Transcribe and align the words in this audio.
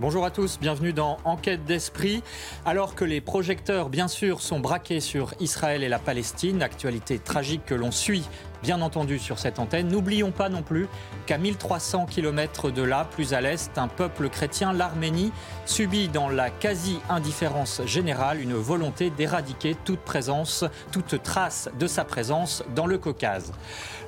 Bonjour 0.00 0.24
à 0.24 0.30
tous, 0.30 0.58
bienvenue 0.58 0.94
dans 0.94 1.18
Enquête 1.26 1.66
d'esprit. 1.66 2.22
Alors 2.64 2.94
que 2.94 3.04
les 3.04 3.20
projecteurs, 3.20 3.90
bien 3.90 4.08
sûr, 4.08 4.40
sont 4.40 4.58
braqués 4.58 5.00
sur 5.00 5.34
Israël 5.40 5.82
et 5.82 5.90
la 5.90 5.98
Palestine, 5.98 6.62
actualité 6.62 7.18
tragique 7.18 7.66
que 7.66 7.74
l'on 7.74 7.90
suit 7.90 8.24
bien 8.62 8.80
entendu 8.82 9.18
sur 9.18 9.38
cette 9.38 9.58
antenne. 9.58 9.88
N'oublions 9.88 10.30
pas 10.30 10.48
non 10.48 10.62
plus 10.62 10.88
qu'à 11.26 11.38
1300 11.38 12.06
km 12.06 12.70
de 12.70 12.82
là, 12.82 13.06
plus 13.10 13.34
à 13.34 13.40
l'est, 13.40 13.76
un 13.78 13.88
peuple 13.88 14.28
chrétien, 14.28 14.72
l'Arménie, 14.72 15.32
subit 15.66 16.08
dans 16.08 16.28
la 16.28 16.50
quasi-indifférence 16.50 17.82
générale 17.86 18.40
une 18.40 18.54
volonté 18.54 19.10
d'éradiquer 19.10 19.76
toute 19.84 20.00
présence, 20.00 20.64
toute 20.92 21.22
trace 21.22 21.68
de 21.78 21.86
sa 21.86 22.04
présence 22.04 22.62
dans 22.74 22.86
le 22.86 22.98
Caucase. 22.98 23.52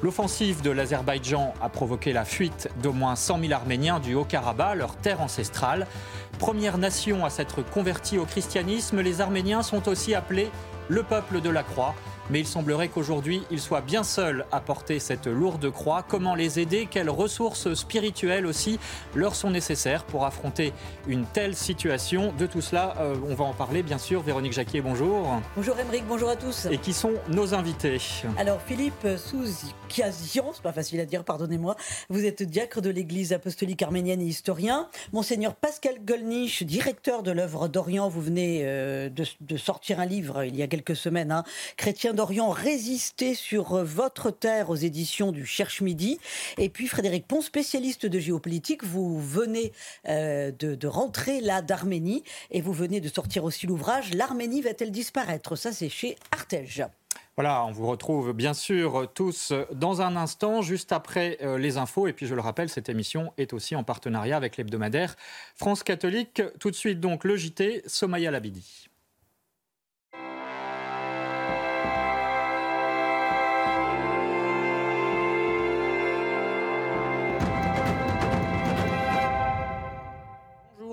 L'offensive 0.02 0.62
de 0.62 0.70
l'Azerbaïdjan 0.70 1.54
a 1.60 1.68
provoqué 1.68 2.12
la 2.12 2.24
fuite 2.24 2.68
d'au 2.82 2.92
moins 2.92 3.16
100 3.16 3.40
000 3.40 3.52
Arméniens 3.52 4.00
du 4.00 4.14
Haut-Karabakh, 4.14 4.76
leur 4.76 4.96
terre 4.96 5.20
ancestrale. 5.20 5.86
Première 6.38 6.78
nation 6.78 7.24
à 7.24 7.30
s'être 7.30 7.62
convertie 7.62 8.18
au 8.18 8.24
christianisme, 8.24 9.00
les 9.00 9.20
Arméniens 9.20 9.62
sont 9.62 9.88
aussi 9.88 10.14
appelés 10.14 10.50
le 10.88 11.02
peuple 11.02 11.40
de 11.40 11.50
la 11.50 11.62
croix 11.62 11.94
mais 12.32 12.40
il 12.40 12.46
semblerait 12.46 12.88
qu'aujourd'hui, 12.88 13.42
ils 13.50 13.60
soient 13.60 13.82
bien 13.82 14.02
seuls 14.02 14.46
à 14.52 14.60
porter 14.60 14.98
cette 15.00 15.26
lourde 15.26 15.70
croix. 15.70 16.02
Comment 16.02 16.34
les 16.34 16.58
aider? 16.58 16.88
Quelles 16.90 17.10
ressources 17.10 17.74
spirituelles 17.74 18.46
aussi 18.46 18.78
leur 19.14 19.34
sont 19.34 19.50
nécessaires 19.50 20.04
pour 20.04 20.24
affronter 20.24 20.72
une 21.06 21.26
telle 21.26 21.54
situation? 21.54 22.32
De 22.38 22.46
tout 22.46 22.62
cela, 22.62 22.94
euh, 23.00 23.16
on 23.28 23.34
va 23.34 23.44
en 23.44 23.52
parler 23.52 23.82
bien 23.82 23.98
sûr. 23.98 24.22
Véronique 24.22 24.54
Jacquier, 24.54 24.80
bonjour. 24.80 25.28
Bonjour 25.56 25.78
Émeric, 25.78 26.06
bonjour 26.08 26.30
à 26.30 26.36
tous. 26.36 26.68
Et 26.70 26.78
qui 26.78 26.94
sont 26.94 27.12
nos 27.28 27.52
invités? 27.52 27.98
Alors 28.38 28.62
Philippe 28.62 29.06
Souziazian, 29.18 30.52
c'est 30.54 30.62
pas 30.62 30.72
facile 30.72 31.00
à 31.00 31.04
dire, 31.04 31.24
pardonnez-moi. 31.24 31.76
Vous 32.08 32.24
êtes 32.24 32.42
diacre 32.42 32.80
de 32.80 32.88
l'Église 32.88 33.34
apostolique 33.34 33.82
arménienne 33.82 34.22
et 34.22 34.26
historien. 34.26 34.88
Monseigneur 35.12 35.54
Pascal 35.54 35.96
Golnisch, 36.02 36.62
directeur 36.62 37.22
de 37.22 37.30
l'œuvre 37.30 37.68
d'Orient, 37.68 38.08
vous 38.08 38.22
venez 38.22 38.62
euh, 38.62 39.10
de, 39.10 39.56
sortir 39.58 40.00
un 40.00 40.06
livre 40.06 40.44
il 40.44 40.56
y 40.56 40.62
a 40.62 40.66
quelques 40.66 40.96
semaines, 40.96 41.30
hein, 41.30 41.44
Chrétien 41.76 42.14
d'Orient 42.14 42.21
résister 42.24 43.34
sur 43.34 43.74
euh, 43.74 43.84
votre 43.84 44.30
terre 44.30 44.70
aux 44.70 44.76
éditions 44.76 45.32
du 45.32 45.44
Cherche 45.44 45.80
Midi. 45.80 46.18
Et 46.58 46.68
puis 46.68 46.86
Frédéric 46.86 47.26
Pont, 47.26 47.40
spécialiste 47.40 48.06
de 48.06 48.18
géopolitique, 48.18 48.84
vous 48.84 49.20
venez 49.20 49.72
euh, 50.08 50.50
de, 50.52 50.86
rentrer 50.86 51.40
là 51.40 51.62
d'Arménie 51.62 52.22
et 52.50 52.60
vous 52.60 52.72
venez 52.72 53.00
de 53.00 53.08
sortir 53.08 53.44
aussi 53.44 53.66
l'ouvrage 53.66 54.14
L'Arménie 54.14 54.62
va-t-elle 54.62 54.90
disparaître? 54.90 55.56
Ça, 55.56 55.72
c'est 55.72 55.88
chez 55.88 56.16
Artege. 56.30 56.84
Voilà, 57.36 57.64
on 57.64 57.72
vous 57.72 57.86
retrouve 57.86 58.34
bien 58.34 58.52
sûr 58.52 59.10
tous 59.14 59.54
dans 59.72 60.02
un 60.02 60.16
instant, 60.16 60.60
juste 60.60 60.92
après 60.92 61.38
euh, 61.40 61.56
les 61.56 61.78
infos. 61.78 62.06
Et 62.06 62.12
puis 62.12 62.26
je 62.26 62.34
le 62.34 62.42
rappelle, 62.42 62.68
cette 62.68 62.90
émission 62.90 63.32
est 63.38 63.54
aussi 63.54 63.74
en 63.74 63.84
partenariat 63.84 64.36
avec 64.36 64.58
l'hebdomadaire 64.58 65.16
France 65.56 65.82
catholique. 65.82 66.42
Tout 66.60 66.70
de 66.70 66.76
suite 66.76 67.00
donc 67.00 67.24
le 67.24 67.36
JT, 67.36 67.82
Somaya 67.86 68.30
Labidi. 68.30 68.91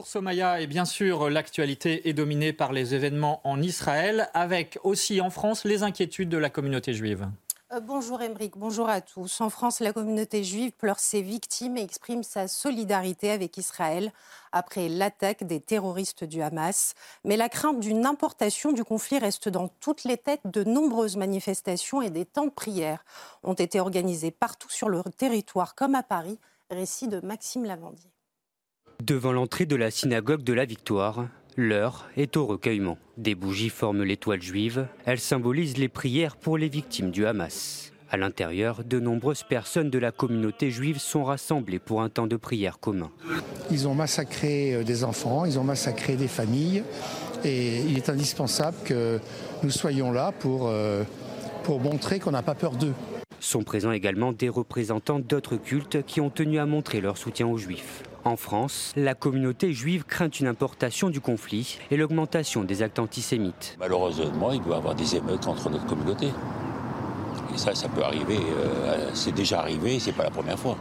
Somaya, 0.09 0.59
et 0.59 0.65
bien 0.65 0.85
sûr, 0.85 1.29
l'actualité 1.29 2.09
est 2.09 2.13
dominée 2.13 2.51
par 2.51 2.73
les 2.73 2.95
événements 2.95 3.41
en 3.43 3.61
Israël, 3.61 4.27
avec 4.33 4.79
aussi 4.83 5.21
en 5.21 5.29
France 5.29 5.65
les 5.65 5.83
inquiétudes 5.83 6.29
de 6.29 6.37
la 6.37 6.49
communauté 6.49 6.95
juive. 6.95 7.29
Euh, 7.71 7.79
bonjour 7.79 8.19
Emeric, 8.19 8.57
bonjour 8.57 8.89
à 8.89 9.01
tous. 9.01 9.39
En 9.39 9.51
France, 9.51 9.81
la 9.81 9.93
communauté 9.93 10.43
juive 10.43 10.71
pleure 10.71 10.97
ses 10.97 11.21
victimes 11.21 11.77
et 11.77 11.83
exprime 11.83 12.23
sa 12.23 12.47
solidarité 12.47 13.29
avec 13.29 13.55
Israël 13.57 14.11
après 14.51 14.89
l'attaque 14.89 15.43
des 15.43 15.59
terroristes 15.59 16.23
du 16.23 16.41
Hamas. 16.41 16.95
Mais 17.23 17.37
la 17.37 17.47
crainte 17.47 17.79
d'une 17.79 18.07
importation 18.07 18.71
du 18.71 18.83
conflit 18.83 19.19
reste 19.19 19.47
dans 19.47 19.67
toutes 19.67 20.05
les 20.05 20.17
têtes. 20.17 20.41
De 20.45 20.63
nombreuses 20.63 21.17
manifestations 21.17 22.01
et 22.01 22.09
des 22.09 22.25
temps 22.25 22.45
de 22.45 22.49
prière 22.49 23.05
ont 23.43 23.53
été 23.53 23.79
organisés 23.79 24.31
partout 24.31 24.71
sur 24.71 24.89
le 24.89 25.03
territoire, 25.03 25.75
comme 25.75 25.93
à 25.93 26.01
Paris. 26.01 26.39
Récit 26.71 27.07
de 27.07 27.19
Maxime 27.19 27.65
Lavandier. 27.65 28.09
Devant 29.03 29.31
l'entrée 29.31 29.65
de 29.65 29.77
la 29.77 29.91
synagogue 29.91 30.43
de 30.43 30.51
la 30.51 30.65
Victoire, 30.65 31.27
l'heure 31.55 32.09
est 32.17 32.35
au 32.35 32.45
recueillement. 32.45 32.97
Des 33.17 33.33
bougies 33.33 33.69
forment 33.69 34.03
l'étoile 34.03 34.41
juive. 34.41 34.87
Elles 35.05 35.21
symbolisent 35.21 35.77
les 35.77 35.87
prières 35.87 36.35
pour 36.35 36.57
les 36.57 36.67
victimes 36.67 37.09
du 37.09 37.25
Hamas. 37.25 37.93
À 38.11 38.17
l'intérieur, 38.17 38.83
de 38.83 38.99
nombreuses 38.99 39.43
personnes 39.43 39.89
de 39.89 39.99
la 39.99 40.11
communauté 40.11 40.69
juive 40.69 40.99
sont 40.99 41.23
rassemblées 41.23 41.79
pour 41.79 42.01
un 42.01 42.09
temps 42.09 42.27
de 42.27 42.35
prière 42.35 42.79
commun. 42.79 43.09
Ils 43.71 43.87
ont 43.87 43.95
massacré 43.95 44.73
euh, 44.73 44.83
des 44.83 45.05
enfants, 45.05 45.45
ils 45.45 45.57
ont 45.57 45.63
massacré 45.63 46.17
des 46.17 46.27
familles 46.27 46.83
et 47.45 47.79
il 47.79 47.95
est 47.95 48.09
indispensable 48.09 48.77
que 48.83 49.19
nous 49.63 49.71
soyons 49.71 50.11
là 50.11 50.33
pour, 50.33 50.67
euh, 50.67 51.03
pour 51.63 51.79
montrer 51.79 52.19
qu'on 52.19 52.31
n'a 52.31 52.43
pas 52.43 52.55
peur 52.55 52.73
d'eux. 52.73 52.93
Sont 53.39 53.63
présents 53.63 53.93
également 53.93 54.33
des 54.33 54.49
représentants 54.49 55.19
d'autres 55.19 55.55
cultes 55.55 56.03
qui 56.05 56.19
ont 56.19 56.29
tenu 56.29 56.59
à 56.59 56.65
montrer 56.65 56.99
leur 56.99 57.17
soutien 57.17 57.47
aux 57.47 57.57
juifs. 57.57 58.03
En 58.25 58.35
France, 58.35 58.91
la 58.97 59.15
communauté 59.15 59.71
juive 59.71 60.03
craint 60.03 60.29
une 60.29 60.47
importation 60.47 61.09
du 61.09 61.21
conflit 61.21 61.79
et 61.89 61.95
l'augmentation 61.95 62.63
des 62.63 62.81
actes 62.81 62.99
antisémites. 62.99 63.77
Malheureusement, 63.79 64.51
il 64.51 64.61
doit 64.61 64.75
y 64.75 64.77
avoir 64.77 64.93
des 64.93 65.15
émeutes 65.15 65.47
entre 65.47 65.69
notre 65.69 65.85
communauté. 65.85 66.27
Et 67.53 67.57
ça, 67.57 67.73
ça 67.73 67.87
peut 67.87 68.03
arriver. 68.03 68.37
Euh, 68.37 69.09
c'est 69.13 69.33
déjà 69.33 69.59
arrivé, 69.59 69.99
c'est 69.99 70.11
pas 70.11 70.23
la 70.23 70.31
première 70.31 70.59
fois. 70.59 70.75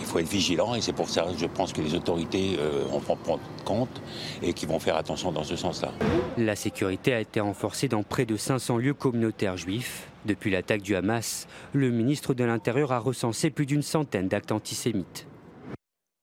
Il 0.00 0.06
faut 0.06 0.18
être 0.18 0.28
vigilant 0.28 0.74
et 0.74 0.80
c'est 0.80 0.92
pour 0.92 1.08
ça 1.08 1.22
que 1.22 1.38
je 1.38 1.46
pense 1.46 1.72
que 1.72 1.80
les 1.80 1.94
autorités 1.94 2.56
euh, 2.58 2.84
en 2.92 2.98
vont 2.98 3.16
prendre 3.16 3.42
compte 3.64 4.02
et 4.42 4.52
qui 4.52 4.66
vont 4.66 4.80
faire 4.80 4.96
attention 4.96 5.30
dans 5.30 5.44
ce 5.44 5.54
sens-là. 5.54 5.92
La 6.36 6.56
sécurité 6.56 7.14
a 7.14 7.20
été 7.20 7.38
renforcée 7.38 7.86
dans 7.86 8.02
près 8.02 8.26
de 8.26 8.36
500 8.36 8.78
lieux 8.78 8.94
communautaires 8.94 9.56
juifs. 9.56 10.08
Depuis 10.24 10.50
l'attaque 10.50 10.82
du 10.82 10.96
Hamas, 10.96 11.46
le 11.72 11.90
ministre 11.90 12.34
de 12.34 12.42
l'Intérieur 12.42 12.90
a 12.90 12.98
recensé 12.98 13.50
plus 13.50 13.66
d'une 13.66 13.82
centaine 13.82 14.26
d'actes 14.26 14.50
antisémites. 14.50 15.27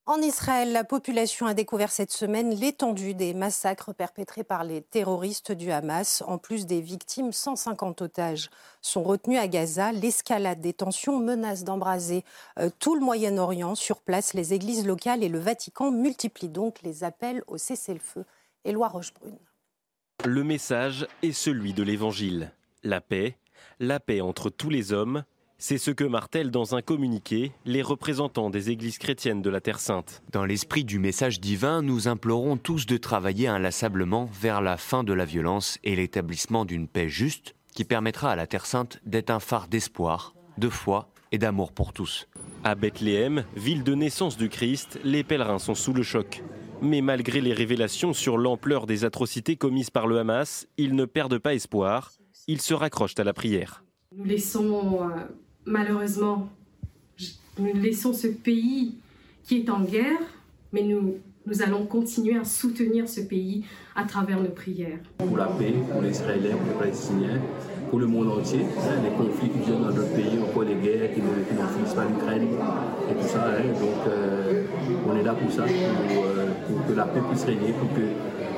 En 0.08 0.22
Israël, 0.22 0.72
la 0.72 0.84
population 0.84 1.48
a 1.48 1.56
découvert 1.56 1.92
cette 1.92 2.12
semaine 2.12 2.54
l'étendue 2.54 3.16
des 3.16 3.34
massacres 3.34 3.92
perpétrés 3.92 4.44
par 4.44 4.64
les 4.64 4.84
terroristes 4.84 5.52
du 5.52 5.72
Hamas. 5.72 6.24
En 6.28 6.38
plus 6.38 6.68
des 6.68 6.80
victimes, 6.80 7.32
150 7.32 8.04
otages 8.04 8.52
sont 8.84 9.02
retenus 9.02 9.40
à 9.40 9.48
Gaza. 9.48 9.92
L'escalade 9.92 10.62
des 10.62 10.74
tensions 10.74 11.18
menace 11.18 11.64
d'embraser 11.64 12.24
euh, 12.60 12.70
tout 12.78 12.94
le 12.94 13.02
Moyen-Orient. 13.02 13.74
Sur 13.74 14.00
place, 14.00 14.36
les 14.36 14.54
églises 14.54 14.86
locales 14.86 15.24
et 15.24 15.30
le 15.30 15.40
Vatican 15.40 15.90
multiplient 15.90 16.50
donc 16.50 16.84
les 16.84 17.04
appels 17.04 17.44
au 17.48 17.58
cessez-le-feu. 17.58 18.26
Éloi 18.64 18.90
Rochebrune. 18.90 19.40
Le 20.24 20.44
message 20.44 21.08
est 21.24 21.32
celui 21.32 21.74
de 21.74 21.82
l'Évangile. 21.82 22.52
La 22.84 23.02
paix, 23.02 23.38
la 23.80 24.00
paix 24.00 24.22
entre 24.22 24.52
tous 24.52 24.70
les 24.70 24.94
hommes, 24.94 25.24
c'est 25.58 25.78
ce 25.78 25.92
que 25.92 26.04
martèlent 26.04 26.52
dans 26.52 26.76
un 26.76 26.82
communiqué 26.82 27.52
les 27.66 27.82
représentants 27.82 28.50
des 28.50 28.70
églises 28.70 28.98
chrétiennes 28.98 29.42
de 29.42 29.50
la 29.50 29.62
Terre 29.62 29.80
Sainte. 29.80 30.22
Dans 30.32 30.46
l'esprit 30.46 30.84
du 30.84 31.00
message 31.00 31.40
divin, 31.40 31.82
nous 31.82 32.08
implorons 32.08 32.58
tous 32.58 32.86
de 32.86 32.98
travailler 32.98 33.48
inlassablement 33.48 34.30
vers 34.40 34.62
la 34.62 34.78
fin 34.78 35.04
de 35.04 35.14
la 35.14 35.26
violence 35.26 35.80
et 35.84 35.96
l'établissement 35.96 36.66
d'une 36.66 36.88
paix 36.88 37.10
juste 37.10 37.56
qui 37.74 37.84
permettra 37.84 38.32
à 38.32 38.36
la 38.36 38.48
Terre 38.48 38.66
Sainte 38.66 39.00
d'être 39.06 39.30
un 39.30 39.40
phare 39.40 39.68
d'espoir, 39.68 40.34
de 40.58 40.70
foi 40.70 41.10
et 41.32 41.38
d'amour 41.38 41.72
pour 41.72 41.94
tous. 41.94 42.28
À 42.64 42.76
Bethléem, 42.76 43.44
ville 43.56 43.84
de 43.84 43.96
naissance 43.96 44.38
du 44.38 44.50
Christ, 44.50 45.00
les 45.04 45.24
pèlerins 45.24 45.60
sont 45.60 45.76
sous 45.76 45.94
le 45.94 46.04
choc. 46.04 46.44
Mais 46.82 47.02
malgré 47.02 47.42
les 47.42 47.54
révélations 47.54 48.14
sur 48.14 48.38
l'ampleur 48.38 48.86
des 48.86 49.06
atrocités 49.06 49.56
commises 49.56 49.90
par 49.90 50.08
le 50.08 50.20
Hamas, 50.20 50.68
ils 50.78 50.96
ne 50.96 51.06
perdent 51.06 51.38
pas 51.38 51.54
espoir, 51.54 52.12
ils 52.48 52.62
se 52.62 52.74
raccrochent 52.74 53.18
à 53.18 53.24
la 53.24 53.34
prière. 53.34 53.84
Nous 54.16 54.24
laissons 54.24 55.10
euh, 55.10 55.10
malheureusement, 55.66 56.50
nous 57.60 57.74
laissons 57.74 58.14
ce 58.14 58.28
pays 58.28 58.96
qui 59.44 59.60
est 59.60 59.70
en 59.70 59.82
guerre, 59.82 60.20
mais 60.74 60.84
nous, 60.84 61.16
nous 61.46 61.62
allons 61.62 61.86
continuer 61.86 62.38
à 62.38 62.44
soutenir 62.44 63.08
ce 63.08 63.22
pays 63.22 63.64
à 63.96 64.04
travers 64.04 64.42
nos 64.42 64.50
prières. 64.50 65.00
Pour 65.18 65.38
la 65.38 65.46
paix, 65.46 65.74
pour 65.92 66.02
les 66.02 66.12
Israéliens, 66.12 66.58
pour 66.58 66.68
les 66.68 66.80
Palestiniens, 66.80 67.42
pour 67.90 68.00
le 68.00 68.08
monde 68.08 68.40
entier, 68.40 68.62
hein, 68.62 69.02
les 69.04 69.12
conflits 69.12 69.50
qui 69.50 69.60
viennent 69.60 69.82
dans 69.82 69.92
notre 69.92 70.14
pays, 70.14 70.40
encore 70.42 70.64
les 70.64 70.76
guerres 70.76 71.14
qui 71.14 71.22
n'en 71.22 71.68
finissent 71.68 71.94
pas 71.94 72.06
l'Ukraine 72.06 72.48
et 73.10 73.14
tout 73.14 73.28
ça. 73.28 73.46
Hein. 73.48 73.64
donc, 73.80 74.08
euh, 74.08 75.24
là 75.24 75.34
pour 75.34 75.52
ça, 75.52 75.64
pour, 75.64 76.26
que 76.88 76.94
la 76.94 77.06
paix 77.06 77.22
puisse 77.30 77.44
régner, 77.44 77.74
pour 77.74 77.94
que, 77.94 78.02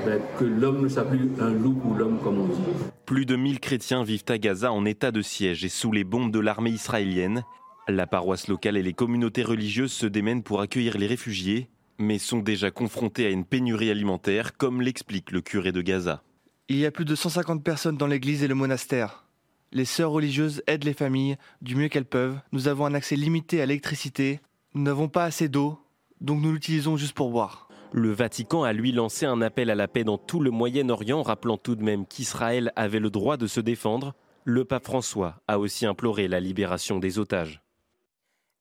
ben, 0.06 0.22
que 0.38 0.46
l'homme 0.46 0.84
ne 0.84 0.88
soit 0.88 1.06
plus 1.06 1.30
un 1.40 1.52
loup 1.52 1.74
pour 1.74 1.96
l'homme, 1.96 2.20
comme 2.24 2.40
on 2.40 2.48
dit. 2.48 2.62
Plus 3.06 3.26
de 3.26 3.36
1000 3.36 3.60
chrétiens 3.60 4.04
vivent 4.04 4.26
à 4.28 4.38
Gaza 4.38 4.72
en 4.72 4.86
état 4.86 5.12
de 5.12 5.22
siège 5.22 5.64
et 5.66 5.70
sous 5.70 5.92
les 5.92 6.04
bombes 6.04 6.32
de 6.32 6.40
l'armée 6.40 6.72
israélienne. 6.72 7.44
La 7.88 8.08
paroisse 8.08 8.48
locale 8.48 8.78
et 8.78 8.84
les 8.84 8.94
communautés 8.94 9.44
religieuses 9.44 9.94
se 9.94 10.06
démènent 10.06 10.44
pour 10.44 10.62
accueillir 10.62 10.98
les 10.98 11.08
réfugiés, 11.08 11.70
mais 11.98 12.18
sont 12.18 12.40
déjà 12.40 12.70
confrontés 12.70 13.26
à 13.26 13.30
une 13.30 13.46
pénurie 13.46 13.90
alimentaire, 13.90 14.58
comme 14.58 14.82
l'explique 14.82 15.32
le 15.32 15.42
curé 15.42 15.72
de 15.72 15.82
Gaza. 15.82 16.22
Il 16.70 16.78
y 16.78 16.86
a 16.86 16.92
plus 16.92 17.06
de 17.06 17.16
150 17.16 17.64
personnes 17.64 17.98
dans 17.98 18.08
l'église 18.08 18.44
et 18.44 18.48
le 18.48 18.56
monastère. 18.56 19.24
Les 19.72 19.86
sœurs 19.86 20.12
religieuses 20.12 20.62
aident 20.68 20.84
les 20.84 20.94
familles 20.94 21.38
du 21.62 21.76
mieux 21.76 21.88
qu'elles 21.88 22.06
peuvent. 22.06 22.40
Nous 22.52 22.68
avons 22.68 22.86
un 22.86 22.94
accès 22.94 23.16
limité 23.16 23.62
à 23.62 23.66
l'électricité. 23.66 24.40
Nous 24.74 24.84
n'avons 24.84 25.08
pas 25.08 25.24
assez 25.24 25.50
d'eau, 25.50 25.80
donc 26.20 26.42
nous 26.42 26.52
l'utilisons 26.52 26.98
juste 26.98 27.14
pour 27.14 27.32
boire. 27.32 27.67
Le 27.94 28.12
Vatican 28.12 28.64
a 28.64 28.74
lui 28.74 28.92
lancé 28.92 29.26
un 29.26 29.42
appel 29.42 29.70
à 29.70 29.76
la 29.76 29.88
paix 29.88 30.04
dans 30.04 30.18
tout 30.18 30.42
le 30.42 30.52
Moyen-Orient, 30.52 31.24
rappelant 31.24 31.58
tout 31.58 31.76
de 31.76 31.84
même 31.84 32.06
qu'Israël 32.06 32.74
avait 32.76 33.00
le 33.00 33.10
droit 33.10 33.38
de 33.38 33.48
se 33.48 33.62
défendre. 33.62 34.14
Le 34.44 34.66
pape 34.66 34.86
François 34.86 35.36
a 35.48 35.58
aussi 35.58 35.86
imploré 35.86 36.28
la 36.28 36.40
libération 36.40 37.00
des 37.00 37.18
otages. 37.18 37.62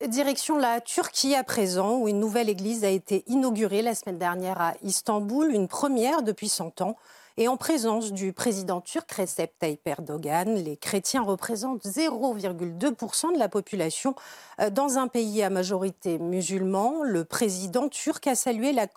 Direction 0.05 0.57
la 0.57 0.79
Turquie 0.79 1.35
à 1.35 1.43
présent, 1.43 1.97
où 1.97 2.07
une 2.07 2.19
nouvelle 2.19 2.49
église 2.49 2.85
a 2.85 2.89
été 2.89 3.23
inaugurée 3.27 3.81
la 3.81 3.95
semaine 3.95 4.19
dernière 4.19 4.61
à 4.61 4.73
Istanbul, 4.83 5.51
une 5.51 5.67
première 5.67 6.21
depuis 6.21 6.49
100 6.49 6.81
ans. 6.81 6.95
Et 7.39 7.47
en 7.47 7.55
présence 7.55 8.13
du 8.13 8.33
président 8.33 8.81
turc 8.81 9.11
Recep 9.11 9.51
Tayyip 9.59 9.87
Erdogan, 9.87 10.55
les 10.55 10.75
chrétiens 10.75 11.21
représentent 11.21 11.85
0,2% 11.85 13.31
de 13.31 13.37
la 13.37 13.47
population 13.47 14.15
euh, 14.59 14.71
dans 14.71 14.97
un 14.97 15.07
pays 15.07 15.43
à 15.43 15.51
majorité 15.51 16.17
musulman. 16.17 17.03
Le 17.03 17.25
président 17.25 17.89
turc 17.89 18.25
a 18.25 18.33
salué 18.33 18.73
la, 18.73 18.87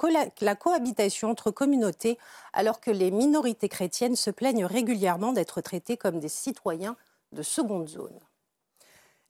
la 0.40 0.54
cohabitation 0.54 1.28
entre 1.28 1.50
communautés 1.50 2.16
alors 2.54 2.80
que 2.80 2.90
les 2.90 3.10
minorités 3.10 3.68
chrétiennes 3.68 4.16
se 4.16 4.30
plaignent 4.30 4.64
régulièrement 4.64 5.34
d'être 5.34 5.60
traitées 5.60 5.98
comme 5.98 6.18
des 6.18 6.30
citoyens 6.30 6.96
de 7.32 7.42
seconde 7.42 7.90
zone. 7.90 8.18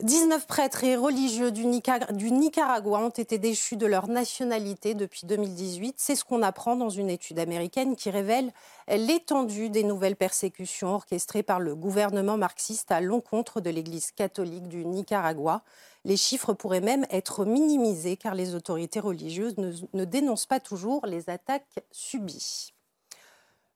19 0.03 0.47
prêtres 0.47 0.85
et 0.85 0.97
religieux 0.97 1.51
du, 1.53 1.67
Nicaragua 1.67 2.99
ont 3.01 3.11
été 3.11 3.37
déchus 3.37 3.77
de 3.77 3.85
leur 3.85 4.09
nationalité 4.09 4.95
depuis 4.95 5.27
2018. 5.27 5.97
C'est 5.99 6.15
ce 6.15 6.25
qu'on 6.25 6.43
apprend 6.43 6.75
dans 6.75 6.89
une 6.89 7.11
étude 7.11 7.39
américaine 7.39 7.97
qui 7.97 8.09
révèle 8.09 8.51
l'étendue 8.89 9.69
des 9.69 9.85
nouvelles 9.85 10.17
persécutions 10.17 10.95
orchestrées 10.95 11.43
par 11.43 11.61
le 11.61 11.75
gouvernement 11.75 12.39
marxiste 12.39 12.91
à 12.91 13.03
l'encontre 13.03 13.61
de 13.61 13.69
l'Église 13.69 14.11
catholique 14.11 14.69
du 14.69 14.87
Nicaragua. 14.87 15.63
Les 16.07 16.17
chiffres 16.17 16.55
pourraient 16.55 16.81
même 16.81 17.05
être 17.11 17.45
minimisés 17.45 18.17
car 18.17 18.35
les 18.35 18.55
autorités 18.55 19.01
religieuses 19.01 19.57
ne 19.59 20.05
dénoncent 20.07 20.47
pas 20.47 20.61
toujours 20.61 21.05
les 21.05 21.29
attaques 21.29 21.85
subies. 21.93 22.73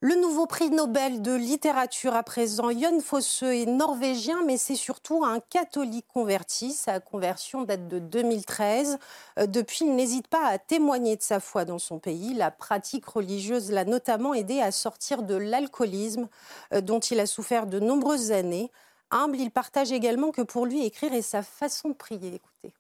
Le 0.07 0.17
nouveau 0.17 0.45
prix 0.47 0.69
Nobel 0.69 1.23
de 1.23 1.33
littérature 1.35 2.15
à 2.15 2.23
présent, 2.23 2.71
Jon 2.71 3.01
Fosse 3.01 3.43
est 3.43 3.65
norvégien, 3.65 4.43
mais 4.45 4.59
c'est 4.59 4.75
surtout 4.75 5.25
un 5.25 5.41
catholique 5.41 6.05
converti. 6.13 6.73
Sa 6.73 7.01
conversion 7.01 7.63
date 7.63 7.89
de 7.89 8.01
2013. 8.01 8.99
Euh, 9.39 9.47
depuis, 9.47 9.87
il 9.87 9.97
n'hésite 9.97 10.29
pas 10.29 10.47
à 10.47 10.59
témoigner 10.59 11.17
de 11.17 11.23
sa 11.23 11.41
foi 11.41 11.65
dans 11.65 11.79
son 11.79 12.01
pays. 12.01 12.35
La 12.35 12.51
pratique 12.51 13.07
religieuse 13.07 13.71
l'a 13.71 13.87
notamment 13.87 14.35
aidé 14.35 14.61
à 14.61 14.73
sortir 14.73 15.23
de 15.23 15.37
l'alcoolisme 15.37 16.29
euh, 16.75 16.83
dont 16.83 17.01
il 17.01 17.19
a 17.19 17.25
souffert 17.25 17.67
de 17.67 17.81
nombreuses 17.81 18.31
années. 18.31 18.71
Humble, 19.11 19.39
il 19.41 19.51
partage 19.51 19.91
également 19.91 20.33
que 20.33 20.43
pour 20.43 20.67
lui, 20.67 20.85
écrire 20.85 21.15
est 21.15 21.23
sa 21.23 21.43
façon 21.43 21.89
de 21.89 21.95
prier. 21.95 22.35
Écoutez. 22.35 22.75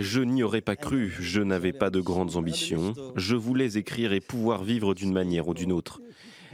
Je 0.00 0.20
n'y 0.20 0.44
aurais 0.44 0.60
pas 0.60 0.76
cru, 0.76 1.12
je 1.18 1.40
n'avais 1.40 1.72
pas 1.72 1.90
de 1.90 2.00
grandes 2.00 2.36
ambitions, 2.36 2.94
je 3.16 3.34
voulais 3.34 3.76
écrire 3.76 4.12
et 4.12 4.20
pouvoir 4.20 4.62
vivre 4.62 4.94
d'une 4.94 5.12
manière 5.12 5.48
ou 5.48 5.54
d'une 5.54 5.72
autre. 5.72 6.00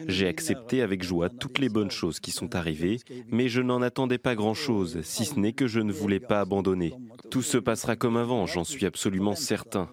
J'ai 0.06 0.26
accepté 0.26 0.80
avec 0.80 1.02
joie 1.02 1.28
toutes 1.28 1.58
les 1.58 1.68
bonnes 1.68 1.90
choses 1.90 2.18
qui 2.18 2.30
sont 2.30 2.54
arrivées, 2.54 2.98
mais 3.30 3.50
je 3.50 3.60
n'en 3.60 3.82
attendais 3.82 4.16
pas 4.16 4.34
grand-chose, 4.34 5.02
si 5.02 5.26
ce 5.26 5.38
n'est 5.38 5.52
que 5.52 5.66
je 5.66 5.80
ne 5.80 5.92
voulais 5.92 6.18
pas 6.18 6.40
abandonner. 6.40 6.94
Tout 7.30 7.42
se 7.42 7.58
passera 7.58 7.94
comme 7.94 8.16
avant, 8.16 8.46
j'en 8.46 8.64
suis 8.64 8.86
absolument 8.86 9.34
certain. 9.34 9.90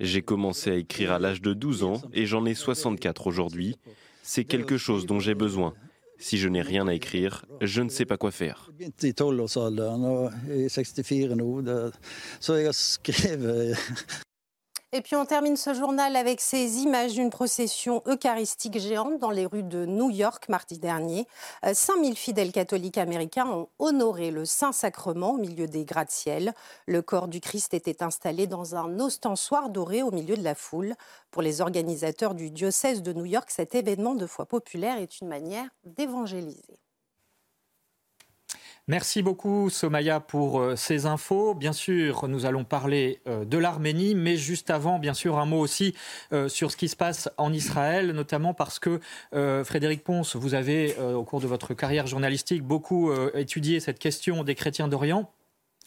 J'ai 0.00 0.20
commencé 0.20 0.70
à 0.70 0.74
écrire 0.74 1.12
à 1.12 1.18
l'âge 1.18 1.40
de 1.40 1.54
12 1.54 1.82
ans 1.82 2.02
et 2.12 2.26
j'en 2.26 2.44
ai 2.44 2.52
64 2.52 3.26
aujourd'hui. 3.26 3.76
C'est 4.22 4.44
quelque 4.44 4.76
chose 4.76 5.06
dont 5.06 5.18
j'ai 5.18 5.34
besoin. 5.34 5.72
Si 6.18 6.38
je 6.38 6.48
n'ai 6.48 6.62
rien 6.62 6.86
à 6.88 6.94
écrire, 6.94 7.44
je 7.60 7.82
ne 7.82 7.88
sais 7.88 8.04
pas 8.04 8.16
quoi 8.16 8.30
faire. 8.30 8.70
Et 14.96 15.00
puis 15.00 15.16
on 15.16 15.26
termine 15.26 15.56
ce 15.56 15.74
journal 15.74 16.14
avec 16.14 16.40
ces 16.40 16.78
images 16.78 17.14
d'une 17.14 17.30
procession 17.30 18.00
eucharistique 18.06 18.78
géante 18.78 19.18
dans 19.18 19.32
les 19.32 19.44
rues 19.44 19.64
de 19.64 19.86
New 19.86 20.08
York 20.08 20.48
mardi 20.48 20.78
dernier. 20.78 21.26
5000 21.72 22.12
euh, 22.12 22.14
fidèles 22.14 22.52
catholiques 22.52 22.98
américains 22.98 23.48
ont 23.48 23.68
honoré 23.80 24.30
le 24.30 24.44
Saint-Sacrement 24.44 25.32
au 25.32 25.38
milieu 25.38 25.66
des 25.66 25.84
gratte-ciel. 25.84 26.54
Le 26.86 27.02
corps 27.02 27.26
du 27.26 27.40
Christ 27.40 27.74
était 27.74 28.04
installé 28.04 28.46
dans 28.46 28.76
un 28.76 29.00
ostensoir 29.00 29.68
doré 29.68 30.04
au 30.04 30.12
milieu 30.12 30.36
de 30.36 30.44
la 30.44 30.54
foule. 30.54 30.94
Pour 31.32 31.42
les 31.42 31.60
organisateurs 31.60 32.36
du 32.36 32.52
diocèse 32.52 33.02
de 33.02 33.12
New 33.12 33.26
York, 33.26 33.50
cet 33.50 33.74
événement 33.74 34.14
de 34.14 34.28
foi 34.28 34.46
populaire 34.46 34.98
est 34.98 35.20
une 35.20 35.26
manière 35.26 35.66
d'évangéliser. 35.84 36.78
Merci 38.86 39.22
beaucoup 39.22 39.70
Somaya 39.70 40.20
pour 40.20 40.60
euh, 40.60 40.76
ces 40.76 41.06
infos. 41.06 41.54
Bien 41.54 41.72
sûr, 41.72 42.28
nous 42.28 42.44
allons 42.44 42.64
parler 42.64 43.22
euh, 43.26 43.46
de 43.46 43.56
l'Arménie, 43.56 44.14
mais 44.14 44.36
juste 44.36 44.68
avant, 44.68 44.98
bien 44.98 45.14
sûr, 45.14 45.38
un 45.38 45.46
mot 45.46 45.58
aussi 45.58 45.94
euh, 46.34 46.50
sur 46.50 46.70
ce 46.70 46.76
qui 46.76 46.90
se 46.90 46.96
passe 46.96 47.30
en 47.38 47.50
Israël, 47.50 48.10
notamment 48.10 48.52
parce 48.52 48.78
que 48.78 49.00
Frédéric 49.32 50.04
Ponce, 50.04 50.36
vous 50.36 50.52
avez, 50.52 50.96
au 50.98 51.24
cours 51.24 51.40
de 51.40 51.46
votre 51.46 51.72
carrière 51.72 52.06
journalistique, 52.06 52.62
beaucoup 52.62 53.12
étudié 53.34 53.80
cette 53.80 53.98
question 53.98 54.44
des 54.44 54.54
chrétiens 54.54 54.88
d'Orient. 54.88 55.30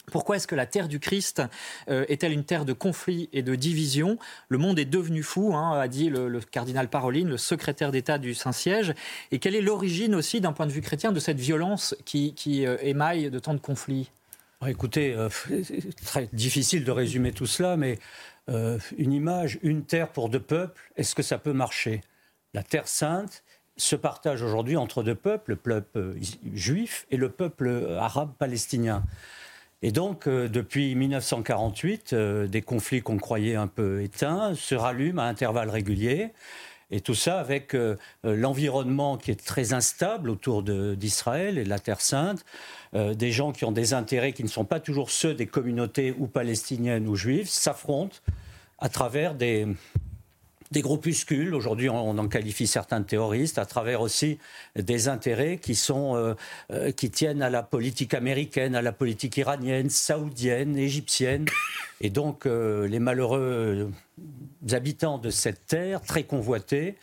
Pourquoi 0.10 0.38
est-ce 0.38 0.48
que 0.48 0.56
la 0.56 0.66
terre 0.66 0.88
du 0.88 1.02
Christ 1.02 1.42
euh, 1.90 2.06
est-elle 2.08 2.32
une 2.32 2.46
terre 2.46 2.64
de 2.64 2.72
conflit 2.72 3.28
et 3.34 3.42
de 3.42 3.56
division? 3.56 4.18
Le 4.48 4.58
monde 4.58 4.80
est 4.80 4.86
devenu 4.86 5.22
fou, 5.22 5.54
hein, 5.54 5.78
a 5.78 5.90
dit 5.90 6.10
le, 6.10 6.40
cardinal 6.40 6.88
Paroline, 6.88 7.28
le 7.28 7.38
secrétaire 7.38 7.92
d'État 7.92 8.18
du 8.18 8.34
Saint-Siège. 8.34 8.94
Et 9.32 9.40
quelle 9.40 9.54
est 9.54 9.62
l'origine 9.62 10.16
aussi, 10.16 10.40
d'un 10.40 10.54
point 10.54 10.66
de 10.66 10.72
vue 10.72 10.80
chrétien, 10.80 11.12
de 11.12 11.20
cette 11.20 11.40
violence 11.40 11.94
qui, 12.06 12.34
euh, 12.66 12.78
émaille 12.82 13.30
de 13.30 13.38
tant 13.38 13.54
de 13.54 13.60
conflits? 13.60 14.10
Écoutez, 14.66 15.14
euh, 15.14 15.28
c'est 15.62 15.94
très 16.06 16.30
difficile 16.32 16.86
de 16.86 16.92
résumer 16.92 17.34
tout 17.34 17.46
cela, 17.46 17.76
mais 17.76 18.00
une 18.98 19.12
image, 19.12 19.60
une 19.62 19.84
terre 19.84 20.08
pour 20.08 20.30
deux 20.30 20.40
peuples, 20.40 20.80
est-ce 20.96 21.16
que 21.16 21.22
ça 21.22 21.38
peut 21.38 21.52
marcher? 21.52 22.00
La 22.54 22.64
terre 22.64 22.88
sainte 22.88 23.44
se 23.76 23.98
partage 23.98 24.42
aujourd'hui 24.42 24.78
entre 24.78 25.04
deux 25.04 25.16
peuples, 25.16 25.52
le 25.52 25.56
peuple 25.58 26.16
juif 26.54 27.06
et 27.12 27.18
le 27.18 27.30
peuple 27.30 27.98
arabe 28.00 28.32
palestinien. 28.40 29.04
Et 29.84 29.92
donc, 29.92 30.28
euh, 30.28 30.48
depuis 30.48 30.96
1948, 30.96 32.14
euh, 32.14 32.48
des 32.48 32.62
conflits 32.62 33.02
qu'on 33.02 33.18
croyait 33.18 33.56
un 33.56 33.68
peu 33.68 34.02
éteints 34.02 34.56
se 34.56 34.74
rallument 34.74 35.22
à 35.22 35.26
intervalles 35.26 35.70
réguliers. 35.70 36.34
Et 36.90 37.02
tout 37.02 37.14
ça 37.14 37.40
avec 37.40 37.76
euh, 37.76 37.98
l'environnement 38.24 39.18
qui 39.18 39.30
est 39.30 39.46
très 39.46 39.74
instable 39.74 40.30
autour 40.30 40.64
d'Israël 40.64 41.58
et 41.58 41.64
de 41.64 41.70
la 41.70 41.80
Terre 41.80 42.02
sainte, 42.02 42.46
des 42.94 43.32
gens 43.34 43.52
qui 43.52 43.66
ont 43.66 43.74
des 43.74 43.94
intérêts 43.94 44.32
qui 44.32 44.44
ne 44.44 44.48
sont 44.48 44.64
pas 44.64 44.80
toujours 44.80 45.12
ceux 45.12 45.34
des 45.34 45.46
communautés 45.46 46.16
ou 46.18 46.28
palestiniennes 46.28 47.06
ou 47.08 47.18
juives, 47.18 47.50
s'affrontent 47.50 48.16
à 48.80 48.88
travers 48.88 49.36
des, 49.36 49.68
des 50.72 50.82
groupuscules, 50.82 51.54
aujourd'hui 51.54 51.90
on 51.90 52.18
en 52.18 52.28
qualifie 52.28 52.68
certains 52.68 53.00
de 53.00 53.06
terroristes, 53.06 53.58
à 53.58 53.66
travers 53.66 54.02
aussi 54.02 54.38
des 54.76 55.08
intérêts 55.08 55.58
qui, 55.58 55.76
sont, 55.76 56.16
euh, 56.16 56.34
euh, 56.72 56.92
qui 56.92 57.10
tiennent 57.10 57.42
à 57.42 57.50
la 57.50 57.64
politique 57.64 58.14
américaine, 58.14 58.76
à 58.76 58.82
la 58.82 58.92
politique 58.92 59.38
iranienne, 59.38 59.90
saoudienne, 59.90 60.78
égyptienne. 60.78 61.46
Et 62.02 62.10
donc 62.10 62.46
euh, 62.46 62.88
les 62.88 63.00
malheureux 63.00 63.92
habitants 64.72 65.18
de 65.18 65.30
cette 65.30 65.66
terre, 65.68 66.02
très 66.02 66.24
convoitée, 66.24 66.96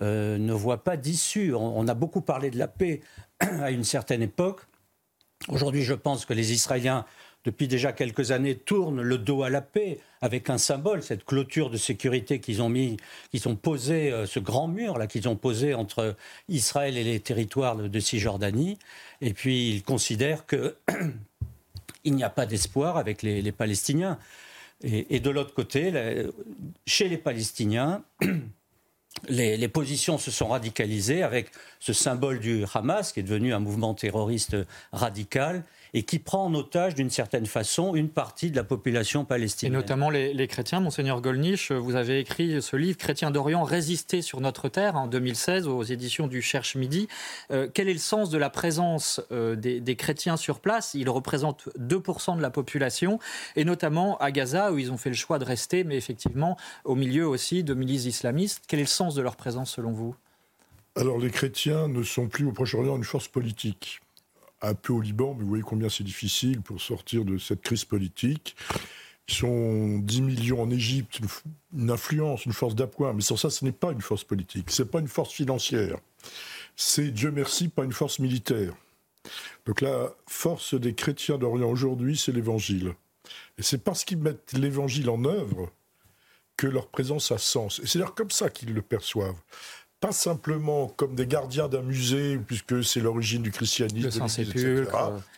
ne 0.00 0.52
voient 0.52 0.82
pas 0.82 0.96
d'issue. 0.96 1.54
on, 1.54 1.86
a 1.86 1.94
beaucoup 1.94 2.22
parlé 2.22 2.50
de 2.50 2.58
la 2.58 2.66
paix 2.66 3.02
à 3.40 3.70
une 3.70 3.84
certaine 3.84 4.22
époque. 4.22 4.62
Aujourd'hui, 5.48 5.82
je 5.82 5.94
pense 5.94 6.24
que 6.24 6.34
les 6.34 6.52
Israéliens 6.52 7.04
depuis 7.44 7.68
déjà 7.68 7.92
quelques 7.92 8.30
années, 8.30 8.56
tournent 8.56 9.02
le 9.02 9.18
dos 9.18 9.42
à 9.42 9.50
la 9.50 9.60
paix 9.60 9.98
avec 10.20 10.48
un 10.50 10.58
symbole, 10.58 11.02
cette 11.02 11.24
clôture 11.24 11.70
de 11.70 11.76
sécurité 11.76 12.38
qu'ils 12.38 12.62
ont 12.62 12.68
mis, 12.68 12.96
qu'ils 13.30 13.48
ont 13.48 13.56
posé, 13.56 14.12
euh, 14.12 14.26
ce 14.26 14.38
grand 14.38 14.68
mur 14.68 14.98
là 14.98 15.06
qu'ils 15.08 15.28
ont 15.28 15.36
posé 15.36 15.74
entre 15.74 16.16
Israël 16.48 16.96
et 16.96 17.04
les 17.04 17.18
territoires 17.20 17.76
de, 17.76 18.00
Cisjordanie. 18.00 18.78
Et 19.20 19.34
puis 19.34 19.70
ils 19.70 19.82
considèrent 19.82 20.46
que 20.46 20.76
il 22.04 22.14
n'y 22.14 22.24
a 22.24 22.30
pas 22.30 22.46
d'espoir 22.46 22.96
avec 22.96 23.22
les, 23.22 23.52
Palestiniens. 23.52 24.18
Et, 24.84 25.20
de 25.20 25.30
l'autre 25.30 25.54
côté, 25.54 25.92
chez 26.88 27.08
les 27.08 27.18
Palestiniens, 27.18 28.02
les, 29.28 29.68
positions 29.68 30.18
se 30.18 30.32
sont 30.32 30.48
radicalisées 30.48 31.22
avec 31.22 31.50
ce 31.78 31.92
symbole 31.92 32.40
du 32.40 32.64
Hamas, 32.74 33.12
qui 33.12 33.20
est 33.20 33.22
devenu 33.22 33.54
un 33.54 33.60
mouvement 33.60 33.94
terroriste 33.94 34.56
radical, 34.92 35.64
et 35.94 36.04
qui 36.04 36.18
prend 36.18 36.46
en 36.46 36.54
otage 36.54 36.94
d'une 36.94 37.10
certaine 37.10 37.46
façon 37.46 37.94
une 37.94 38.08
partie 38.08 38.50
de 38.50 38.56
la 38.56 38.64
population 38.64 39.24
palestinienne. 39.24 39.74
Et 39.74 39.76
notamment 39.76 40.10
les, 40.10 40.48
chrétiens. 40.48 40.80
Monseigneur 40.80 41.20
Golnisch, 41.20 41.70
vous 41.70 41.96
avez 41.96 42.18
écrit 42.18 42.62
ce 42.62 42.76
livre 42.76 42.96
Chrétiens 42.96 43.30
d'Orient, 43.30 43.62
résister 43.62 44.22
sur 44.22 44.40
notre 44.40 44.68
terre 44.68 44.96
en 44.96 45.06
2016 45.06 45.68
aux 45.68 45.82
éditions 45.82 46.26
du 46.26 46.42
Cherche 46.42 46.76
Midi. 46.76 47.08
Euh, 47.50 47.68
quel 47.72 47.88
est 47.88 47.92
le 47.92 47.98
sens 47.98 48.30
de 48.30 48.38
la 48.38 48.50
présence 48.50 49.20
euh, 49.32 49.54
des, 49.54 49.80
des, 49.80 49.96
chrétiens 49.96 50.36
sur 50.36 50.60
place? 50.60 50.94
Ils 50.94 51.10
représentent 51.10 51.68
2% 51.78 52.36
de 52.36 52.42
la 52.42 52.50
population 52.50 53.18
et 53.56 53.64
notamment 53.64 54.16
à 54.18 54.30
Gaza 54.30 54.72
où 54.72 54.78
ils 54.78 54.92
ont 54.92 54.96
fait 54.96 55.10
le 55.10 55.16
choix 55.16 55.38
de 55.38 55.44
rester, 55.44 55.84
mais 55.84 55.96
effectivement 55.96 56.56
au 56.84 56.94
milieu 56.94 57.28
aussi 57.28 57.64
de 57.64 57.74
milices 57.74 58.06
islamistes. 58.06 58.64
Quel 58.66 58.80
est 58.80 58.84
le 58.84 58.88
sens 58.88 59.14
de 59.14 59.22
leur 59.22 59.36
présence 59.36 59.72
selon 59.72 59.92
vous? 59.92 60.16
Alors 60.96 61.18
les 61.18 61.30
chrétiens 61.30 61.88
ne 61.88 62.02
sont 62.02 62.28
plus 62.28 62.44
au 62.44 62.52
Proche-Orient 62.52 62.96
une 62.96 63.04
force 63.04 63.28
politique. 63.28 64.00
Un 64.62 64.74
peu 64.74 64.92
au 64.92 65.00
Liban, 65.00 65.34
mais 65.34 65.42
vous 65.42 65.48
voyez 65.48 65.64
combien 65.64 65.88
c'est 65.88 66.04
difficile 66.04 66.60
pour 66.60 66.80
sortir 66.80 67.24
de 67.24 67.36
cette 67.36 67.62
crise 67.62 67.84
politique. 67.84 68.56
Ils 69.28 69.34
sont 69.34 69.98
10 69.98 70.22
millions 70.22 70.62
en 70.62 70.70
Égypte, 70.70 71.20
une, 71.74 71.90
influence, 71.90 72.46
une 72.46 72.52
force 72.52 72.74
d'appoint. 72.74 73.12
Mais 73.12 73.22
sans 73.22 73.36
ça, 73.36 73.50
ce 73.50 73.64
n'est 73.64 73.72
pas 73.72 73.92
une 73.92 74.00
force 74.00 74.24
politique. 74.24 74.70
Ce 74.70 74.82
n'est 74.82 74.88
pas 74.88 75.00
une 75.00 75.08
force 75.08 75.32
financière. 75.32 75.98
C'est, 76.76 77.10
Dieu 77.10 77.30
merci, 77.30 77.68
pas 77.68 77.84
une 77.84 77.92
force 77.92 78.18
militaire. 78.18 78.74
Donc 79.66 79.80
la 79.80 80.14
force 80.26 80.74
des 80.74 80.94
chrétiens 80.94 81.38
d'Orient 81.38 81.68
aujourd'hui, 81.68 82.16
c'est 82.16 82.32
l'Évangile. 82.32 82.94
Et 83.58 83.62
c'est 83.62 83.78
parce 83.78 84.04
qu'ils 84.04 84.18
mettent 84.18 84.52
l'Évangile 84.52 85.10
en 85.10 85.24
œuvre 85.24 85.70
que 86.56 86.66
leur 86.66 86.88
présence 86.88 87.32
a 87.32 87.38
sens. 87.38 87.80
Et 87.80 87.86
c'est 87.86 87.98
d'ailleurs 87.98 88.14
comme 88.14 88.30
ça 88.30 88.50
qu'ils 88.50 88.74
le 88.74 88.82
perçoivent 88.82 89.40
pas 90.02 90.10
simplement 90.10 90.88
comme 90.88 91.14
des 91.14 91.28
gardiens 91.28 91.68
d'un 91.68 91.80
musée, 91.80 92.36
puisque 92.36 92.82
c'est 92.82 92.98
l'origine 92.98 93.40
du 93.40 93.52
christianisme, 93.52 94.24
etc., 94.24 94.84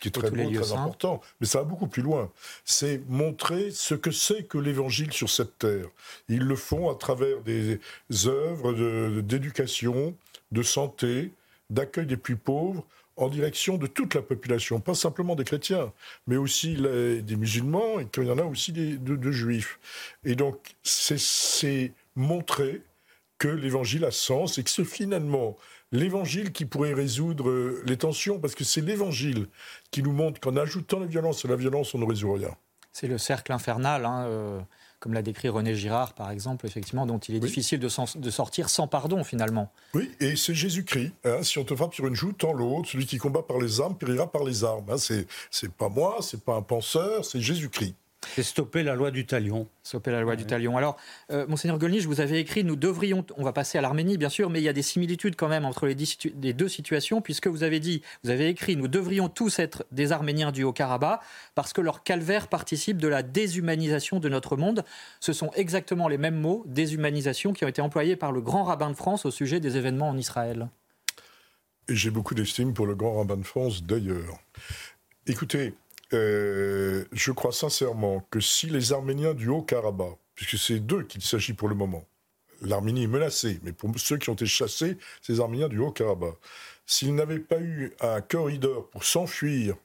qui 0.01 0.07
est 0.07 0.11
très 0.11 0.31
beau, 0.31 0.49
très 0.49 0.73
important, 0.73 1.21
mais 1.39 1.45
ça 1.45 1.59
va 1.59 1.65
beaucoup 1.65 1.85
plus 1.85 2.01
loin. 2.01 2.31
C'est 2.65 2.99
montrer 3.07 3.69
ce 3.69 3.93
que 3.93 4.09
c'est 4.09 4.43
que 4.43 4.57
l'évangile 4.57 5.13
sur 5.13 5.29
cette 5.29 5.59
terre. 5.59 5.85
Ils 6.29 6.41
le 6.41 6.55
font 6.55 6.89
à 6.89 6.95
travers 6.95 7.41
des 7.41 7.79
œuvres 8.25 9.21
d'éducation, 9.21 10.15
de, 10.51 10.63
santé, 10.63 11.31
d'accueil 11.69 12.07
des 12.07 12.17
plus 12.17 12.35
pauvres, 12.35 12.83
en 13.17 13.29
direction 13.29 13.77
de 13.77 13.85
toute 13.85 14.15
la 14.15 14.23
population, 14.23 14.79
pas 14.79 14.95
simplement 14.95 15.35
des 15.35 15.43
chrétiens, 15.43 15.93
mais 16.25 16.37
aussi 16.37 16.75
des 16.75 17.35
musulmans, 17.35 17.99
et 17.99 18.07
qu'il 18.07 18.23
y 18.23 18.31
en 18.31 18.39
a 18.39 18.43
aussi 18.43 18.71
des, 18.71 18.97
de 18.97 19.31
juifs. 19.31 19.79
Et 20.23 20.33
donc, 20.33 20.57
c'est 20.81 21.93
montrer 22.15 22.81
que 23.45 23.51
l'évangile 23.51 24.05
a 24.05 24.11
sens 24.11 24.57
et 24.57 24.63
que 24.63 24.69
c'est 24.71 24.85
finalement 24.85 25.55
l'évangile 25.91 26.51
qui 26.51 26.65
pourrait 26.65 26.93
résoudre 26.93 27.49
euh, 27.49 27.83
les 27.85 27.97
tensions, 27.97 28.39
parce 28.39 28.55
que 28.55 28.63
c'est 28.63 28.81
l'évangile 28.81 29.47
qui 29.91 30.01
nous 30.01 30.11
montre 30.11 30.39
qu'en 30.39 30.57
ajoutant 30.57 30.99
la 30.99 31.05
violence 31.05 31.45
à 31.45 31.47
la 31.47 31.55
violence, 31.55 31.93
on 31.93 31.99
ne 31.99 32.05
résout 32.05 32.33
rien. 32.33 32.49
C'est 32.91 33.07
le 33.07 33.19
cercle 33.19 33.51
infernal, 33.51 34.05
hein, 34.05 34.25
euh, 34.25 34.59
comme 34.99 35.13
l'a 35.13 35.21
décrit 35.21 35.47
René 35.49 35.75
Girard, 35.75 36.13
par 36.13 36.31
exemple, 36.31 36.65
effectivement, 36.65 37.05
dont 37.05 37.19
il 37.19 37.35
est 37.35 37.39
difficile 37.39 37.79
de, 37.79 37.89
de, 38.17 38.29
sortir 38.31 38.69
sans 38.69 38.87
pardon, 38.87 39.23
finalement. 39.23 39.71
Oui, 39.93 40.09
et 40.19 40.35
c'est 40.35 40.55
Jésus-Christ. 40.55 41.11
Hein. 41.23 41.43
si 41.43 41.59
on 41.59 41.65
te 41.65 41.75
frappe 41.75 41.93
sur 41.93 42.07
une 42.07 42.15
joue, 42.15 42.33
tant 42.33 42.53
l'autre. 42.53 42.89
Celui 42.89 43.05
qui 43.05 43.17
combat 43.17 43.43
par 43.43 43.59
les 43.59 43.79
armes 43.79 43.95
périra 43.95 44.31
par 44.31 44.43
les 44.43 44.63
armes. 44.63 44.89
Hein. 44.89 44.97
c'est 44.97 45.71
pas 45.71 45.89
moi, 45.89 46.17
c'est 46.21 46.43
pas 46.43 46.55
un 46.55 46.63
penseur, 46.63 47.23
c'est 47.23 47.41
Jésus-Christ. 47.41 47.95
C'est 48.33 48.43
stopper 48.43 48.83
la 48.83 48.95
loi 48.95 49.11
du 49.11 49.25
talion. 49.25 49.67
Stopper 49.83 50.11
la 50.11 50.21
loi 50.21 50.35
du 50.35 50.45
talion. 50.45 50.77
Alors, 50.77 50.97
euh, 51.31 51.45
Monseigneur 51.47 51.77
Golnisch, 51.77 52.05
vous 52.05 52.21
avez 52.21 52.39
écrit, 52.39 52.63
nous 52.63 52.75
devrions, 52.75 53.25
on 53.37 53.43
va 53.43 53.53
passer 53.53 53.77
à 53.77 53.81
l'Arménie 53.81 54.17
bien 54.17 54.29
sûr, 54.29 54.49
mais 54.49 54.59
il 54.59 54.63
y 54.63 54.69
a 54.69 54.73
des 54.73 54.81
similitudes 54.81 55.35
quand 55.35 55.47
même 55.47 55.65
entre 55.65 55.87
les, 55.87 56.53
deux 56.53 56.67
situations, 56.67 57.21
puisque 57.21 57.47
vous 57.47 57.63
avez 57.63 57.79
dit, 57.79 58.01
vous 58.23 58.29
avez 58.29 58.49
écrit, 58.49 58.75
nous 58.75 58.87
devrions 58.87 59.29
tous 59.29 59.59
être 59.59 59.85
des 59.91 60.11
Arméniens 60.11 60.51
du 60.51 60.63
Haut-Karabakh, 60.63 61.21
parce 61.53 61.73
que 61.73 61.81
leur 61.81 62.03
calvaire 62.03 62.47
participe 62.47 62.97
de 62.97 63.07
la 63.07 63.23
déshumanisation 63.23 64.19
de 64.19 64.29
notre 64.29 64.57
monde. 64.57 64.83
Ce 65.19 65.33
sont 65.33 65.51
exactement 65.55 66.07
les 66.07 66.17
mêmes 66.17 66.39
mots, 66.39 66.63
déshumanisation, 66.67 67.53
qui 67.53 67.65
ont 67.65 67.69
été 67.69 67.81
employés 67.81 68.15
par 68.15 68.31
le 68.31 68.41
grand 68.41 68.63
rabbin 68.63 68.89
de 68.89 68.95
France 68.95 69.25
au 69.25 69.31
sujet 69.31 69.59
des 69.59 69.77
événements 69.77 70.09
en 70.09 70.17
Israël. 70.17 70.69
Et 71.87 71.95
j'ai 71.95 72.09
beaucoup 72.09 72.33
d'estime 72.33 72.73
pour 72.73 72.87
le 72.87 72.95
grand 72.95 73.17
rabbin 73.17 73.37
de 73.37 73.43
France 73.43 73.83
d'ailleurs. 73.83 74.39
Écoutez, 75.27 75.73
euh, 76.15 77.05
je 77.11 77.31
crois 77.31 77.51
sincèrement 77.51 78.25
que 78.31 78.39
si 78.39 78.67
les 78.67 78.93
Arméniens 78.93 79.33
du 79.33 79.49
Haut-Karabakh, 79.49 80.17
puisque 80.33 80.57
c'est 80.57 80.79
d'eux 80.79 81.03
qu'il 81.03 81.21
s'agit 81.21 81.53
pour 81.53 81.67
le 81.67 81.75
moment, 81.75 82.05
l'Arménie 82.61 83.03
est 83.03 83.07
menacée, 83.07 83.59
mais 83.63 83.73
pour 83.73 83.91
ceux 83.99 84.17
qui 84.17 84.29
ont 84.29 84.33
été 84.33 84.45
chassés, 84.45 84.97
ces 85.21 85.39
Arméniens 85.39 85.67
du 85.67 85.79
Haut-Karabakh, 85.79 86.35
s'ils 86.85 87.13
n'avaient 87.13 87.39
pas 87.39 87.59
eu 87.59 87.93
un 87.99 88.21
corridor 88.21 88.89
pour 88.89 89.03
s'enfuir 89.03 89.75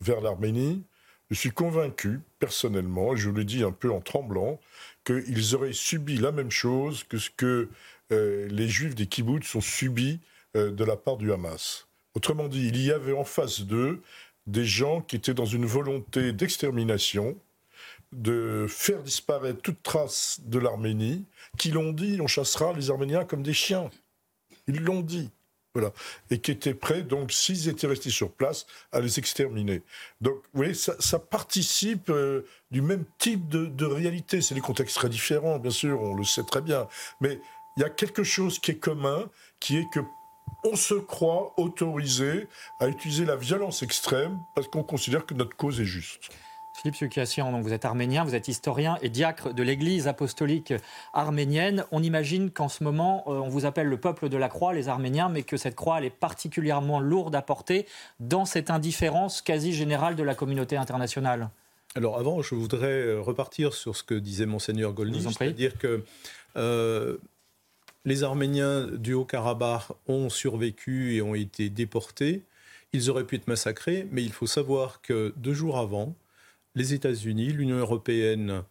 vers 0.00 0.20
l'Arménie, 0.20 0.84
je 1.30 1.34
suis 1.34 1.50
convaincu, 1.50 2.20
personnellement, 2.38 3.14
et 3.14 3.16
je 3.16 3.30
le 3.30 3.44
dis 3.44 3.64
un 3.64 3.72
peu 3.72 3.90
en 3.90 4.00
tremblant, 4.00 4.60
qu'ils 5.04 5.54
auraient 5.54 5.72
subi 5.72 6.16
la 6.16 6.32
même 6.32 6.50
chose 6.50 7.04
que 7.04 7.18
ce 7.18 7.30
que 7.30 7.68
euh, 8.12 8.46
les 8.48 8.68
Juifs 8.68 8.94
des 8.94 9.06
kibbutz 9.06 9.54
ont 9.56 9.60
subi 9.60 10.20
euh, 10.56 10.70
de 10.70 10.84
la 10.84 10.96
part 10.96 11.16
du 11.16 11.32
Hamas. 11.32 11.88
Autrement 12.14 12.48
dit, 12.48 12.68
il 12.68 12.80
y 12.80 12.92
avait 12.92 13.12
en 13.12 13.24
face 13.24 13.60
d'eux 13.62 14.00
des 14.46 14.64
gens 14.64 15.00
qui 15.00 15.16
étaient 15.16 15.34
dans 15.34 15.46
une 15.46 15.66
volonté 15.66 16.32
d'extermination, 16.32 17.36
de 18.12 18.66
faire 18.68 19.02
disparaître 19.02 19.60
toute 19.60 19.82
trace 19.82 20.40
de 20.44 20.58
l'Arménie, 20.58 21.24
qui 21.58 21.70
l'ont 21.70 21.92
dit, 21.92 22.18
on 22.20 22.26
chassera 22.26 22.72
les 22.72 22.90
Arméniens 22.90 23.24
comme 23.24 23.42
des 23.42 23.52
chiens. 23.52 23.90
Ils 24.68 24.80
l'ont 24.80 25.02
dit. 25.02 25.30
Voilà. 25.74 25.92
Et 26.30 26.38
qui 26.38 26.52
étaient 26.52 26.72
prêts, 26.72 27.02
donc, 27.02 27.32
s'ils 27.32 27.68
étaient 27.68 27.86
restés 27.86 28.08
sur 28.08 28.32
place, 28.32 28.66
à 28.92 29.00
les 29.00 29.18
exterminer. 29.18 29.82
Donc, 30.22 30.36
vous 30.36 30.62
voyez, 30.62 30.72
ça, 30.72 31.18
participe 31.18 32.08
euh, 32.08 32.46
du 32.70 32.80
même 32.80 33.04
type 33.18 33.48
de, 33.48 33.66
de 33.66 33.84
réalité. 33.84 34.40
C'est 34.40 34.54
des 34.54 34.62
contextes 34.62 34.96
très 34.96 35.10
différents, 35.10 35.58
bien 35.58 35.70
sûr, 35.70 36.00
on 36.00 36.14
le 36.14 36.24
sait 36.24 36.44
très 36.44 36.62
bien. 36.62 36.88
Mais 37.20 37.38
il 37.76 37.82
y 37.82 37.84
a 37.84 37.90
quelque 37.90 38.24
chose 38.24 38.58
qui 38.58 38.70
est 38.70 38.78
commun, 38.78 39.28
qui 39.60 39.76
est 39.76 39.86
que 39.92 40.00
on 40.64 40.76
se 40.76 40.94
croit 40.94 41.52
autorisé 41.56 42.48
à 42.80 42.88
utiliser 42.88 43.24
la 43.24 43.36
violence 43.36 43.82
extrême 43.82 44.38
parce 44.54 44.68
qu'on 44.68 44.82
considère 44.82 45.26
que 45.26 45.34
notre 45.34 45.56
cause 45.56 45.80
est 45.80 45.84
juste. 45.84 46.30
Philippe 46.76 46.96
Sukiassian, 46.96 47.52
donc 47.52 47.62
vous 47.62 47.72
êtes 47.72 47.86
arménien, 47.86 48.22
vous 48.22 48.34
êtes 48.34 48.48
historien 48.48 48.98
et 49.00 49.08
diacre 49.08 49.54
de 49.54 49.62
l'Église 49.62 50.08
apostolique 50.08 50.74
arménienne. 51.14 51.86
On 51.90 52.02
imagine 52.02 52.50
qu'en 52.50 52.68
ce 52.68 52.84
moment, 52.84 53.24
euh, 53.28 53.38
on 53.38 53.48
vous 53.48 53.64
appelle 53.64 53.86
le 53.86 53.96
peuple 53.96 54.28
de 54.28 54.36
la 54.36 54.50
croix, 54.50 54.74
les 54.74 54.88
Arméniens, 54.88 55.30
mais 55.30 55.42
que 55.42 55.56
cette 55.56 55.74
croix, 55.74 55.98
elle 55.98 56.04
est 56.04 56.10
particulièrement 56.10 57.00
lourde 57.00 57.34
à 57.34 57.40
porter 57.40 57.86
dans 58.20 58.44
cette 58.44 58.70
indifférence 58.70 59.40
quasi 59.40 59.72
générale 59.72 60.16
de 60.16 60.22
la 60.22 60.34
communauté 60.34 60.76
internationale. 60.76 61.48
Alors 61.94 62.18
avant, 62.18 62.42
je 62.42 62.54
voudrais 62.54 62.88
euh, 62.88 63.20
repartir 63.22 63.72
sur 63.72 63.96
ce 63.96 64.02
que 64.02 64.14
disait 64.14 64.44
monseigneur 64.44 64.92
Golnisch, 64.92 65.22
c'est-à-dire 65.22 65.78
que 65.78 66.04
euh, 66.58 67.16
les 68.06 68.22
Arméniens 68.22 68.86
du 68.86 69.12
Haut-Karabakh 69.12 69.88
ont 70.06 70.30
survécu 70.30 71.14
et 71.14 71.22
ont 71.22 71.34
été 71.34 71.68
déportés. 71.68 72.44
Ils 72.92 73.10
auraient 73.10 73.26
pu 73.26 73.34
être 73.34 73.48
massacrés, 73.48 74.06
mais 74.12 74.22
il 74.22 74.32
faut 74.32 74.46
savoir 74.46 75.02
que 75.02 75.34
deux 75.36 75.52
jours 75.52 75.76
avant, 75.76 76.14
les 76.76 76.94
États-Unis, 76.94 77.48
l'Union 77.48 77.76
européenne 77.76 78.62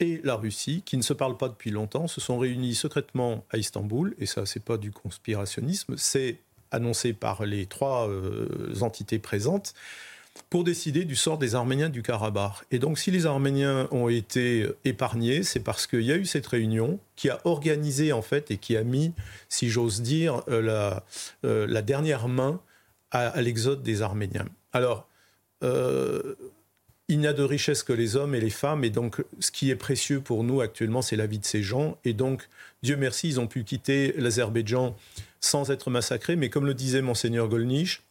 et 0.00 0.20
la 0.24 0.34
Russie, 0.34 0.82
qui 0.84 0.96
ne 0.96 1.02
se 1.02 1.12
parlent 1.12 1.36
pas 1.36 1.50
depuis 1.50 1.70
longtemps, 1.70 2.08
se 2.08 2.22
sont 2.22 2.38
réunis 2.38 2.74
secrètement 2.74 3.44
à 3.50 3.58
Istanbul, 3.58 4.14
et 4.18 4.26
ça, 4.26 4.46
c'est 4.46 4.64
pas 4.64 4.78
du 4.78 4.90
conspirationnisme, 4.90 5.96
c'est 5.98 6.38
annoncé 6.70 7.12
par 7.12 7.44
les 7.44 7.66
trois 7.66 8.08
euh, 8.08 8.74
entités 8.80 9.18
présentes, 9.18 9.74
pour 10.50 10.64
décider 10.64 11.04
du 11.04 11.16
sort 11.16 11.38
des 11.38 11.54
Arméniens 11.54 11.88
du 11.88 12.02
Karabakh. 12.02 12.64
Et 12.70 12.78
donc 12.78 12.98
si 12.98 13.10
les 13.10 13.26
Arméniens 13.26 13.88
ont 13.90 14.08
été 14.08 14.68
épargnés, 14.84 15.42
c'est 15.42 15.60
parce 15.60 15.86
qu'il 15.86 16.02
y 16.02 16.12
a 16.12 16.16
eu 16.16 16.26
cette 16.26 16.46
réunion 16.46 16.98
qui 17.16 17.28
a 17.28 17.40
organisé 17.44 18.12
en 18.12 18.22
fait 18.22 18.50
et 18.50 18.56
qui 18.56 18.76
a 18.76 18.82
mis, 18.82 19.12
si 19.48 19.68
j'ose 19.68 20.02
dire, 20.02 20.42
euh, 20.48 20.60
la, 20.60 21.04
euh, 21.44 21.66
la, 21.68 21.82
dernière 21.82 22.28
main 22.28 22.60
à, 23.10 23.40
l'exode 23.42 23.82
des 23.82 24.02
Arméniens. 24.02 24.46
Alors, 24.72 25.08
euh, 25.62 26.34
il 27.08 27.18
n'y 27.18 27.26
a 27.26 27.32
de 27.32 27.42
richesse 27.42 27.82
que 27.82 27.92
les 27.92 28.16
hommes 28.16 28.34
et 28.34 28.40
les 28.40 28.50
femmes, 28.50 28.82
et 28.82 28.90
donc 28.90 29.22
ce 29.38 29.50
qui 29.50 29.70
est 29.70 29.76
précieux 29.76 30.20
pour 30.20 30.42
nous 30.42 30.60
actuellement, 30.60 31.02
c'est 31.02 31.16
la 31.16 31.26
vie 31.26 31.38
de 31.38 31.44
ces 31.44 31.62
gens. 31.62 31.98
Et 32.04 32.12
donc, 32.12 32.48
Dieu 32.82 32.96
merci, 32.96 33.28
ils 33.28 33.40
ont 33.40 33.46
pu 33.46 33.62
quitter 33.62 34.14
l'Azerbaïdjan 34.16 34.96
sans 35.40 35.70
être 35.70 35.90
massacrés, 35.90 36.36
mais 36.36 36.48
comme 36.48 36.66
le 36.66 36.74
disait 36.74 37.02
monseigneur 37.02 37.48
Golnisch, 37.48 38.02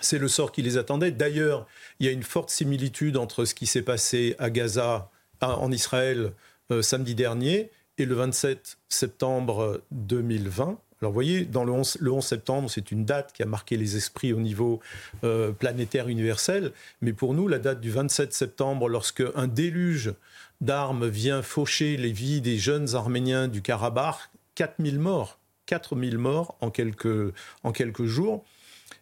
c'est 0.00 0.18
le 0.18 0.28
sort 0.28 0.52
qui 0.52 0.62
les 0.62 0.78
attendait. 0.78 1.10
D'ailleurs, 1.10 1.66
il 2.00 2.06
y 2.06 2.08
a 2.08 2.12
une 2.12 2.22
forte 2.22 2.50
similitude 2.50 3.16
entre 3.16 3.44
ce 3.44 3.54
qui 3.54 3.66
s'est 3.66 3.82
passé 3.82 4.36
à 4.38 4.50
Gaza, 4.50 5.10
en 5.40 5.70
Israël, 5.70 6.32
euh, 6.70 6.82
samedi 6.82 7.14
dernier, 7.14 7.70
et 7.98 8.04
le 8.04 8.14
27 8.14 8.78
septembre 8.88 9.82
2020. 9.90 10.78
Alors 11.00 11.12
vous 11.12 11.14
voyez, 11.14 11.44
dans 11.44 11.64
le 11.64 11.72
11, 11.72 12.24
septembre, 12.24 12.68
c'est 12.68 12.90
une 12.90 13.04
date 13.04 13.32
qui 13.32 13.42
a 13.42 13.46
marqué 13.46 13.76
les 13.76 13.96
esprits 13.96 14.32
au 14.32 14.40
niveau 14.40 14.80
euh, 15.22 15.52
planétaire 15.52 16.08
universel, 16.08 16.72
mais 17.00 17.12
pour 17.12 17.34
nous, 17.34 17.46
la 17.46 17.60
date 17.60 17.80
du 17.80 17.90
27 17.90 18.32
septembre, 18.32 18.88
lorsque 18.88 19.22
un 19.36 19.46
déluge 19.46 20.12
d'armes 20.60 21.06
vient 21.06 21.42
faucher 21.42 21.96
les 21.96 22.10
vies 22.10 22.40
des 22.40 22.58
jeunes 22.58 22.96
Arméniens 22.96 23.46
du 23.46 23.62
Karabakh, 23.62 24.16
4000 24.56 24.98
morts, 24.98 25.38
4000 25.66 26.18
morts 26.18 26.56
en 26.60 26.70
quelques, 26.70 27.32
en 27.62 27.70
quelques 27.70 28.06
jours, 28.06 28.44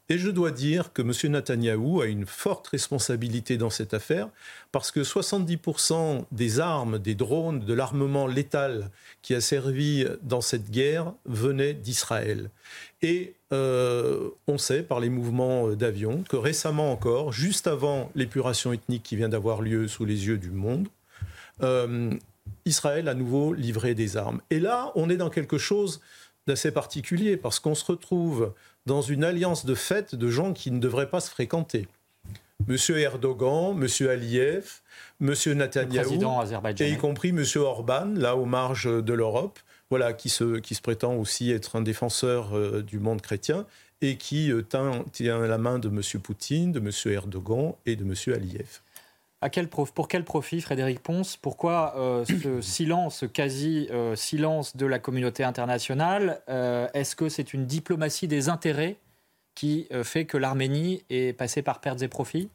Et 0.09 0.19
je 0.19 0.31
dois 0.31 0.53
dire 0.53 0.93
que 0.93 1.03
M. 1.03 1.33
Netanyahou 1.33 2.01
a 2.01 2.07
une 2.07 2.27
forte 2.27 2.69
responsabilité 2.69 3.57
dans 3.57 3.71
cette 3.71 3.93
affaire, 3.93 4.29
parce 4.71 4.93
que 4.93 5.01
70% 5.01 6.27
des 6.31 6.61
armes, 6.61 6.99
des 6.99 7.17
drones, 7.17 7.61
de 7.61 7.75
l'armement 7.75 8.29
létal 8.29 8.91
qui 9.23 9.35
a 9.35 9.41
servi 9.41 10.07
dans 10.23 10.41
cette 10.41 10.71
guerre 10.71 11.13
venaient 11.25 11.75
d'Israël. 11.75 12.51
Et 13.03 13.35
euh, 13.53 14.31
on 14.47 14.59
sait 14.59 14.85
par 14.85 15.01
les 15.01 15.11
mouvements 15.11 15.71
d'avions 15.71 16.23
que 16.29 16.37
récemment 16.37 16.93
encore, 16.93 17.33
juste 17.33 17.67
avant 17.67 18.11
l'épuration 18.15 18.73
ethnique 18.73 19.03
qui 19.03 19.17
vient 19.17 19.29
d'avoir 19.29 19.61
lieu 19.61 19.89
sous 19.89 20.05
les 20.05 20.27
yeux 20.29 20.39
du 20.39 20.51
monde, 20.51 20.87
euh, 21.63 22.13
Israël 22.65 23.09
a 23.09 23.15
nouveau 23.15 23.53
livré 23.53 23.95
des 23.95 24.17
armes. 24.17 24.41
Et 24.51 24.61
là, 24.61 24.93
on 24.95 25.11
est 25.11 25.17
dans 25.17 25.31
quelque 25.31 25.59
chose 25.59 26.01
d'assez 26.47 26.71
particulier, 26.71 27.37
parce 27.37 27.59
qu'on 27.59 27.75
se 27.75 27.85
retrouve 27.85 28.53
dans 28.87 29.03
une 29.03 29.25
alliance 29.25 29.67
de 29.67 29.75
fait 29.75 30.15
de 30.15 30.31
gens 30.31 30.53
qui 30.53 30.71
ne 30.71 30.79
devraient 30.79 31.11
pas 31.11 31.21
se 31.21 31.31
fréquenter. 31.31 31.89
Monsieur 32.69 32.99
Erdogan, 32.99 33.75
Monsieur 33.77 34.11
Aliyev, 34.11 34.81
Monsieur 35.21 35.53
Netanyahou, 35.53 36.19
et 36.79 36.91
y 36.91 36.97
compris 36.97 37.33
Monsieur 37.33 37.61
Orban, 37.61 38.13
là 38.15 38.37
aux 38.37 38.47
marges 38.47 39.05
de 39.05 39.13
l'Europe, 39.13 39.59
voilà, 39.91 40.13
qui 40.13 40.29
se, 40.29 40.59
qui 40.59 40.75
se 40.75 40.83
prétend 40.83 41.15
aussi 41.15 41.51
être 41.51 41.77
un 41.77 41.83
défenseur 41.83 42.57
euh, 42.57 42.83
du 42.83 42.99
monde 42.99 43.21
chrétien 43.21 43.67
et 44.01 44.17
qui 44.17 44.51
euh, 44.51 44.63
tient, 45.13 45.47
la 45.47 45.59
main 45.59 45.79
de 45.79 45.89
Monsieur 45.89 46.19
Poutine, 46.19 46.73
de 46.73 46.81
Monsieur 46.81 47.13
Erdogan 47.13 47.75
et 47.85 47.95
de 47.95 48.05
Monsieur 48.05 48.35
Aliyev 48.35 48.81
pour 49.95 50.09
quel 50.09 50.25
profit, 50.25 50.61
Frédéric 50.61 51.01
Ponce? 51.01 51.37
Pourquoi 51.37 51.95
euh, 51.97 52.25
ce 52.25 52.61
silence, 52.61 53.19
ce 53.19 53.27
quasi-silence 53.27 54.73
euh, 54.75 54.79
de 54.79 54.87
la 54.87 54.99
communauté 54.99 55.45
internationale? 55.45 56.41
Euh, 56.49 56.89
Est-ce 56.95 57.17
que 57.17 57.29
c'est 57.29 57.55
une 57.55 57.67
diplomatie 57.67 58.29
des 58.29 58.49
intérêts 58.49 58.97
qui 59.55 59.89
fait 60.03 60.27
que 60.27 60.37
l'Arménie 60.37 61.03
est 61.09 61.33
passée 61.33 61.63
par 61.63 61.81
pertes 61.81 62.03
et 62.03 62.09
profits? 62.09 62.51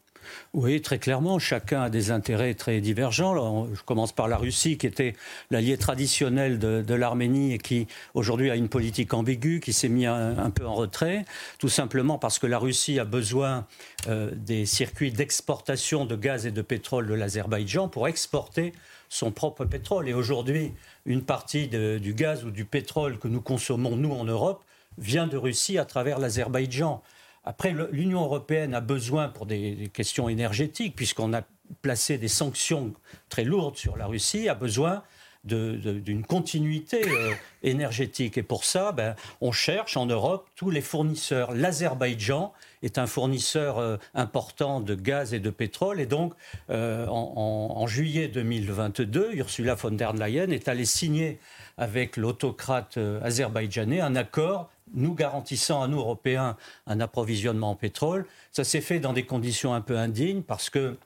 Oui, 0.54 0.82
très 0.82 1.00
clairement, 1.00 1.40
chacun 1.40 1.84
a 1.84 1.90
des 1.90 2.12
intérêts 2.12 2.54
très 2.54 2.82
divergents. 2.82 3.68
je 3.74 3.82
commence 3.84 4.12
par 4.12 4.28
la 4.28 4.38
Russie, 4.38 4.78
qui 4.78 4.88
était 4.88 5.16
l'allié 5.50 5.78
traditionnel 5.78 6.60
de, 6.60 6.94
l'Arménie 6.94 7.54
et 7.54 7.58
qui 7.58 7.88
aujourd'hui 8.13 8.51
a 8.51 8.56
une 8.56 8.70
politique 8.70 9.13
ambiguë, 9.13 9.60
qui 9.60 9.74
s'est 9.74 9.90
mis 9.90 10.06
un, 10.06 10.50
peu 10.50 10.66
en 10.66 10.75
retrait, 10.75 11.25
tout 11.58 11.70
simplement 11.70 12.18
parce 12.18 12.40
que 12.40 12.48
la 12.48 12.60
Russie 12.60 13.00
a 13.00 13.06
besoin 13.06 13.66
euh, 14.08 14.32
des 14.36 14.66
circuits 14.66 15.12
d'exportation 15.12 16.06
de 16.06 16.16
gaz 16.16 16.46
et 16.46 16.51
de 16.51 16.62
pétrole 16.62 17.08
de 17.08 17.13
l'Azerbaïdjan 17.13 17.88
pour 17.88 18.08
exporter 18.08 18.74
son 19.10 19.32
propre 19.32 19.66
pétrole. 19.66 20.08
Et 20.08 20.13
aujourd'hui, 20.13 20.74
une 21.06 21.24
partie 21.24 21.68
du 21.68 22.13
gaz 22.13 22.46
ou 22.46 22.51
du 22.51 22.66
pétrole 22.66 23.20
que 23.20 23.28
nous 23.28 23.42
consommons, 23.42 23.96
nous, 23.96 24.12
en 24.12 24.24
Europe, 24.24 24.63
vient 24.98 25.28
de 25.28 25.38
Russie 25.38 25.78
à 25.78 25.86
travers 25.86 26.20
l'Azerbaïdjan. 26.20 27.01
Après, 27.44 27.74
l'Union 27.92 28.22
européenne 28.22 28.74
a 28.74 28.82
besoin, 28.82 29.28
pour 29.28 29.46
des, 29.46 29.90
questions 29.94 30.30
énergétiques, 30.30 30.96
puisqu'on 30.96 31.34
a 31.34 31.42
placé 31.82 32.18
des 32.18 32.28
sanctions 32.28 32.94
très 33.30 33.44
lourdes 33.44 33.78
sur 33.78 33.98
la 33.98 34.06
Russie, 34.06 34.48
a 34.50 34.56
besoin 34.56 35.04
d'une 35.44 36.24
continuité 36.24 37.02
euh, 37.08 37.34
énergétique. 37.64 38.38
Et 38.38 38.44
pour 38.44 38.64
ça, 38.64 38.92
ben, 38.92 39.16
on 39.40 39.52
cherche 39.52 39.98
en 39.98 40.06
Europe 40.06 40.48
tous 40.56 40.70
les 40.70 40.82
fournisseurs. 40.82 41.52
L'Azerbaïdjan 41.54 42.54
est 42.84 43.00
un 43.00 43.08
fournisseur 43.08 43.80
euh, 43.80 43.98
important 44.14 44.82
de 44.82 44.94
gaz 44.94 45.34
et 45.34 45.40
de 45.40 45.50
pétrole. 45.50 46.00
Et 46.00 46.06
donc, 46.06 46.34
euh, 46.70 47.08
en, 47.08 47.74
en, 47.76 47.88
juillet 47.88 48.28
2022, 48.28 49.32
Ursula 49.34 49.74
von 49.74 49.90
der 49.90 50.14
Leyen 50.14 50.52
est 50.52 50.68
allée 50.68 50.86
signer 50.86 51.40
avec 51.80 52.18
l'autocrate 52.18 53.00
azerbaïdjanais 53.24 54.02
un 54.02 54.16
accord 54.16 54.70
nous 54.94 55.14
garantissant 55.14 55.82
à 55.82 55.88
nous, 55.88 56.00
Européens, 56.00 56.58
un 56.88 57.00
approvisionnement 57.00 57.72
en 57.72 57.76
pétrole. 57.76 58.26
Ça 58.52 58.64
s'est 58.64 58.82
fait 58.82 59.00
dans 59.00 59.14
des 59.14 59.26
conditions 59.26 59.74
un 59.74 59.82
peu 59.82 59.98
indignes 59.98 60.42
parce 60.42 60.70
que 60.70 60.98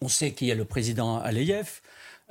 on 0.00 0.08
sait 0.08 0.32
qui 0.32 0.50
est 0.50 0.54
le 0.54 0.64
président 0.64 1.18
Aliyev. 1.18 1.80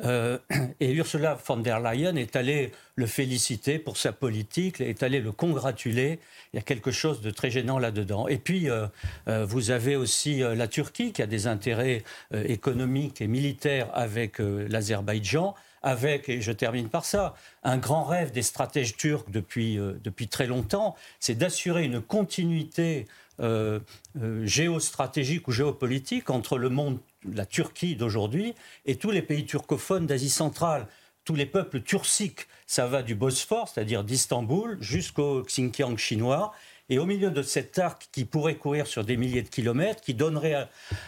Euh, 0.03 0.37
et 0.79 0.91
Ursula 0.93 1.37
von 1.45 1.57
der 1.57 1.79
Leyen 1.79 2.15
est 2.15 2.35
allée 2.35 2.71
le 2.95 3.05
féliciter 3.05 3.79
pour 3.79 3.97
sa 3.97 4.11
politique, 4.11 4.81
est 4.81 5.03
allée 5.03 5.19
le 5.19 5.31
congratuler. 5.31 6.19
Il 6.53 6.57
y 6.57 6.59
a 6.59 6.63
quelque 6.63 6.91
chose 6.91 7.21
de 7.21 7.31
très 7.31 7.51
gênant 7.51 7.79
là-dedans. 7.79 8.27
Et 8.27 8.37
puis, 8.37 8.69
euh, 8.69 8.87
euh, 9.27 9.45
vous 9.45 9.71
avez 9.71 9.95
aussi 9.95 10.39
la 10.39 10.67
Turquie 10.67 11.11
qui 11.13 11.21
a 11.21 11.27
des 11.27 11.47
intérêts 11.47 12.03
économiques 12.33 13.21
et 13.21 13.27
militaires 13.27 13.89
avec 13.93 14.39
l'Azerbaïdjan 14.39 15.55
avec, 15.83 16.29
et 16.29 16.41
je 16.41 16.51
termine 16.51 16.89
par 16.89 17.05
ça, 17.05 17.35
un 17.63 17.77
grand 17.77 18.03
rêve 18.03 18.31
des 18.31 18.41
stratèges 18.41 18.95
turcs 18.97 19.29
depuis, 19.29 19.79
euh, 19.79 19.93
depuis 20.03 20.27
très 20.27 20.47
longtemps, 20.47 20.95
c'est 21.19 21.35
d'assurer 21.35 21.83
une 21.83 22.01
continuité 22.01 23.07
euh, 23.39 23.79
euh, 24.21 24.45
géostratégique 24.45 25.47
ou 25.47 25.51
géopolitique 25.51 26.29
entre 26.29 26.57
le 26.57 26.69
monde, 26.69 26.99
la 27.33 27.45
Turquie 27.45 27.95
d'aujourd'hui, 27.95 28.53
et 28.85 28.95
tous 28.95 29.11
les 29.11 29.21
pays 29.21 29.45
turcophones 29.45 30.05
d'Asie 30.05 30.29
centrale. 30.29 30.87
Tous 31.23 31.35
les 31.35 31.45
peuples 31.45 31.81
turciques, 31.81 32.47
ça 32.65 32.87
va 32.87 33.03
du 33.03 33.13
Bosphore, 33.13 33.69
c'est-à-dire 33.69 34.03
d'Istanbul, 34.03 34.77
jusqu'au 34.81 35.43
Xinjiang 35.43 35.95
chinois. 35.97 36.51
Et 36.89 36.97
au 36.99 37.05
milieu 37.05 37.31
de 37.31 37.41
cet 37.41 37.79
arc 37.79 38.09
qui 38.11 38.25
pourrait 38.25 38.55
courir 38.55 38.85
sur 38.85 39.05
des 39.05 39.17
milliers 39.17 39.43
de 39.43 39.47
kilomètres, 39.47 40.01
qui 40.01 40.13
donnerait 40.13 40.67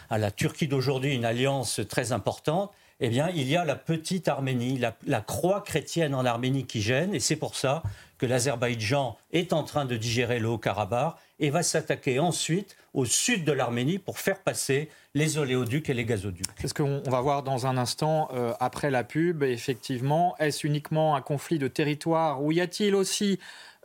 à 0.10 0.18
la 0.18 0.32
Turquie 0.32 0.68
d'aujourd'hui 0.68 1.14
une 1.14 1.26
alliance 1.26 1.82
très 1.90 2.12
importante, 2.12 2.72
eh 3.00 3.10
bien, 3.10 3.30
il 3.36 3.48
y 3.50 3.56
a 3.56 3.66
la 3.66 3.76
petite 3.76 4.28
Arménie, 4.28 4.80
la, 5.06 5.22
croix 5.22 5.62
chrétienne 5.62 6.16
en 6.16 6.26
Arménie 6.26 6.66
qui 6.66 6.82
gêne, 6.82 7.14
et 7.14 7.20
c'est 7.20 7.36
pour 7.36 7.56
ça 7.56 7.84
que 8.18 8.26
l'Azerbaïdjan 8.26 9.18
est 9.32 9.52
en 9.52 9.64
train 9.64 9.86
de 9.86 9.98
digérer 9.98 10.40
le 10.40 10.48
Haut-Karabakh 10.48 11.16
et 11.40 11.50
va 11.50 11.64
s'attaquer 11.64 12.20
ensuite 12.20 12.78
au 12.94 13.06
sud 13.06 13.44
de 13.44 13.52
l'Arménie 13.52 13.98
pour 13.98 14.20
faire 14.20 14.40
passer 14.40 14.90
les 15.16 15.38
oléoducs 15.38 15.90
et 15.90 15.94
les 15.94 16.06
gazoducs. 16.06 16.46
C'est 16.60 16.68
ce 16.68 16.74
qu'on 16.74 17.02
va 17.10 17.22
voir 17.22 17.44
dans 17.44 17.68
un 17.68 17.76
instant 17.76 18.30
euh, 18.34 18.54
après 18.60 18.92
la 18.92 19.04
pub. 19.04 19.44
Effectivement, 19.44 20.36
est-ce 20.38 20.66
uniquement 20.66 21.16
un 21.16 21.22
conflit 21.22 21.60
de 21.60 21.68
territoire 21.68 22.42
ou 22.42 22.52
y 22.52 22.62
a-t-il 22.62 22.96
aussi 22.96 23.40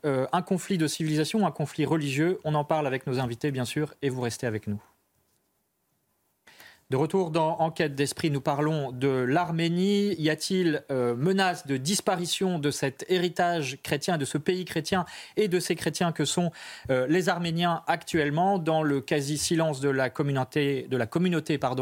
euh, 0.05 0.27
un 0.33 0.43
conflit 0.43 0.79
de 0.79 0.87
civilisation, 0.87 1.47
un 1.47 1.51
conflit 1.51 1.87
religieux? 1.87 2.39
On 2.45 2.55
en 2.55 2.65
parle 2.65 2.87
avec 2.87 3.07
nos 3.07 3.19
invités, 3.19 3.51
bien 3.51 3.65
sûr, 3.65 3.95
et 4.03 4.11
vous 4.11 4.21
restez 4.21 4.47
avec 4.47 4.67
nous. 4.67 4.81
De 6.91 6.97
retour 6.97 7.31
dans 7.31 7.59
Enquête 7.59 7.95
d'esprit, 7.95 8.31
nous 8.31 8.41
parlons 8.41 8.93
de 8.93 9.09
l'Arménie. 9.09 10.15
Y 10.19 10.31
a-t-il 10.31 10.83
euh, 10.91 11.15
menace 11.15 11.67
de 11.67 11.77
disparition 11.77 12.59
de 12.59 12.71
cet 12.71 13.05
héritage 13.11 13.77
chrétien, 13.83 14.17
de 14.17 14.25
ce 14.25 14.39
pays 14.39 14.65
chrétien 14.65 15.05
et 15.37 15.49
de 15.49 15.61
ces 15.61 15.75
chrétiens 15.75 16.13
que 16.13 16.25
sont 16.25 16.51
euh, 16.91 17.07
les 17.07 17.29
Arméniens 17.29 17.83
actuellement? 17.89 18.59
Dans 18.59 18.83
le 18.83 19.03
quasi-silence 19.03 19.81
de 19.81 19.91
la 19.91 20.09
communauté, 20.09 20.89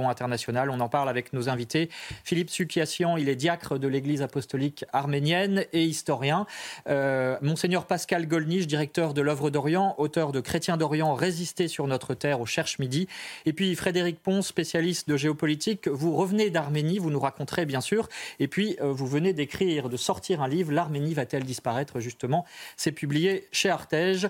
internationale 0.08 0.70
On 0.70 0.80
en 0.80 0.88
parle 0.88 1.08
avec 1.08 1.32
nos 1.32 1.48
invités. 1.48 1.88
Philippe 2.24 2.50
Sukiassian, 2.50 3.16
il 3.16 3.28
est 3.28 3.36
diacre 3.36 3.78
de 3.78 3.86
l'Église 3.86 4.22
apostolique 4.22 4.84
arménienne 4.92 5.66
et 5.72 5.84
historien. 5.84 6.46
Euh, 6.88 7.36
Monseigneur 7.42 7.86
Pascal 7.86 8.26
Golnisch, 8.26 8.66
directeur 8.66 9.14
de 9.14 9.22
l'œuvre 9.22 9.50
d'Orient, 9.50 9.94
auteur 9.98 10.32
de 10.32 10.40
Chrétiens 10.40 10.76
d'Orient, 10.76 11.14
résister 11.14 11.68
sur 11.68 11.86
notre 11.86 12.14
terre 12.14 12.40
au 12.40 12.46
Cherche 12.46 12.80
Midi. 12.80 13.06
Et 13.44 13.52
puis 13.52 13.76
Frédéric 13.76 14.20
Pons, 14.20 14.42
spécialiste 14.42 14.95
de 15.04 15.16
géopolitique. 15.16 15.88
Vous 15.88 16.16
revenez 16.16 16.50
d'Arménie, 16.50 16.98
vous 16.98 17.10
nous 17.10 17.20
raconterez 17.20 17.66
bien 17.66 17.80
sûr, 17.80 18.08
et 18.40 18.48
puis 18.48 18.76
euh, 18.80 18.92
vous 18.92 19.06
venez 19.06 19.32
d'écrire, 19.32 19.88
de 19.88 19.96
sortir 19.96 20.42
un 20.42 20.48
livre, 20.48 20.72
L'Arménie 20.72 21.14
va-t-elle 21.14 21.44
disparaître 21.44 22.00
justement 22.00 22.44
C'est 22.76 22.92
publié 22.92 23.48
chez 23.52 23.68
Artege. 23.68 24.28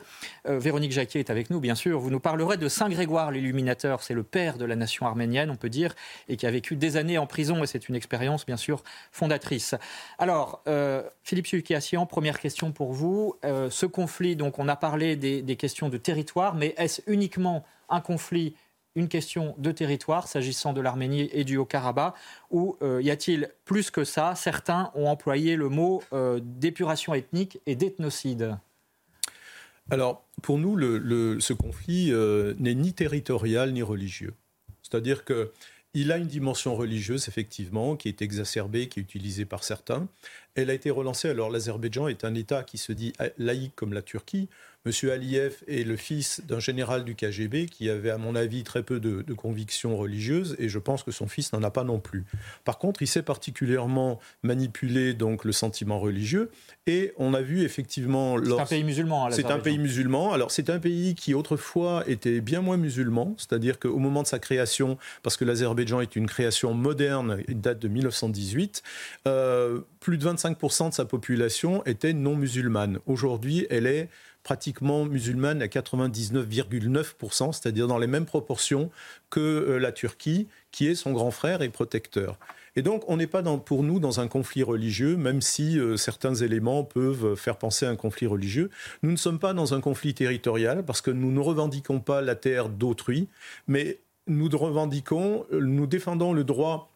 Euh, 0.48 0.59
Véronique 0.59 0.92
Jacquier 0.92 1.20
est 1.20 1.31
avec 1.31 1.50
nous, 1.50 1.61
bien 1.61 1.74
sûr. 1.74 2.00
Vous 2.00 2.11
nous 2.11 2.20
parlerez 2.20 2.57
de 2.57 2.68
Saint 2.68 2.88
Grégoire 2.88 3.31
l'Illuminateur, 3.31 4.02
c'est 4.02 4.14
le 4.14 4.22
père 4.22 4.59
de 4.59 4.64
la 4.64 4.76
nation 4.76 5.07
arménienne, 5.07 5.50
on 5.50 5.57
peut 5.57 5.70
dire, 5.70 5.94
et 6.29 6.37
qui 6.37 6.46
a 6.46 6.50
vécu 6.50 6.76
des 6.76 6.96
années 6.96 7.18
en 7.18 7.26
prison, 7.26 7.62
et 7.62 7.66
c'est 7.66 7.88
une 7.88 7.94
expérience 7.94 8.44
bien 8.44 8.57
sûr 8.57 8.83
fondatrice. 9.12 9.74
Alors, 10.18 10.62
euh, 10.66 11.02
Philippe 11.22 11.46
Sukiassian, 11.46 12.07
première 12.07 12.40
question 12.40 12.72
pour 12.72 12.92
vous. 12.92 13.37
ce 13.42 13.87
conflit, 13.87 14.37
donc 14.37 14.59
on 14.59 14.68
a 14.68 14.76
parlé 14.76 15.16
des, 15.16 15.42
des 15.42 15.57
questions 15.57 15.88
de 15.88 15.96
territoire, 15.96 16.55
mais 16.55 16.74
est-ce 16.76 17.02
uniquement 17.07 17.64
un 17.88 18.00
conflit 18.00 18.55
une 18.97 19.09
question 19.09 19.55
de 19.59 19.71
territoire 19.71 20.27
s'agissant 20.27 20.73
de 20.73 20.81
l'Arménie 20.81 21.29
et 21.33 21.45
du 21.45 21.57
Haut-Karabakh 21.59 22.15
Ou 22.51 22.77
euh, 22.83 23.01
y 23.03 23.11
a-t-il 23.11 23.51
plus 23.65 23.91
que 23.93 24.03
ça? 24.03 24.35
Certains 24.35 24.91
ont 24.95 25.07
employé 25.07 25.55
le 25.55 25.69
mot 25.69 26.03
euh, 26.13 26.41
d'épuration 26.43 27.15
ethnique 27.15 27.61
et 27.67 27.77
d'ethnocide. 27.77 28.57
Alors, 29.91 30.25
pour 30.43 30.59
nous, 30.59 30.77
ce 31.41 31.53
conflit 31.53 32.11
euh, 32.11 32.55
n'est 32.59 32.75
ni 32.75 32.93
territorial 32.93 33.73
ni 33.73 33.83
religieux. 33.83 34.35
C'est-à-dire 34.83 35.25
que 35.25 35.53
il 35.95 36.13
a 36.13 36.19
une 36.19 36.27
dimension 36.27 36.77
religieuse, 36.77 37.27
effectivement, 37.27 37.97
qui 37.97 38.09
est 38.09 38.21
exacerbée, 38.21 38.87
qui 38.87 39.01
est 39.01 39.03
utilisée 39.03 39.47
par 39.47 39.65
certains. 39.65 40.09
Elle 40.55 40.69
a 40.69 40.75
été 40.75 40.91
relancée. 40.91 41.31
Alors, 41.31 41.49
l'Azerbaïdjan 41.49 42.09
est 42.09 42.23
un 42.25 42.35
État 42.35 42.65
qui 42.65 42.77
se 42.77 42.93
dit 42.93 43.15
laïque 43.39 43.75
comme 43.75 43.95
la 43.95 44.03
Turquie, 44.03 44.51
M. 44.87 45.11
Aliyev 45.11 45.57
est 45.66 45.85
le 45.85 45.96
fils 45.96 46.42
d'un 46.46 46.61
général 46.61 47.05
du 47.05 47.16
KGB 47.16 47.66
qui 47.66 47.90
avait, 47.90 48.11
à 48.11 48.18
mon 48.18 48.37
avis, 48.37 48.62
très 48.62 48.85
peu 48.85 49.01
de, 49.01 49.22
convictions 49.35 49.96
religieuses, 49.96 50.57
et 50.59 50.68
je 50.68 50.79
pense 50.79 51.03
que 51.03 51.11
son 51.11 51.27
fils 51.27 51.53
n'en 51.53 51.62
a 51.62 51.70
pas 51.70 51.85
non 51.85 51.99
plus. 51.99 52.25
Par 52.64 52.79
contre, 52.79 53.03
il 53.03 53.07
sait 53.07 53.22
particulièrement 53.22 54.18
manipuler 54.42 55.12
donc 55.12 55.44
le 55.44 55.53
sentiment 55.53 55.99
religieux, 55.99 56.51
et 56.87 57.12
on 57.18 57.35
a 57.35 57.42
vu 57.42 57.62
effectivement... 57.62 58.37
C'est 58.42 58.61
un 58.61 58.64
pays 58.64 58.85
musulman. 58.85 59.31
C'est 59.31 59.51
un 59.51 59.59
pays 59.59 59.79
musulman. 59.79 60.33
Alors 60.33 60.51
c'est 60.51 60.70
un 60.70 60.79
pays 60.79 61.14
qui 61.14 61.35
autrefois 61.35 62.05
était 62.07 62.40
bien 62.40 62.61
moins 62.61 62.77
musulman, 62.77 63.35
c'est-à-dire 63.37 63.79
qu'au 63.79 63.99
moment 63.99 64.22
de 64.22 64.29
sa 64.29 64.38
création, 64.38 64.96
parce 65.22 65.37
que 65.37 65.44
l'Azerbaïdjan 65.44 66.01
est 66.01 66.16
une 66.16 66.27
création 66.27 66.72
moderne, 66.72 67.42
il 67.49 67.61
date 67.61 67.81
de 67.81 67.88
1918, 67.88 68.83
euh, 69.27 69.81
plus 70.01 70.18
de 70.18 70.27
25% 70.27 70.90
de 70.90 70.94
sa 70.94 71.05
population 71.05 71.85
était 71.85 72.12
non 72.12 72.37
musulmane. 72.37 73.01
Aujourd'hui, 73.07 73.66
elle 73.70 73.87
est 73.87 74.09
pratiquement 74.47 75.05
musulmane 75.07 75.61
à 75.61 75.67
99,9%, 75.67 77.53
c'est-à-dire 77.53 77.89
dans 77.89 77.99
les 77.99 78.07
mêmes 78.07 78.27
proportions 78.27 78.93
que 79.29 79.41
euh, 79.41 79.79
la 79.79 79.91
Turquie, 79.91 80.47
qui 80.71 80.87
est 80.87 80.95
son 80.95 81.11
grand 81.11 81.33
frère 81.33 81.63
et 81.63 81.69
protecteur. 81.69 82.39
Et 82.77 82.83
donc, 82.83 83.03
on 83.09 83.17
n'est 83.17 83.27
pas 83.27 83.43
pour 83.43 83.83
nous 83.83 83.99
dans 83.99 84.21
un 84.21 84.29
conflit 84.29 84.63
religieux, 84.63 85.17
même 85.17 85.41
si 85.41 85.81
euh, 85.81 85.97
certains 85.97 86.37
éléments 86.37 86.85
peuvent 86.85 87.35
faire 87.35 87.57
penser 87.57 87.87
à 87.87 87.91
un 87.91 87.97
conflit 87.97 88.29
religieux. 88.29 88.71
Nous 89.03 89.11
ne 89.11 89.17
sommes 89.17 89.41
pas 89.41 89.53
dans 89.53 89.75
un 89.75 89.81
conflit 89.81 90.15
territorial 90.15 90.85
parce 90.85 91.01
que 91.01 91.11
nous 91.11 91.33
ne 91.33 91.41
revendiquons 91.41 91.99
pas 91.99 92.23
la 92.23 92.37
terre 92.37 92.69
d'autrui, 92.69 93.27
mais 93.67 93.99
nous 94.29 94.49
revendiquons, 94.49 95.45
nous 95.51 95.89
défendons 95.89 96.33
le 96.33 96.45
droit 96.45 96.96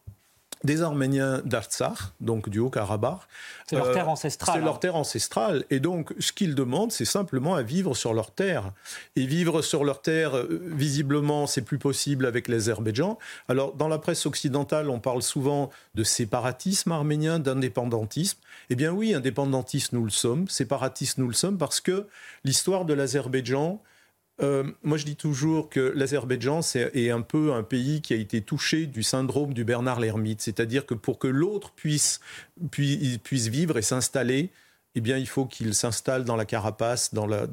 des 0.63 0.81
Arméniens 0.81 1.41
d'Artsakh, 1.43 1.97
donc 2.19 2.49
du 2.49 2.59
Haut-Karabakh. 2.59 3.19
C'est 3.67 3.75
leur 3.75 3.91
terre 3.91 4.07
euh, 4.07 4.11
ancestrale. 4.11 4.55
C'est 4.55 4.65
leur 4.65 4.75
hein. 4.75 4.79
terre 4.79 4.95
ancestrale. 4.95 5.65
Et 5.69 5.79
donc, 5.79 6.13
ce 6.19 6.31
qu'ils 6.31 6.55
demandent, 6.55 6.91
c'est 6.91 7.05
simplement 7.05 7.55
à 7.55 7.61
vivre 7.61 7.95
sur 7.95 8.13
leur 8.13 8.31
terre. 8.31 8.71
Et 9.15 9.25
vivre 9.25 9.61
sur 9.61 9.83
leur 9.83 10.01
terre, 10.01 10.37
euh, 10.37 10.61
visiblement, 10.65 11.47
c'est 11.47 11.61
plus 11.61 11.79
possible 11.79 12.25
avec 12.25 12.47
l'Azerbaïdjan. 12.47 13.17
Alors, 13.47 13.73
dans 13.73 13.87
la 13.87 13.97
presse 13.97 14.25
occidentale, 14.25 14.89
on 14.89 14.99
parle 14.99 15.21
souvent 15.21 15.69
de 15.95 16.03
séparatisme 16.03 16.91
arménien, 16.91 17.39
d'indépendantisme. 17.39 18.39
Eh 18.69 18.75
bien 18.75 18.91
oui, 18.91 19.13
indépendantistes, 19.13 19.93
nous 19.93 20.03
le 20.03 20.11
sommes. 20.11 20.47
Séparatistes, 20.47 21.17
nous 21.17 21.27
le 21.27 21.33
sommes, 21.33 21.57
parce 21.57 21.81
que 21.81 22.07
l'histoire 22.43 22.85
de 22.85 22.93
l'Azerbaïdjan, 22.93 23.81
euh, 24.41 24.63
moi, 24.83 24.97
je 24.97 25.05
dis 25.05 25.15
toujours 25.15 25.69
que 25.69 25.93
l'Azerbaïdjan 25.95 26.61
est 26.75 27.09
un 27.09 27.21
peu 27.21 27.53
un 27.53 27.63
pays 27.63 28.01
qui 28.01 28.13
a 28.13 28.17
été 28.17 28.41
touché 28.41 28.87
du 28.87 29.03
syndrome 29.03 29.53
du 29.53 29.63
Bernard 29.63 29.99
l'ermite, 29.99 30.41
c'est-à-dire 30.41 30.85
que 30.85 30.93
pour 30.93 31.19
que 31.19 31.27
l'autre 31.27 31.71
puisse, 31.71 32.19
puisse 32.71 33.47
vivre 33.47 33.77
et 33.77 33.81
s'installer, 33.81 34.49
eh 34.95 35.01
bien, 35.01 35.17
il 35.17 35.27
faut 35.27 35.45
qu'il 35.45 35.73
s'installe 35.73 36.25
dans 36.25 36.35
la 36.35 36.45
carapace. 36.45 37.13
Dans 37.13 37.25
la, 37.25 37.43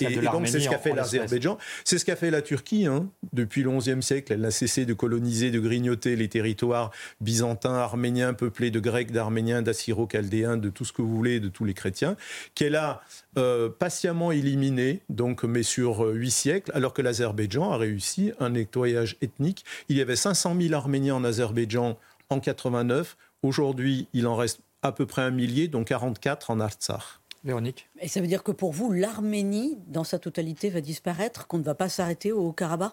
Et, 0.00 0.16
donc, 0.16 0.48
c'est 0.48 0.60
ce 0.60 0.68
qu'a 0.68 0.78
fait 0.78 0.94
l'Azerbaïdjan. 0.94 1.58
C'est 1.84 1.98
ce 1.98 2.04
qu'a 2.04 2.16
fait 2.16 2.30
la 2.30 2.40
Turquie. 2.40 2.86
Hein. 2.86 3.08
Depuis 3.34 3.62
le 3.62 3.70
XIe 3.70 4.02
siècle, 4.02 4.32
elle 4.32 4.40
n'a 4.40 4.50
cessé 4.50 4.86
de 4.86 4.94
coloniser, 4.94 5.50
de 5.50 5.60
grignoter 5.60 6.16
les 6.16 6.28
territoires 6.28 6.90
byzantins, 7.20 7.74
arméniens, 7.74 8.32
peuplés 8.32 8.70
de 8.70 8.80
Grecs, 8.80 9.12
d'Arméniens, 9.12 9.60
d'Assyro-Chaldéens, 9.60 10.56
de 10.56 10.70
tout 10.70 10.86
ce 10.86 10.92
que 10.92 11.02
vous 11.02 11.14
voulez, 11.14 11.38
de 11.38 11.48
tous 11.48 11.66
les 11.66 11.74
chrétiens, 11.74 12.16
qu'elle 12.54 12.76
a 12.76 13.02
euh, 13.36 13.68
patiemment 13.68 14.32
éliminé, 14.32 15.02
donc, 15.10 15.44
mais 15.44 15.62
sur 15.62 16.06
euh, 16.06 16.14
huit 16.14 16.30
siècles, 16.30 16.70
alors 16.74 16.94
que 16.94 17.02
l'Azerbaïdjan 17.02 17.72
a 17.72 17.76
réussi 17.76 18.32
un 18.40 18.50
nettoyage 18.50 19.16
ethnique. 19.20 19.66
Il 19.90 19.98
y 19.98 20.00
avait 20.00 20.16
500 20.16 20.56
000 20.58 20.72
Arméniens 20.72 21.16
en 21.16 21.24
Azerbaïdjan 21.24 21.98
en 22.30 22.40
89. 22.40 23.16
Aujourd'hui, 23.42 24.08
il 24.14 24.26
en 24.26 24.34
reste 24.34 24.60
à 24.86 24.92
peu 24.92 25.06
près 25.06 25.22
un 25.22 25.30
millier, 25.30 25.68
dont 25.68 25.84
44 25.84 26.50
en 26.50 26.60
Artsakh. 26.60 27.02
Véronique 27.44 27.88
Et 28.00 28.08
ça 28.08 28.20
veut 28.20 28.26
dire 28.26 28.42
que 28.42 28.50
pour 28.50 28.72
vous, 28.72 28.92
l'Arménie, 28.92 29.78
dans 29.86 30.04
sa 30.04 30.18
totalité, 30.18 30.68
va 30.68 30.80
disparaître, 30.80 31.46
qu'on 31.46 31.58
ne 31.58 31.62
va 31.62 31.74
pas 31.74 31.88
s'arrêter 31.88 32.32
au 32.32 32.52
Karabakh 32.52 32.92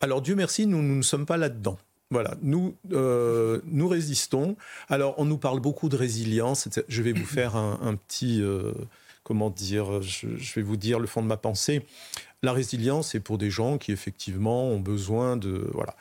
Alors, 0.00 0.22
Dieu 0.22 0.34
merci, 0.34 0.66
nous, 0.66 0.82
nous 0.82 0.96
ne 0.96 1.02
sommes 1.02 1.26
pas 1.26 1.36
là-dedans. 1.36 1.78
Voilà, 2.12 2.34
nous, 2.42 2.74
euh, 2.92 3.60
nous 3.66 3.86
résistons. 3.86 4.56
Alors, 4.88 5.14
on 5.18 5.24
nous 5.24 5.38
parle 5.38 5.60
beaucoup 5.60 5.88
de 5.88 5.96
résilience. 5.96 6.68
Je 6.88 7.02
vais 7.02 7.12
vous 7.12 7.26
faire 7.26 7.54
un, 7.54 7.94
petit, 7.94 8.42
euh, 8.42 8.72
comment 9.22 9.48
dire, 9.48 10.02
je, 10.02 10.26
vais 10.54 10.62
vous 10.62 10.76
dire 10.76 10.98
le 10.98 11.06
fond 11.06 11.22
de 11.22 11.28
ma 11.28 11.36
pensée. 11.36 11.86
La 12.42 12.54
résilience, 12.54 13.10
c'est 13.10 13.20
pour 13.20 13.36
des 13.36 13.50
gens 13.50 13.76
qui 13.76 13.92
effectivement 13.92 14.64
ont 14.64 14.80
besoin 14.80 15.36
de 15.36 15.70
voilà, 15.74 15.94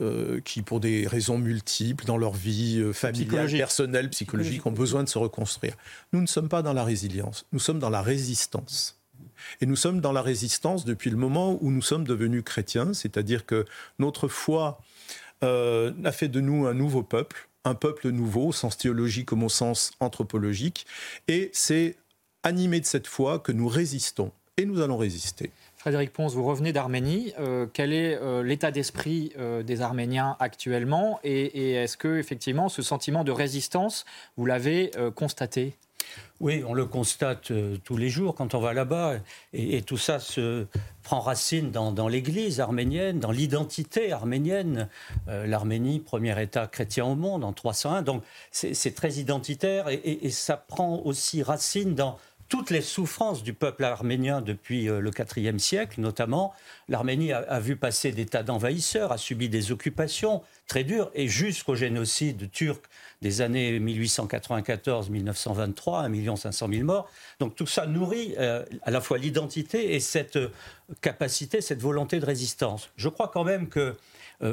euh, 0.00 0.40
qui 0.40 0.62
pour 0.62 0.80
des 0.80 1.06
raisons 1.06 1.36
multiples 1.36 2.06
dans 2.06 2.16
leur 2.16 2.32
vie 2.32 2.78
euh, 2.78 2.94
familiale, 2.94 3.50
personnelle, 3.50 4.08
psychologique, 4.08 4.64
ont 4.64 4.72
besoin 4.72 5.04
de 5.04 5.10
se 5.10 5.18
reconstruire. 5.18 5.76
Nous 6.14 6.22
ne 6.22 6.26
sommes 6.26 6.48
pas 6.48 6.62
dans 6.62 6.72
la 6.72 6.84
résilience, 6.84 7.44
nous 7.52 7.58
sommes 7.58 7.80
dans 7.80 7.90
la 7.90 8.00
résistance. 8.00 8.98
Et 9.60 9.66
nous 9.66 9.76
sommes 9.76 10.00
dans 10.00 10.12
la 10.12 10.22
résistance 10.22 10.86
depuis 10.86 11.10
le 11.10 11.16
moment 11.18 11.58
où 11.60 11.70
nous 11.70 11.82
sommes 11.82 12.04
devenus 12.04 12.42
chrétiens, 12.44 12.94
c'est-à-dire 12.94 13.44
que 13.44 13.66
notre 13.98 14.26
foi 14.26 14.80
euh, 15.42 15.92
a 16.04 16.12
fait 16.12 16.28
de 16.28 16.40
nous 16.40 16.66
un 16.66 16.72
nouveau 16.72 17.02
peuple, 17.02 17.48
un 17.64 17.74
peuple 17.74 18.08
nouveau, 18.08 18.48
au 18.48 18.52
sens 18.52 18.78
théologique 18.78 19.26
comme 19.26 19.42
au 19.42 19.50
sens 19.50 19.92
anthropologique, 20.00 20.86
et 21.28 21.50
c'est 21.52 21.96
animé 22.42 22.80
de 22.80 22.86
cette 22.86 23.06
foi 23.06 23.38
que 23.38 23.52
nous 23.52 23.68
résistons, 23.68 24.32
et 24.56 24.64
nous 24.64 24.80
allons 24.80 24.96
résister. 24.96 25.50
Frédéric 25.84 26.14
Ponce, 26.14 26.32
vous 26.32 26.44
revenez 26.44 26.72
d'Arménie. 26.72 27.34
Euh, 27.38 27.66
quel 27.70 27.92
est 27.92 28.16
euh, 28.16 28.42
l'état 28.42 28.70
d'esprit 28.70 29.34
euh, 29.38 29.62
des 29.62 29.82
Arméniens 29.82 30.34
actuellement 30.40 31.20
Et, 31.24 31.72
est-ce 31.72 31.98
que 31.98 32.16
effectivement 32.16 32.70
ce 32.70 32.80
sentiment 32.80 33.22
de 33.22 33.30
résistance, 33.30 34.06
vous 34.38 34.46
l'avez 34.46 34.92
constaté? 35.14 35.76
Oui, 36.40 36.64
on 36.66 36.72
le 36.72 36.86
constate 36.86 37.52
tous 37.84 37.96
les 37.98 38.08
jours 38.08 38.34
quand 38.34 38.54
on 38.54 38.60
va 38.60 38.72
là-bas. 38.72 39.16
Et, 39.52 39.82
tout 39.82 39.98
ça 39.98 40.20
se 40.20 40.66
prend 41.02 41.20
racine 41.20 41.70
dans, 41.70 42.08
l'Église 42.08 42.60
arménienne, 42.60 43.20
dans 43.20 43.30
l'identité 43.30 44.10
arménienne. 44.10 44.88
L'Arménie, 45.26 46.00
premier 46.00 46.40
État 46.40 46.66
chrétien 46.66 47.04
au 47.04 47.14
monde 47.14 47.44
en 47.44 47.52
301. 47.52 48.00
Donc 48.02 48.22
c'est 48.50 48.94
très 48.94 49.14
identitaire 49.14 49.88
et, 49.90 50.30
ça 50.30 50.56
prend 50.56 51.02
aussi 51.04 51.42
racine 51.42 51.94
dans 51.94 52.18
toutes 52.54 52.70
les 52.70 52.82
souffrances 52.82 53.42
du 53.42 53.52
peuple 53.52 53.82
arménien 53.82 54.40
depuis 54.40 54.88
euh, 54.88 55.00
le 55.00 55.10
IVe 55.36 55.58
siècle, 55.58 56.00
notamment. 56.00 56.54
L'Arménie 56.88 57.32
a, 57.32 57.58
vu 57.58 57.74
passer 57.74 58.12
des 58.12 58.26
tas 58.26 58.44
d'envahisseurs, 58.44 59.10
a 59.10 59.18
subi 59.18 59.48
des 59.48 59.72
occupations 59.72 60.40
très 60.68 60.84
dures, 60.84 61.10
et 61.14 61.26
jusqu'au 61.26 61.74
génocide 61.74 62.48
turc 62.52 62.84
des 63.22 63.40
années 63.40 63.80
1894-1923, 63.80 66.30
1 66.30 66.36
500 66.36 66.68
000 66.70 66.84
morts. 66.84 67.10
Donc 67.40 67.56
tout 67.56 67.66
ça 67.66 67.86
nourrit 67.86 68.36
euh, 68.38 68.64
à 68.82 68.92
la 68.92 69.00
fois 69.00 69.18
l'identité 69.18 69.96
et 69.96 70.00
cette 70.00 70.36
euh, 70.36 70.52
capacité, 71.00 71.60
cette 71.60 71.82
volonté 71.82 72.20
de 72.20 72.26
résistance. 72.26 72.88
Je 72.96 73.08
crois 73.08 73.32
quand 73.34 73.42
même 73.42 73.68
que 73.68 73.96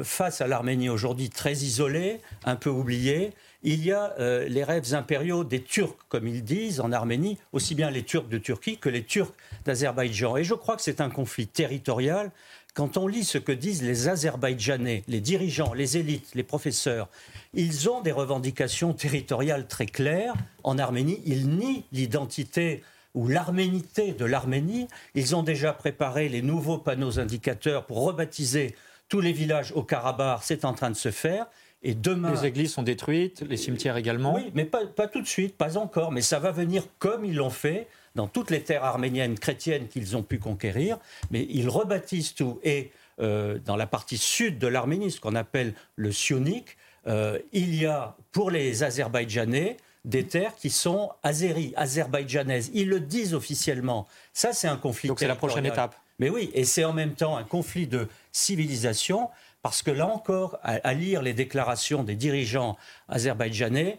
face 0.02 0.40
à 0.40 0.46
l'Arménie 0.46 0.88
aujourd'hui 0.88 1.28
très 1.28 1.52
isolée, 1.52 2.20
un 2.44 2.56
peu 2.56 2.70
oubliée, 2.70 3.32
il 3.64 3.84
y 3.84 3.92
a 3.92 4.14
euh, 4.18 4.48
les 4.48 4.64
rêves 4.64 4.92
impériaux 4.94 5.44
des 5.44 5.62
Turcs, 5.62 5.96
comme 6.08 6.26
ils 6.26 6.42
disent, 6.42 6.80
en 6.80 6.90
Arménie, 6.90 7.38
aussi 7.52 7.74
bien 7.74 7.90
les 7.90 8.02
Turcs 8.02 8.28
de 8.28 8.38
Turquie 8.38 8.76
que 8.76 8.88
les 8.88 9.04
Turcs 9.04 9.32
d'Azerbaïdjan. 9.64 10.36
Et 10.36 10.44
je 10.44 10.54
crois 10.54 10.76
que 10.76 10.82
c'est 10.82 11.00
un 11.00 11.10
conflit 11.10 11.46
territorial. 11.46 12.32
Quand 12.74 12.96
on 12.96 13.06
lit 13.06 13.22
ce 13.24 13.38
que 13.38 13.52
disent 13.52 13.82
les 13.82 14.08
Azerbaïdjanais, 14.08 15.04
les 15.06 15.20
dirigeants, 15.20 15.74
les 15.74 15.96
élites, 15.96 16.34
les 16.34 16.42
professeurs, 16.42 17.08
ils 17.54 17.88
ont 17.88 18.00
des 18.00 18.12
revendications 18.12 18.94
territoriales 18.94 19.68
très 19.68 19.86
claires. 19.86 20.34
En 20.64 20.78
Arménie, 20.78 21.20
ils 21.24 21.48
nient 21.48 21.84
l'identité 21.92 22.82
ou 23.14 23.28
l'arménité 23.28 24.12
de 24.12 24.24
l'Arménie. 24.24 24.88
Ils 25.14 25.36
ont 25.36 25.42
déjà 25.42 25.72
préparé 25.72 26.28
les 26.28 26.42
nouveaux 26.42 26.78
panneaux 26.78 27.20
indicateurs 27.20 27.86
pour 27.86 28.04
rebaptiser 28.04 28.74
tous 29.12 29.20
les 29.20 29.32
villages 29.32 29.72
au 29.72 29.82
Karabakh. 29.82 30.40
C'est 30.42 30.64
en 30.64 30.72
train 30.72 30.88
de 30.88 30.96
se 30.96 31.10
faire. 31.10 31.44
Et 31.82 31.92
demain. 31.92 32.32
Les 32.32 32.46
églises 32.46 32.72
sont 32.72 32.82
détruites, 32.82 33.42
les 33.46 33.58
cimetières 33.58 33.98
également. 33.98 34.34
Oui, 34.34 34.50
mais 34.54 34.64
pas, 34.64 35.06
tout 35.06 35.20
de 35.20 35.26
suite, 35.26 35.54
pas 35.54 35.76
encore. 35.76 36.12
Mais 36.12 36.22
ça 36.22 36.38
va 36.38 36.50
venir 36.50 36.84
comme 36.98 37.26
ils 37.26 37.34
l'ont 37.34 37.50
fait 37.50 37.88
dans 38.14 38.26
toutes 38.26 38.50
les 38.50 38.62
terres 38.62 38.84
arméniennes 38.84 39.38
chrétiennes 39.38 39.88
qu'ils 39.88 40.16
ont 40.16 40.22
pu 40.22 40.38
conquérir. 40.38 40.98
Mais 41.30 41.46
ils 41.50 41.68
rebaptisent 41.68 42.32
tout. 42.32 42.58
Et 42.64 42.90
euh, 43.20 43.58
dans 43.66 43.76
la 43.76 43.86
partie 43.86 44.16
sud 44.16 44.58
de 44.58 44.66
l'Arménie, 44.66 45.10
ce 45.10 45.20
qu'on 45.20 45.34
appelle 45.34 45.74
le 45.96 46.10
sionik, 46.10 46.78
euh, 47.06 47.38
il 47.52 47.74
y 47.74 47.84
a 47.84 48.16
pour 48.30 48.50
les 48.50 48.82
Azerbaïdjanais 48.82 49.76
des 50.06 50.24
terres 50.24 50.56
qui 50.56 50.70
sont 50.70 51.10
azéries, 51.22 51.74
azerbaïdjanaises. 51.76 52.70
Ils 52.72 52.88
le 52.88 53.00
disent 53.00 53.34
officiellement. 53.34 54.08
Ça, 54.32 54.54
c'est 54.54 54.68
un 54.68 54.78
conflit. 54.78 55.08
Donc 55.08 55.18
c'est 55.18 55.28
la 55.28 55.36
prochaine 55.36 55.66
étape. 55.66 55.96
Mais 56.18 56.30
oui, 56.30 56.50
et 56.54 56.64
c'est 56.64 56.84
en 56.84 56.92
même 56.92 57.14
temps 57.14 57.36
un 57.36 57.44
conflit 57.44 57.86
de 57.86 58.06
civilisation 58.32 59.30
parce 59.62 59.82
que 59.82 59.92
là 59.92 60.08
encore, 60.08 60.58
à, 60.62 60.92
lire 60.92 61.22
les 61.22 61.34
déclarations 61.34 62.02
des 62.02 62.16
dirigeants 62.16 62.76
azerbaïdjanais, 63.08 63.98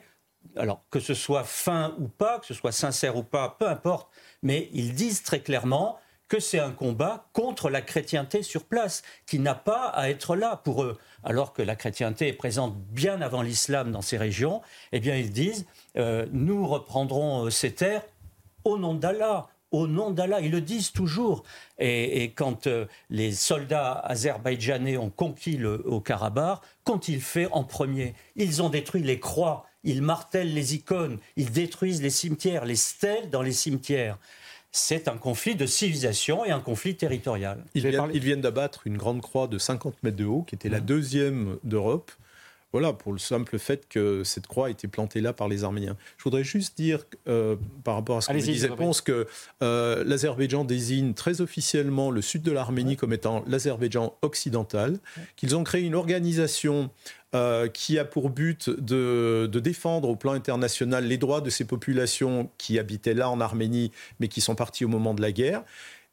alors 0.57 0.83
que 0.91 0.99
ce 0.99 1.13
soit 1.13 1.45
fin 1.45 1.95
ou 1.99 2.09
pas, 2.09 2.39
que 2.39 2.45
ce 2.45 2.53
soit 2.53 2.73
sincère 2.73 3.15
ou 3.15 3.23
pas, 3.23 3.55
peu 3.57 3.67
importe, 3.67 4.11
mais 4.41 4.69
ils 4.73 4.93
disent 4.93 5.23
très 5.23 5.39
clairement 5.39 5.97
que 6.27 6.41
c'est 6.41 6.59
un 6.59 6.71
combat 6.71 7.29
contre 7.31 7.69
la 7.69 7.81
chrétienté 7.81 8.43
sur 8.43 8.65
place, 8.65 9.03
qui 9.25 9.39
n'a 9.39 9.55
pas 9.55 9.87
à 9.87 10.09
être 10.09 10.35
là 10.35 10.57
pour 10.57 10.83
eux. 10.83 10.97
Alors 11.23 11.53
que 11.53 11.61
la 11.61 11.77
chrétienté 11.77 12.27
est 12.27 12.33
présente 12.33 12.75
bien 12.75 13.21
avant 13.21 13.41
l'islam 13.41 13.91
dans 13.91 14.01
ces 14.01 14.17
régions, 14.17 14.61
eh 14.91 14.99
bien 14.99 15.15
ils 15.15 15.31
disent, 15.31 15.65
euh, 15.95 16.25
nous 16.31 16.67
reprendrons 16.67 17.45
euh, 17.45 17.49
ces 17.49 17.73
terres 17.73 18.03
au 18.65 18.77
nom 18.77 18.95
d'Allah, 18.95 19.47
au 19.73 19.87
nom 19.87 20.11
d'Allah. 20.11 20.39
Ils 20.39 20.51
le 20.51 20.61
disent 20.61 20.93
toujours. 20.93 21.43
Et, 21.79 22.31
quand 22.35 22.67
euh, 22.67 22.85
les 23.09 23.33
soldats 23.33 23.93
azerbaïdjanais 24.05 24.95
ont 24.95 25.09
conquis 25.09 25.57
le 25.57 25.85
Haut-Karabakh, 25.85 26.61
qu'ont-ils 26.85 27.19
fait 27.19 27.49
en 27.51 27.65
premier? 27.65 28.13
Ils 28.37 28.61
ont 28.61 28.69
détruit 28.69 29.03
les 29.03 29.19
croix, 29.19 29.65
ils 29.83 30.01
martèlent 30.01 30.53
les 30.53 30.75
icônes, 30.75 31.17
ils 31.35 31.51
détruisent 31.51 32.01
les 32.01 32.09
cimetières, 32.09 32.63
les 32.63 32.77
stèles 32.77 33.29
dans 33.29 33.41
les 33.41 33.51
cimetières 33.51 34.17
c'est 34.75 35.07
un 35.07 35.17
conflit 35.17 35.53
de 35.53 35.67
civilisation 35.67 36.43
et 36.45 36.49
un 36.49 36.59
conflit 36.59 36.95
territorial. 36.95 37.63
Ils 37.75 37.83
viennent, 38.19 38.41
d'abattre 38.41 38.87
une 38.87 38.97
grande 38.97 39.21
croix 39.21 39.47
de 39.47 39.59
50 39.59 40.01
mètres 40.01 40.17
de 40.17 40.25
haut, 40.25 40.41
qui 40.41 40.55
était 40.55 40.67
la 40.67 40.81
mmh. 40.81 40.85
deuxième 40.85 41.57
d'Europe. 41.63 42.11
Voilà, 42.73 42.91
pour 42.91 43.13
le 43.13 43.19
simple 43.19 43.59
fait 43.59 43.87
que 43.87 44.23
cette 44.23 44.47
croix 44.47 44.65
a 44.65 44.69
été 44.71 44.87
plantée 44.87 45.21
là 45.21 45.31
par 45.31 45.47
les 45.47 45.63
Arméniens. 45.63 45.95
Je 46.17 46.23
voudrais 46.23 46.43
juste 46.43 46.75
dire, 46.75 47.05
euh, 47.27 47.55
par 47.83 47.93
rapport 47.93 48.17
à 48.17 48.21
ce 48.21 48.29
que 48.29 48.37
disait 48.37 48.67
Ponce, 48.67 49.01
que 49.01 49.27
euh, 49.61 50.03
l'Azerbaïdjan 50.03 50.65
désigne 50.65 51.13
très 51.13 51.39
officiellement 51.41 52.09
le 52.09 52.23
sud 52.23 52.41
de 52.41 52.51
l'Arménie 52.51 52.97
comme 52.97 53.13
étant 53.13 53.43
l'Azerbaïdjan 53.47 54.17
occidental, 54.23 54.97
qu'ils 55.35 55.55
ont 55.55 55.63
créé 55.63 55.83
une 55.83 55.93
organisation 55.93 56.89
euh, 57.35 57.67
qui 57.67 57.99
a 57.99 58.05
pour 58.05 58.31
but 58.31 58.71
de, 58.71 59.47
défendre 59.53 60.09
au 60.09 60.15
plan 60.15 60.33
international 60.33 61.05
les 61.05 61.17
droits 61.17 61.41
de 61.41 61.51
ces 61.51 61.65
populations 61.65 62.49
qui 62.57 62.79
habitaient 62.79 63.13
là 63.13 63.29
en 63.29 63.39
Arménie, 63.39 63.91
mais 64.19 64.27
qui 64.27 64.41
sont 64.41 64.55
parties 64.55 64.83
au 64.83 64.87
moment 64.87 65.13
de 65.13 65.21
la 65.21 65.31
guerre. 65.31 65.63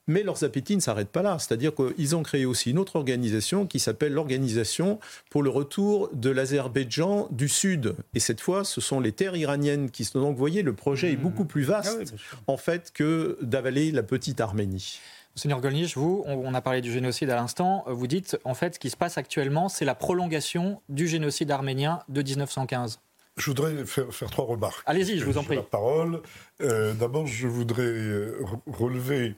Mais 0.07 0.23
leurs 0.23 0.43
appétits 0.45 0.77
ne 0.77 0.81
s'arrêtent 0.81 1.11
pas 1.11 1.23
là. 1.23 1.39
C'est-à-dire 1.39 1.73
qu'ils 1.75 2.17
ont 2.17 2.23
créé 2.23 2.45
aussi 2.45 2.71
une 2.71 2.79
autre 2.79 2.97
organisation 2.97 3.67
qui 3.67 3.79
s'appelle 3.79 4.13
l'Organisation 4.13 4.99
pour 5.31 5.43
le 5.43 5.51
retour 5.51 6.11
de 6.13 6.31
l'Azerbaïdjan 6.31 7.29
du 7.31 7.49
Sud. 7.49 7.95
Et 8.15 8.21
cette 8.21 8.41
fois, 8.41 8.65
ce 8.65 8.81
sont 8.81 9.01
les 9.01 9.13
terres 9.13 9.37
iraniennes 9.37 9.91
qui 9.91 10.05
sont. 10.05 10.21
Donc, 10.21 10.33
vous 10.33 10.39
voyez, 10.39 10.63
le 10.63 10.73
projet 10.73 11.13
est 11.13 11.17
mmh. 11.17 11.21
beaucoup 11.21 11.45
plus 11.45 11.63
vaste, 11.63 12.15
ah 12.33 12.37
en 12.47 12.57
fait, 12.57 12.91
que 12.93 13.39
d'avaler 13.43 13.93
la 13.93 14.03
petite 14.03 14.41
Arménie. 14.41 15.01
Seigneur 15.37 15.61
Golnisch, 15.61 15.97
vous, 15.97 16.23
on, 16.27 16.53
a 16.55 16.61
parlé 16.61 16.81
du 16.81 16.93
génocide 16.93 17.31
à 17.31 17.37
l'instant. 17.37 17.85
Vous 17.87 18.07
dites, 18.07 18.39
en 18.45 18.55
fait, 18.55 18.75
ce 18.75 18.79
qui 18.79 18.91
se 18.91 18.97
passe 18.97 19.17
actuellement, 19.17 19.69
c'est 19.69 19.85
la 19.85 19.95
prolongation 19.95 20.83
du 20.89 21.07
génocide 21.07 21.51
arménien 21.51 22.01
de 22.09 22.23
1915. 22.23 23.01
Je 23.37 23.47
voudrais 23.47 23.87
faire, 23.87 24.31
trois 24.31 24.45
remarques. 24.45 24.83
Allez-y, 24.87 25.19
je 25.19 25.25
vous 25.25 25.39
en 25.39 25.45
prie. 25.45 25.57
La 25.57 25.63
parole. 25.63 26.21
Euh, 26.61 26.93
d'abord, 26.95 27.27
je 27.27 27.47
voudrais 27.47 27.83
euh, 27.83 28.45
relever 28.67 29.35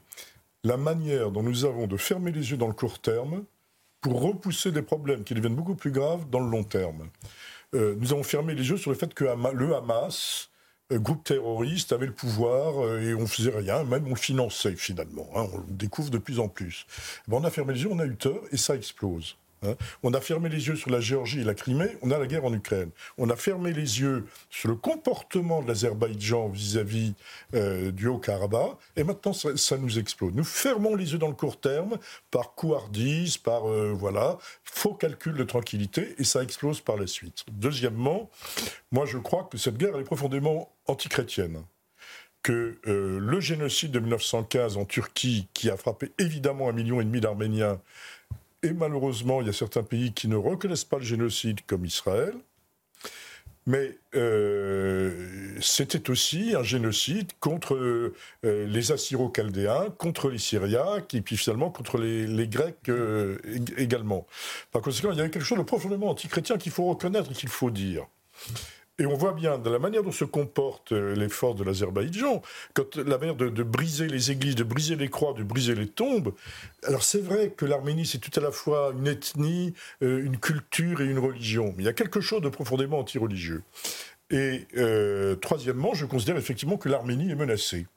la 0.65 0.77
manière 0.77 1.31
dont 1.31 1.43
nous 1.43 1.65
avons 1.65 1.87
de 1.87 1.97
fermer 1.97 2.31
les 2.31 2.51
yeux 2.51 2.57
dans 2.57 2.69
le 2.69 2.73
court 2.73 3.01
terme 3.01 3.45
pour 4.01 4.21
repousser 4.23 4.71
des 4.73 4.83
problèmes 4.83 5.25
qui 5.25 5.35
deviennent 5.35 5.55
beaucoup 5.55 5.75
plus 5.75 5.91
graves 5.91 6.29
dans 6.31 6.41
le 6.41 6.51
long 6.51 6.65
terme. 6.65 7.09
Euh, 7.75 7.95
nous 7.99 8.13
avons 8.13 8.23
fermé 8.23 8.55
les 8.55 8.69
yeux 8.69 8.77
sur 8.77 8.91
le 8.91 8.97
fait 8.97 9.13
que 9.15 9.25
le 9.25 9.75
Hamas 9.75 10.51
euh, 10.93 10.99
groupe 10.99 11.25
terroriste 11.25 11.93
avait 11.93 12.07
le 12.07 12.13
pouvoir 12.13 12.85
euh, 12.85 13.01
et 13.01 13.15
on 13.15 13.27
faisait 13.27 13.51
rien, 13.51 13.83
même 13.85 14.07
on 14.07 14.11
le 14.11 14.17
finançait 14.17 14.77
finalement. 14.77 15.29
Hein, 15.35 15.49
on 15.53 15.59
le 15.59 15.65
découvre 15.69 16.11
de 16.11 16.19
plus 16.19 16.39
en 16.39 16.49
plus. 16.49 16.87
Ben, 17.27 17.39
on 17.39 17.45
a 17.45 17.51
fermé 17.51 17.75
les 17.75 17.83
yeux, 17.83 17.91
on 17.91 17.99
a 17.99 18.07
eu 18.07 18.17
tort 18.17 18.43
et 18.51 18.57
ça 18.57 18.75
explose. 18.77 19.37
Hein. 19.63 19.75
On 20.03 20.15
a 20.15 20.21
fermé 20.21 20.49
les 20.49 20.69
yeux 20.69 20.77
sur 20.77 20.91
la 20.91 21.01
Géorgie 21.01 21.41
et 21.41 21.45
la 21.45 21.55
Crimée, 21.55 21.97
on 22.03 22.11
a 22.11 22.19
la 22.19 22.27
guerre 22.27 22.45
en 22.45 22.53
Ukraine. 22.53 22.91
On 23.19 23.31
a 23.31 23.37
fermé 23.37 23.73
les 23.73 24.01
yeux 24.01 24.27
sur 24.51 24.69
le 24.69 24.77
comportement 24.77 25.63
de 25.63 25.69
l'Azerbaïdjan 25.69 26.49
vis-à-vis 26.49 27.15
euh, 27.55 27.91
du 27.91 28.09
Haut-Karabakh, 28.09 28.77
et 28.97 29.05
maintenant 29.05 29.33
ça, 29.33 29.77
nous 29.77 29.99
explose. 29.99 30.33
Nous 30.35 30.45
fermons 30.45 30.95
les 30.95 31.13
yeux 31.13 31.19
dans 31.19 31.29
le 31.29 31.35
court 31.35 31.61
terme 31.61 31.99
par 32.31 32.55
couardise, 32.55 33.39
par 33.39 33.69
euh, 33.69 33.93
voilà, 33.97 34.39
faux 34.65 34.95
calcul 34.95 35.35
de 35.35 35.45
tranquillité, 35.45 36.15
et 36.19 36.25
ça 36.25 36.43
explose 36.43 36.81
par 36.81 36.97
la 36.97 37.07
suite. 37.07 37.45
Deuxièmement, 37.51 38.31
moi 38.91 39.07
je 39.07 39.19
crois 39.19 39.49
que 39.51 39.59
cette 39.59 39.77
guerre 39.77 39.99
est 39.99 40.05
profondément 40.05 40.73
antichrétienne 40.87 41.63
que 42.43 42.79
euh, 42.87 43.21
le 43.21 43.41
génocide 43.41 43.93
de 43.93 44.01
1915 44.01 44.77
en 44.77 44.85
Turquie, 44.85 45.49
qui 45.55 45.71
a 45.71 45.77
frappé 45.77 46.13
évidemment 46.19 46.69
un 46.69 46.73
million 46.73 47.01
et 47.01 47.05
demi 47.05 47.21
d'Arméniens, 47.21 47.81
et 48.63 48.73
malheureusement, 48.73 49.41
il 49.41 49.47
y 49.47 49.51
a 49.51 49.53
certains 49.53 49.83
pays 49.83 50.13
qui 50.13 50.29
ne 50.29 50.37
reconnaissent 50.37 50.85
pas 50.85 50.99
le 50.99 51.05
génocide 51.05 51.61
comme 51.67 51.85
Israël. 51.85 52.35
Mais 53.65 53.97
euh, 54.17 55.57
c'était 55.61 56.11
aussi 56.11 56.55
un 56.57 56.65
génocide 56.65 57.31
contre 57.39 57.77
euh, 57.77 58.15
les 58.43 58.91
Assyro-Chaldéens, 58.91 59.91
contre 59.99 60.31
les 60.31 60.39
Syriaques, 60.39 61.15
et 61.15 61.21
puis 61.21 61.37
finalement 61.37 61.71
contre 61.71 61.99
les, 61.99 62.49
Grecs 62.49 62.89
euh, 62.89 63.39
également. 63.77 64.27
Par 64.73 64.83
conséquent, 64.83 65.13
il 65.13 65.19
y 65.19 65.21
a 65.21 65.29
quelque 65.29 65.45
chose 65.45 65.59
de 65.59 65.63
profondément 65.63 66.09
antichrétien 66.09 66.59
qu'il 66.59 66.73
faut 66.73 66.87
reconnaître 66.87 67.31
et 67.31 67.35
qu'il 67.35 67.49
faut 67.49 67.71
dire. 67.71 68.07
Et 69.03 69.07
on 69.07 69.17
voit 69.17 69.33
bien, 69.33 69.59
de 69.59 69.69
la 69.69 69.81
manière 69.81 70.05
dont 70.05 70.13
se 70.13 70.25
comportent 70.25 70.93
euh, 70.93 71.17
les 71.17 71.29
forces 71.29 71.57
de 71.57 71.65
l'Azerbaïdjan, 71.65 72.41
la 72.95 73.19
manière 73.19 73.35
de, 73.35 73.63
briser 73.65 74.07
les 74.07 74.31
églises, 74.31 74.55
de 74.55 74.63
briser 74.63 74.95
les 74.95 75.09
croix, 75.09 75.33
de 75.33 75.43
briser 75.43 75.75
les 75.75 75.89
tombes. 75.89 76.33
Alors 76.85 77.03
c'est 77.03 77.21
vrai 77.21 77.51
que 77.51 77.67
l'Arménie, 77.67 78.07
c'est 78.07 78.19
tout 78.19 78.31
à 78.39 78.41
la 78.41 78.53
fois 78.53 78.95
une 78.97 79.09
ethnie, 79.09 79.75
euh, 80.05 80.25
une 80.25 80.39
culture 80.39 81.01
et 81.01 81.07
une 81.07 81.19
religion. 81.19 81.75
Mais 81.77 81.83
il 81.83 81.87
y 81.87 81.89
a 81.89 81.93
quelque 81.93 82.21
chose 82.21 82.43
de 82.43 82.49
profondément 82.49 83.01
anti-religieux. 83.01 83.65
Et 84.31 84.69
euh, 84.77 85.35
troisièmement, 85.35 85.95
je 85.95 86.07
considère 86.07 86.37
effectivement 86.37 86.77
que 86.77 86.89
l'Arménie 86.89 87.29
est 87.29 87.35
menacée 87.35 87.89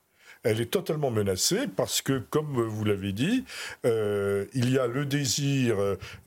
elle 0.46 0.62
est 0.62 0.72
totalement 0.72 1.12
menacée 1.12 1.68
parce 1.68 2.02
que, 2.02 2.20
comme 2.20 2.62
vous 2.62 2.86
l'avez 2.86 3.12
dit, 3.12 3.44
euh, 3.86 4.46
il 4.54 4.72
y 4.72 4.78
a 4.78 4.88
le 4.88 5.06
désir 5.06 5.76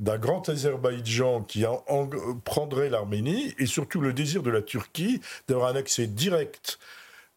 d'un 0.00 0.18
grand 0.18 0.48
Azerbaïdjan 0.48 1.42
qui 1.42 1.64
prendrait 2.44 2.90
l'Arménie 2.90 3.54
et 3.58 3.66
surtout 3.66 4.00
le 4.00 4.12
désir 4.12 4.42
de 4.42 4.50
la 4.50 4.60
Turquie 4.60 5.20
d'avoir 5.46 5.70
un 5.70 5.76
accès 5.76 6.06
direct 6.06 6.78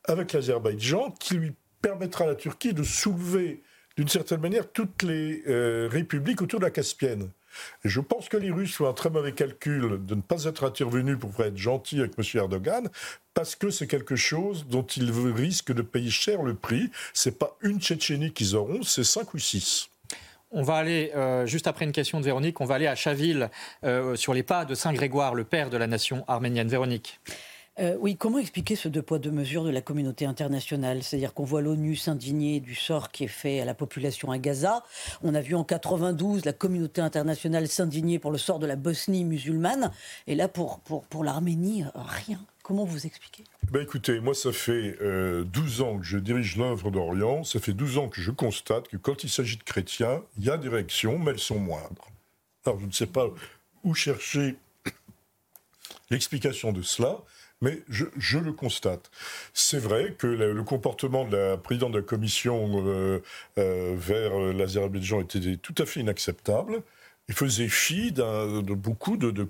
avec 0.05 0.33
l'Azerbaïdjan 0.33 1.11
qui 1.19 1.35
lui 1.35 1.53
permettra 1.81 2.25
à 2.25 2.27
la 2.27 2.35
Turquie 2.35 2.73
de 2.73 2.83
soulever 2.83 3.61
d'une 3.97 4.07
certaine 4.07 4.41
manière 4.41 4.71
toutes 4.71 5.03
les 5.03 5.43
euh, 5.47 5.87
républiques 5.91 6.41
autour 6.41 6.59
de 6.59 6.65
la 6.65 6.71
Caspienne 6.71 7.29
je 7.83 7.99
pense 8.01 8.29
que 8.29 8.37
les 8.37 8.51
Russes 8.51 8.75
font 8.75 8.87
un 8.87 8.93
très 8.93 9.09
mauvais 9.09 9.33
calcul 9.33 10.05
de 10.05 10.15
ne 10.15 10.21
pas 10.21 10.45
être 10.45 10.63
intervenus 10.63 11.17
pour 11.19 11.43
être 11.43 11.57
gentils 11.57 11.99
avec 11.99 12.13
M. 12.17 12.23
Erdogan, 12.35 12.89
parce 13.33 13.55
que 13.55 13.69
c'est 13.69 13.87
quelque 13.87 14.15
chose 14.15 14.65
dont 14.67 14.83
ils 14.83 15.11
risquent 15.11 15.73
de 15.73 15.81
payer 15.81 16.09
cher 16.09 16.43
le 16.43 16.53
prix. 16.53 16.89
C'est 17.13 17.37
pas 17.37 17.57
une 17.61 17.79
Tchétchénie 17.79 18.31
qu'ils 18.31 18.55
auront, 18.55 18.83
c'est 18.83 19.03
cinq 19.03 19.33
ou 19.33 19.39
six. 19.39 19.89
On 20.53 20.63
va 20.63 20.75
aller, 20.75 21.11
euh, 21.15 21.45
juste 21.45 21.67
après 21.67 21.85
une 21.85 21.93
question 21.93 22.19
de 22.19 22.25
Véronique, 22.25 22.59
on 22.59 22.65
va 22.65 22.75
aller 22.75 22.87
à 22.87 22.95
Chaville, 22.95 23.49
euh, 23.85 24.17
sur 24.17 24.33
les 24.33 24.43
pas 24.43 24.65
de 24.65 24.75
Saint 24.75 24.91
Grégoire, 24.91 25.33
le 25.33 25.45
père 25.45 25.69
de 25.69 25.77
la 25.77 25.87
nation 25.87 26.25
arménienne. 26.27 26.67
Véronique. 26.67 27.21
Euh, 27.79 27.95
oui, 27.99 28.17
comment 28.17 28.37
expliquer 28.37 28.75
ce 28.75 28.89
deux 28.89 29.01
poids 29.01 29.17
deux 29.17 29.31
mesures 29.31 29.63
de 29.63 29.69
la 29.69 29.81
communauté 29.81 30.25
internationale? 30.25 31.03
C'est-à-dire 31.03 31.33
qu'on 31.33 31.45
voit 31.45 31.61
l'ONU 31.61 31.95
s'indigner 31.95 32.59
du 32.59 32.75
sort 32.75 33.11
qui 33.11 33.23
est 33.23 33.29
fait 33.29 33.61
à 33.61 33.65
la 33.65 33.73
population 33.73 34.29
à 34.29 34.37
Gaza. 34.37 34.83
On 35.23 35.33
a 35.33 35.41
vu 35.41 35.55
en 35.55 35.63
92 35.63 36.43
la 36.43 36.51
communauté 36.51 36.99
internationale 36.99 37.67
s'indigner 37.69 38.19
pour 38.19 38.31
le 38.31 38.37
sort 38.37 38.59
de 38.59 38.67
la 38.67 38.75
Bosnie 38.75 39.23
musulmane. 39.23 39.91
Et 40.27 40.35
là, 40.35 40.49
pour, 40.49 40.81
pour, 40.81 41.05
pour 41.05 41.23
l'Arménie, 41.23 41.85
rien. 41.95 42.41
Comment 42.61 42.83
vous 42.83 43.05
expliquez? 43.05 43.45
Ben 43.71 43.81
Écoutez, 43.81 44.19
moi, 44.19 44.33
ça 44.33 44.51
fait 44.51 44.97
12 44.99 45.01
euh, 45.01 45.83
ans 45.83 45.97
que 45.97 46.05
je 46.05 46.17
dirige 46.17 46.57
l'œuvre 46.57 46.91
d'Orient. 46.91 47.45
Ça 47.45 47.59
fait 47.59 47.73
12 47.73 47.97
ans 47.99 48.09
que 48.09 48.21
je 48.21 48.31
constate 48.31 48.89
que 48.89 48.97
quand 48.97 49.23
il 49.23 49.29
s'agit 49.29 49.57
de 49.57 49.63
chrétiens, 49.63 50.21
il 50.37 50.43
y 50.43 50.49
a 50.49 50.57
des 50.57 50.67
réactions, 50.67 51.17
mais 51.17 51.31
elles 51.31 51.39
sont 51.39 51.59
moindres. 51.59 52.09
Alors, 52.65 52.79
je 52.79 52.85
ne 52.85 52.91
sais 52.91 53.07
pas 53.07 53.29
où 53.83 53.95
chercher 53.95 54.57
l'explication 56.09 56.73
de 56.73 56.81
cela 56.81 57.17
mais 57.61 57.83
je, 57.89 58.37
le 58.37 58.53
constate. 58.53 59.11
C'est 59.53 59.79
vrai 59.79 60.15
que 60.17 60.27
le, 60.27 60.63
comportement 60.63 61.25
de 61.25 61.37
la 61.37 61.57
présidente 61.57 61.91
de 61.91 61.99
la 61.99 62.03
commission 62.03 62.83
euh, 62.85 63.21
euh, 63.57 63.95
vers 63.95 64.37
l'Azerbaïdjan 64.53 65.21
était 65.21 65.57
tout 65.57 65.75
à 65.77 65.85
fait 65.85 65.99
inacceptable. 65.99 66.81
Il 67.29 67.35
faisait 67.35 67.69
fi 67.69 68.11
de 68.11 68.73
beaucoup 68.73 69.15
de, 69.15 69.31
de, 69.31 69.45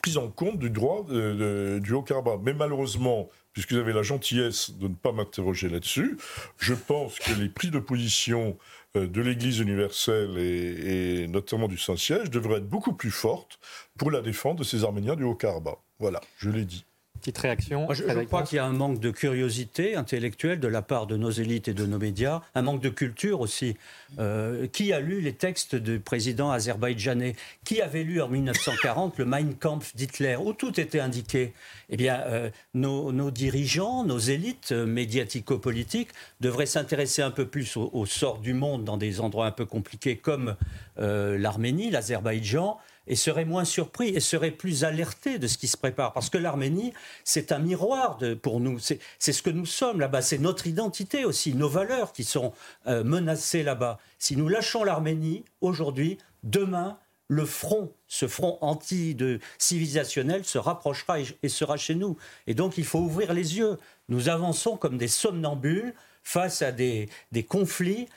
prise 0.00 0.16
en 0.16 0.28
compte 0.28 0.58
du 0.58 0.70
droit 0.70 1.04
du 1.10 1.92
Haut-Karabakh. 1.92 2.40
Mais 2.42 2.54
malheureusement, 2.54 3.28
puisque 3.52 3.72
vous 3.72 3.78
avez 3.78 3.92
la 3.92 4.02
gentillesse 4.02 4.70
de 4.70 4.88
ne 4.88 4.94
pas 4.94 5.12
m'interroger 5.12 5.68
là-dessus, 5.68 6.16
je 6.58 6.74
pense 6.74 7.18
que 7.18 7.32
les 7.32 7.48
prises 7.48 7.70
de 7.70 7.78
position 7.78 8.56
euh, 8.96 9.06
de 9.06 9.20
l'Église 9.20 9.60
universelle 9.60 10.38
et, 10.38 11.26
notamment 11.28 11.68
du 11.68 11.78
Saint-Siège 11.78 12.30
devraient 12.30 12.58
être 12.58 12.68
beaucoup 12.68 12.92
plus 12.92 13.10
fortes 13.10 13.58
pour 13.98 14.10
la 14.10 14.20
défense 14.20 14.56
de 14.56 14.64
ces 14.64 14.84
Arméniens 14.84 15.16
du 15.16 15.24
Haut-Karabakh. 15.24 15.78
Voilà, 15.98 16.20
je 16.38 16.50
l'ai 16.50 16.64
dit. 16.64 16.84
Petite 17.20 17.38
réaction. 17.38 17.88
je, 17.92 18.24
crois 18.24 18.42
qu'il 18.42 18.56
y 18.56 18.58
a 18.58 18.64
un 18.64 18.72
manque 18.72 19.00
de 19.00 19.10
curiosité 19.10 19.96
intellectuelle 19.96 20.60
de 20.60 20.68
la 20.68 20.82
part 20.82 21.06
de 21.06 21.16
nos 21.16 21.30
élites 21.30 21.68
et 21.68 21.74
de 21.74 21.86
nos 21.86 21.98
médias, 21.98 22.42
un 22.54 22.62
manque 22.62 22.82
de 22.82 22.88
culture 22.88 23.40
aussi. 23.40 23.76
Euh, 24.18 24.66
qui 24.68 24.92
a 24.92 25.00
lu 25.00 25.20
les 25.20 25.32
textes 25.32 25.74
du 25.74 25.98
président 25.98 26.50
azerbaïdjanais? 26.50 27.34
Qui 27.64 27.80
avait 27.80 28.02
lu 28.02 28.20
en 28.20 28.28
1940 28.28 29.18
le 29.18 29.24
Mein 29.24 29.54
Kampf 29.54 29.96
d'Hitler, 29.96 30.36
où 30.36 30.52
tout 30.52 30.78
était 30.78 31.00
indiqué? 31.00 31.52
Eh 31.88 31.96
bien, 31.96 32.20
euh, 32.26 32.50
nos, 32.74 33.30
dirigeants, 33.30 34.04
nos 34.04 34.18
élites 34.18 34.72
médiatico-politiques 34.72 36.10
devraient 36.40 36.66
s'intéresser 36.66 37.22
un 37.22 37.30
peu 37.30 37.46
plus 37.46 37.76
au, 37.76 38.06
sort 38.06 38.38
du 38.38 38.52
monde 38.52 38.84
dans 38.84 38.96
des 38.96 39.20
endroits 39.20 39.46
un 39.46 39.52
peu 39.52 39.64
compliqués 39.64 40.16
comme 40.16 40.56
euh, 40.98 41.38
l'Arménie, 41.38 41.90
l'Azerbaïdjan, 41.90 42.78
et 43.06 43.16
serait 43.16 43.44
moins 43.44 43.64
surpris 43.64 44.08
et 44.08 44.20
serait 44.20 44.50
plus 44.50 44.84
alerté 44.84 45.38
de 45.38 45.46
ce 45.46 45.58
qui 45.58 45.68
se 45.68 45.76
prépare. 45.76 46.12
Parce 46.12 46.30
que 46.30 46.38
l'Arménie, 46.38 46.92
c'est 47.24 47.52
un 47.52 47.58
miroir 47.58 48.18
pour 48.42 48.60
nous. 48.60 48.78
C'est 48.78 49.32
ce 49.32 49.42
que 49.42 49.50
nous 49.50 49.66
sommes 49.66 50.00
là-bas. 50.00 50.22
C'est 50.22 50.38
notre 50.38 50.66
identité 50.66 51.24
aussi, 51.24 51.54
nos 51.54 51.68
valeurs 51.68 52.12
qui 52.12 52.24
sont 52.24 52.52
euh, 52.86 53.04
menacées 53.04 53.62
là-bas. 53.62 53.98
Si 54.18 54.36
nous 54.36 54.48
lâchons 54.48 54.84
l'Arménie 54.84 55.44
aujourd'hui, 55.60 56.18
demain, 56.42 56.98
le 57.28 57.44
front, 57.44 57.92
ce 58.06 58.28
front 58.28 58.58
anti-civilisationnel 58.60 60.44
se 60.44 60.58
rapprochera 60.58 61.18
et, 61.20 61.48
sera 61.48 61.76
chez 61.76 61.94
nous. 61.94 62.16
Et 62.46 62.54
donc 62.54 62.78
il 62.78 62.84
faut 62.84 63.00
ouvrir 63.00 63.32
les 63.32 63.58
yeux. 63.58 63.78
Nous 64.08 64.28
avançons 64.28 64.76
comme 64.76 64.96
des 64.96 65.08
somnambules 65.08 65.94
face 66.22 66.62
à 66.62 66.72
des 66.72 67.08
conflits 67.48 68.08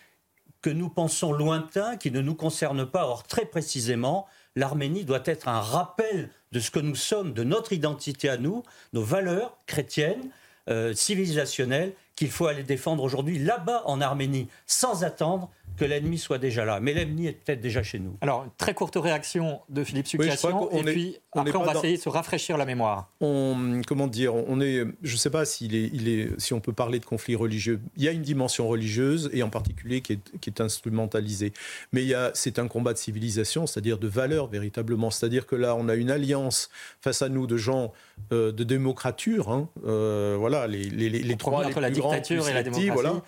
que 0.62 0.70
nous 0.70 0.90
pensons 0.90 1.32
lointains, 1.32 1.98
qui 1.98 2.12
ne 2.12 2.22
nous 2.22 2.36
concernent 2.36 2.86
pas. 2.86 3.06
Or, 3.06 3.24
très 3.24 3.46
précisément, 3.46 4.28
l'Arménie 4.56 5.06
doit 5.06 5.24
être 5.26 5.48
un 5.48 5.62
rappel 5.62 6.30
de 6.52 6.60
ce 6.60 6.72
que 6.72 6.80
nous 6.80 6.96
sommes, 6.96 7.34
de 7.34 7.44
notre 7.44 7.74
identité 7.74 8.30
à 8.30 8.38
nous, 8.38 8.64
nos 8.94 9.04
valeurs 9.04 9.58
chrétiennes, 9.68 10.30
euh, 10.70 10.94
civilisationnelles, 10.94 11.94
qu'il 12.16 12.32
faut 12.32 12.48
aller 12.48 12.64
défendre 12.64 13.04
aujourd'hui 13.04 13.40
là-bas 13.40 13.84
en 13.86 14.02
Arménie, 14.02 14.50
sans 14.68 15.04
attendre 15.04 15.50
que 15.78 15.86
l'ennemi 15.86 16.18
soit 16.18 16.38
déjà 16.38 16.66
là. 16.66 16.80
Mais 16.80 16.94
l'ennemi 16.94 17.28
est 17.28 17.34
peut-être 17.34 17.62
déjà 17.62 17.84
chez 17.84 18.00
nous. 18.00 18.18
Alors, 18.22 18.48
très 18.58 18.74
courte 18.74 18.96
réaction 18.96 19.62
de 19.70 19.84
Philippe 19.84 20.08
Succession, 20.08 20.70
et 20.72 20.84
puis 20.84 21.18
après 21.34 21.56
on 21.56 21.64
va 21.64 21.74
essayer 21.74 21.98
de 21.98 22.02
se 22.02 22.10
rafraîchir 22.10 22.58
la 22.58 22.66
mémoire. 22.66 23.10
On, 23.22 23.82
comment 23.88 24.08
dire, 24.08 24.36
on 24.36 24.60
est, 24.62 24.84
je 25.02 25.14
ne 25.14 25.18
sais 25.18 25.30
pas 25.30 25.46
s'il 25.46 25.76
est, 25.76 25.90
il 25.94 26.10
est, 26.10 26.40
si 26.40 26.54
on 26.54 26.60
peut 26.60 26.74
parler 26.74 27.00
de 27.00 27.06
conflit 27.06 27.36
religieux. 27.36 27.80
Il 27.98 28.04
y 28.04 28.08
a 28.08 28.12
une 28.12 28.22
dimension 28.22 28.68
religieuse, 28.68 29.30
et 29.34 29.44
en 29.44 29.50
particulier 29.50 30.02
qui 30.02 30.14
est, 30.14 30.40
qui 30.40 30.50
est 30.50 30.62
instrumentalisée. 30.62 31.54
Mais 31.94 32.02
il 32.02 32.08
y 32.08 32.14
a, 32.14 32.32
c'est 32.34 32.60
un 32.60 32.68
combat 32.68 32.94
de 32.94 32.98
civilisation, 32.98 33.68
c'est-à-dire 33.68 33.98
de 33.98 34.08
valeurs 34.08 34.48
véritablement. 34.48 35.12
C'est-à-dire 35.12 35.46
que 35.46 35.56
là, 35.56 35.76
on 35.76 35.90
a 35.90 35.96
une 35.96 36.12
alliance 36.12 36.70
face 37.02 37.22
à 37.22 37.30
nous 37.30 37.48
de 37.48 37.58
gens 37.58 37.94
euh, 38.32 38.52
de 38.52 38.64
démocrature, 38.64 39.50
hein, 39.50 39.70
euh, 39.86 40.36
voilà, 40.38 40.68
les, 40.68 40.84
les, 40.84 41.10
les, 41.10 41.38
trois 41.38 41.66
les 41.66 41.72
plus 41.72 41.82
la 41.82 41.90
dictature 41.90 42.48
et 42.48 42.54
la 42.54 42.64
démocratie. 42.64 42.90
Voilà, 42.90 43.22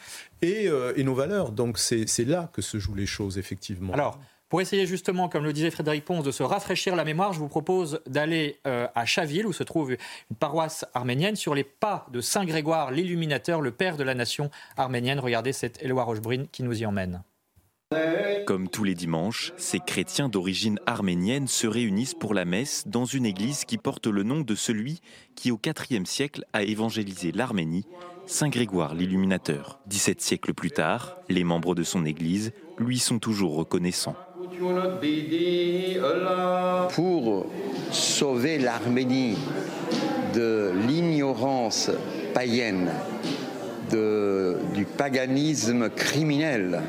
euh, 0.44 0.94
et, 0.96 1.04
nos 1.04 1.14
valeurs. 1.14 1.52
Donc 1.52 1.78
c'est 1.78 2.26
là 2.26 2.31
que 2.54 2.62
se 2.62 2.78
jouent 2.78 2.96
les 2.96 3.06
choses, 3.06 3.38
effectivement. 3.38 3.94
Alors, 3.94 4.20
pour 4.52 4.60
essayer 4.60 4.86
justement, 4.86 5.30
comme 5.30 5.46
le 5.46 5.54
disait 5.54 5.72
Frédéric 5.72 6.04
Ponce, 6.04 6.26
de 6.26 6.32
se 6.32 6.44
rafraîchir 6.44 6.96
la 6.98 7.06
mémoire, 7.06 7.32
je 7.32 7.40
vous 7.40 7.48
propose 7.48 8.02
d'aller 8.06 8.60
euh, 8.68 8.86
à 8.96 9.06
Chaville, 9.06 9.48
où 9.48 9.54
se 9.54 9.64
trouve 9.64 9.92
une 9.92 10.36
paroisse 10.38 10.86
arménienne, 10.94 11.38
sur 11.38 11.56
les 11.56 11.64
pas 11.64 12.06
de 12.12 12.20
Saint 12.20 12.44
Grégoire 12.44 12.92
l'Illuminateur, 12.92 13.62
le 13.62 13.72
père 13.72 13.96
de 13.96 14.04
la 14.04 14.14
nation 14.14 14.52
arménienne. 14.76 15.20
Regardez 15.20 15.54
cette 15.54 15.82
Éloi 15.82 16.04
Rochebrune 16.04 16.48
qui 16.50 16.64
nous 16.64 16.82
y 16.82 16.86
emmène. 16.86 17.24
Comme 18.46 18.70
tous 18.70 18.84
les 18.84 18.96
dimanches, 18.96 19.54
ces 19.58 19.80
chrétiens 19.80 20.30
d'origine 20.30 20.80
arménienne 20.86 21.48
se 21.48 21.68
réunissent 21.68 22.14
pour 22.14 22.34
la 22.34 22.46
messe 22.46 22.84
dans 22.88 23.06
une 23.06 23.26
église 23.26 23.66
qui 23.66 23.78
porte 23.78 24.08
le 24.08 24.24
nom 24.24 24.42
de 24.42 24.56
celui 24.56 25.02
qui, 25.36 25.52
au 25.52 25.60
IVe 25.90 26.06
siècle, 26.06 26.46
a 26.54 26.64
évangélisé 26.64 27.32
l'Arménie 27.32 27.86
Saint 28.28 28.50
Grégoire 28.50 28.96
l'Illuminateur. 28.96 29.80
17 29.88 30.22
siècles 30.22 30.54
plus 30.54 30.72
tard, 30.72 31.18
les 31.28 31.44
membres 31.44 31.76
de 31.76 31.84
son 31.84 32.06
Église 32.06 32.54
lui 32.78 32.98
sont 32.98 33.20
toujours 33.20 33.56
reconnaissants. 33.56 34.16
Pour 36.94 37.46
sauver 37.92 38.58
l'Arménie 38.58 39.38
de 40.34 40.72
l'ignorance 40.88 41.92
païenne, 42.34 42.92
du 43.92 44.86
paganisme 44.86 45.90
criminel, 45.90 46.82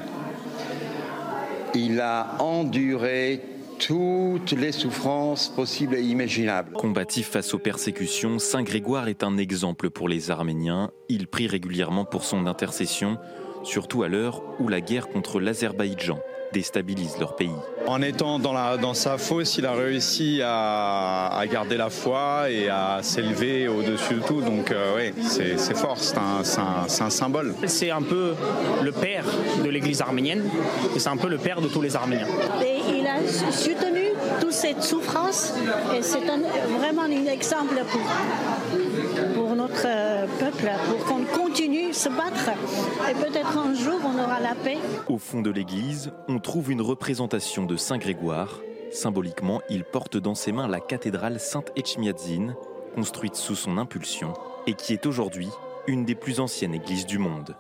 il 1.75 2.01
a 2.01 2.37
enduré 2.41 3.41
toutes 3.79 4.53
les 4.53 4.73
souffrances 4.73 5.49
possibles 5.49 5.97
et 5.97 6.03
imaginables. 6.03 6.73
Combatif 6.73 7.29
face 7.29 7.53
aux 7.55 7.59
persécutions, 7.59 8.39
Saint 8.39 8.63
Grégoire 8.63 9.09
est 9.09 9.25
un 9.25 9.37
exemple 9.39 9.91
pour 9.91 10.09
les 10.09 10.31
Arméniens. 10.31 10.91
Il 11.09 11.27
prie 11.27 11.49
régulièrement 11.49 12.05
pour 12.05 12.25
son 12.25 12.47
intercession, 12.47 13.19
surtout 13.65 14.03
à 14.03 14.09
l'heure 14.09 14.43
où 14.61 14.69
la 14.69 14.81
guerre 14.81 15.09
contre 15.09 15.41
l'Azerbaïdjan 15.41 16.19
déstabilise 16.53 17.19
leur 17.19 17.35
pays. 17.37 17.51
En 17.87 18.03
étant 18.03 18.39
dans, 18.39 18.53
la, 18.53 18.77
dans 18.77 18.95
sa 18.95 19.19
fosse, 19.19 19.57
il 19.57 19.67
a 19.67 19.73
réussi 19.73 20.41
à, 20.45 21.43
garder 21.51 21.77
la 21.77 21.91
foi 21.91 22.51
et 22.51 22.69
à 22.69 23.01
s'élever 23.03 23.69
au-dessus 23.69 24.15
de 24.15 24.21
tout. 24.21 24.41
Donc 24.41 24.71
euh, 24.71 24.95
oui, 24.97 25.23
c'est 25.29 25.77
fort, 25.77 25.99
c'est 25.99 26.17
un, 26.19 26.43
un, 26.43 27.11
symbole. 27.11 27.55
C'est 27.67 27.91
un 27.91 28.03
peu 28.03 28.35
le 28.83 28.93
père 28.93 29.25
de 29.63 29.69
l'Église 29.69 30.01
arménienne 30.01 30.45
et 30.95 30.99
c'est 30.99 31.09
un 31.09 31.17
peu 31.17 31.29
le 31.29 31.39
père 31.39 31.61
de 31.61 31.69
tous 31.69 31.83
les 31.83 31.97
Arméniens. 31.97 32.27
Et 32.65 32.79
il 32.99 33.07
a 33.07 33.27
soutenu 33.51 34.13
toute 34.41 34.53
cette 34.53 34.83
souffrance 34.83 35.55
et 35.97 36.03
c'est 36.03 36.21
vraiment 36.21 37.03
un 37.03 37.27
exemple 37.27 37.83
pour, 37.91 38.01
pour 38.01 39.32
notre 39.63 39.87
euh, 39.87 40.27
peuple, 40.41 40.71
pour 40.89 41.05
qu'on 41.07 41.25
continue 41.25 41.91
à 41.91 41.93
se 41.93 42.09
battre 42.09 42.51
et 43.09 43.15
peut-être 43.15 43.57
un 43.57 43.75
jour 43.75 44.01
on 44.05 44.21
aura 44.21 44.41
la 44.41 44.57
paix. 44.57 44.79
Au 45.09 45.19
fond 45.19 45.41
de 45.41 45.51
l'église, 45.51 46.11
on 46.27 46.41
trouve 46.41 46.73
une 46.73 46.81
représentation 46.81 47.65
de 47.65 47.77
Saint 47.77 47.99
Grégoire. 47.99 48.61
Symboliquement, 48.91 49.61
il 49.71 49.85
porte 49.85 50.17
dans 50.17 50.35
ses 50.35 50.51
mains 50.51 50.67
la 50.67 50.81
cathédrale 50.81 51.39
Sainte-Etchmiadzine, 51.39 52.57
construite 52.97 53.37
sous 53.37 53.55
son 53.55 53.79
impulsion, 53.79 54.33
et 54.67 54.75
qui 54.75 54.95
est 54.95 55.07
aujourd'hui 55.07 55.49
une 55.87 56.05
des 56.05 56.17
plus 56.17 56.41
anciennes 56.41 56.75
églises 56.75 57.07
du 57.07 57.19
monde. 57.19 57.55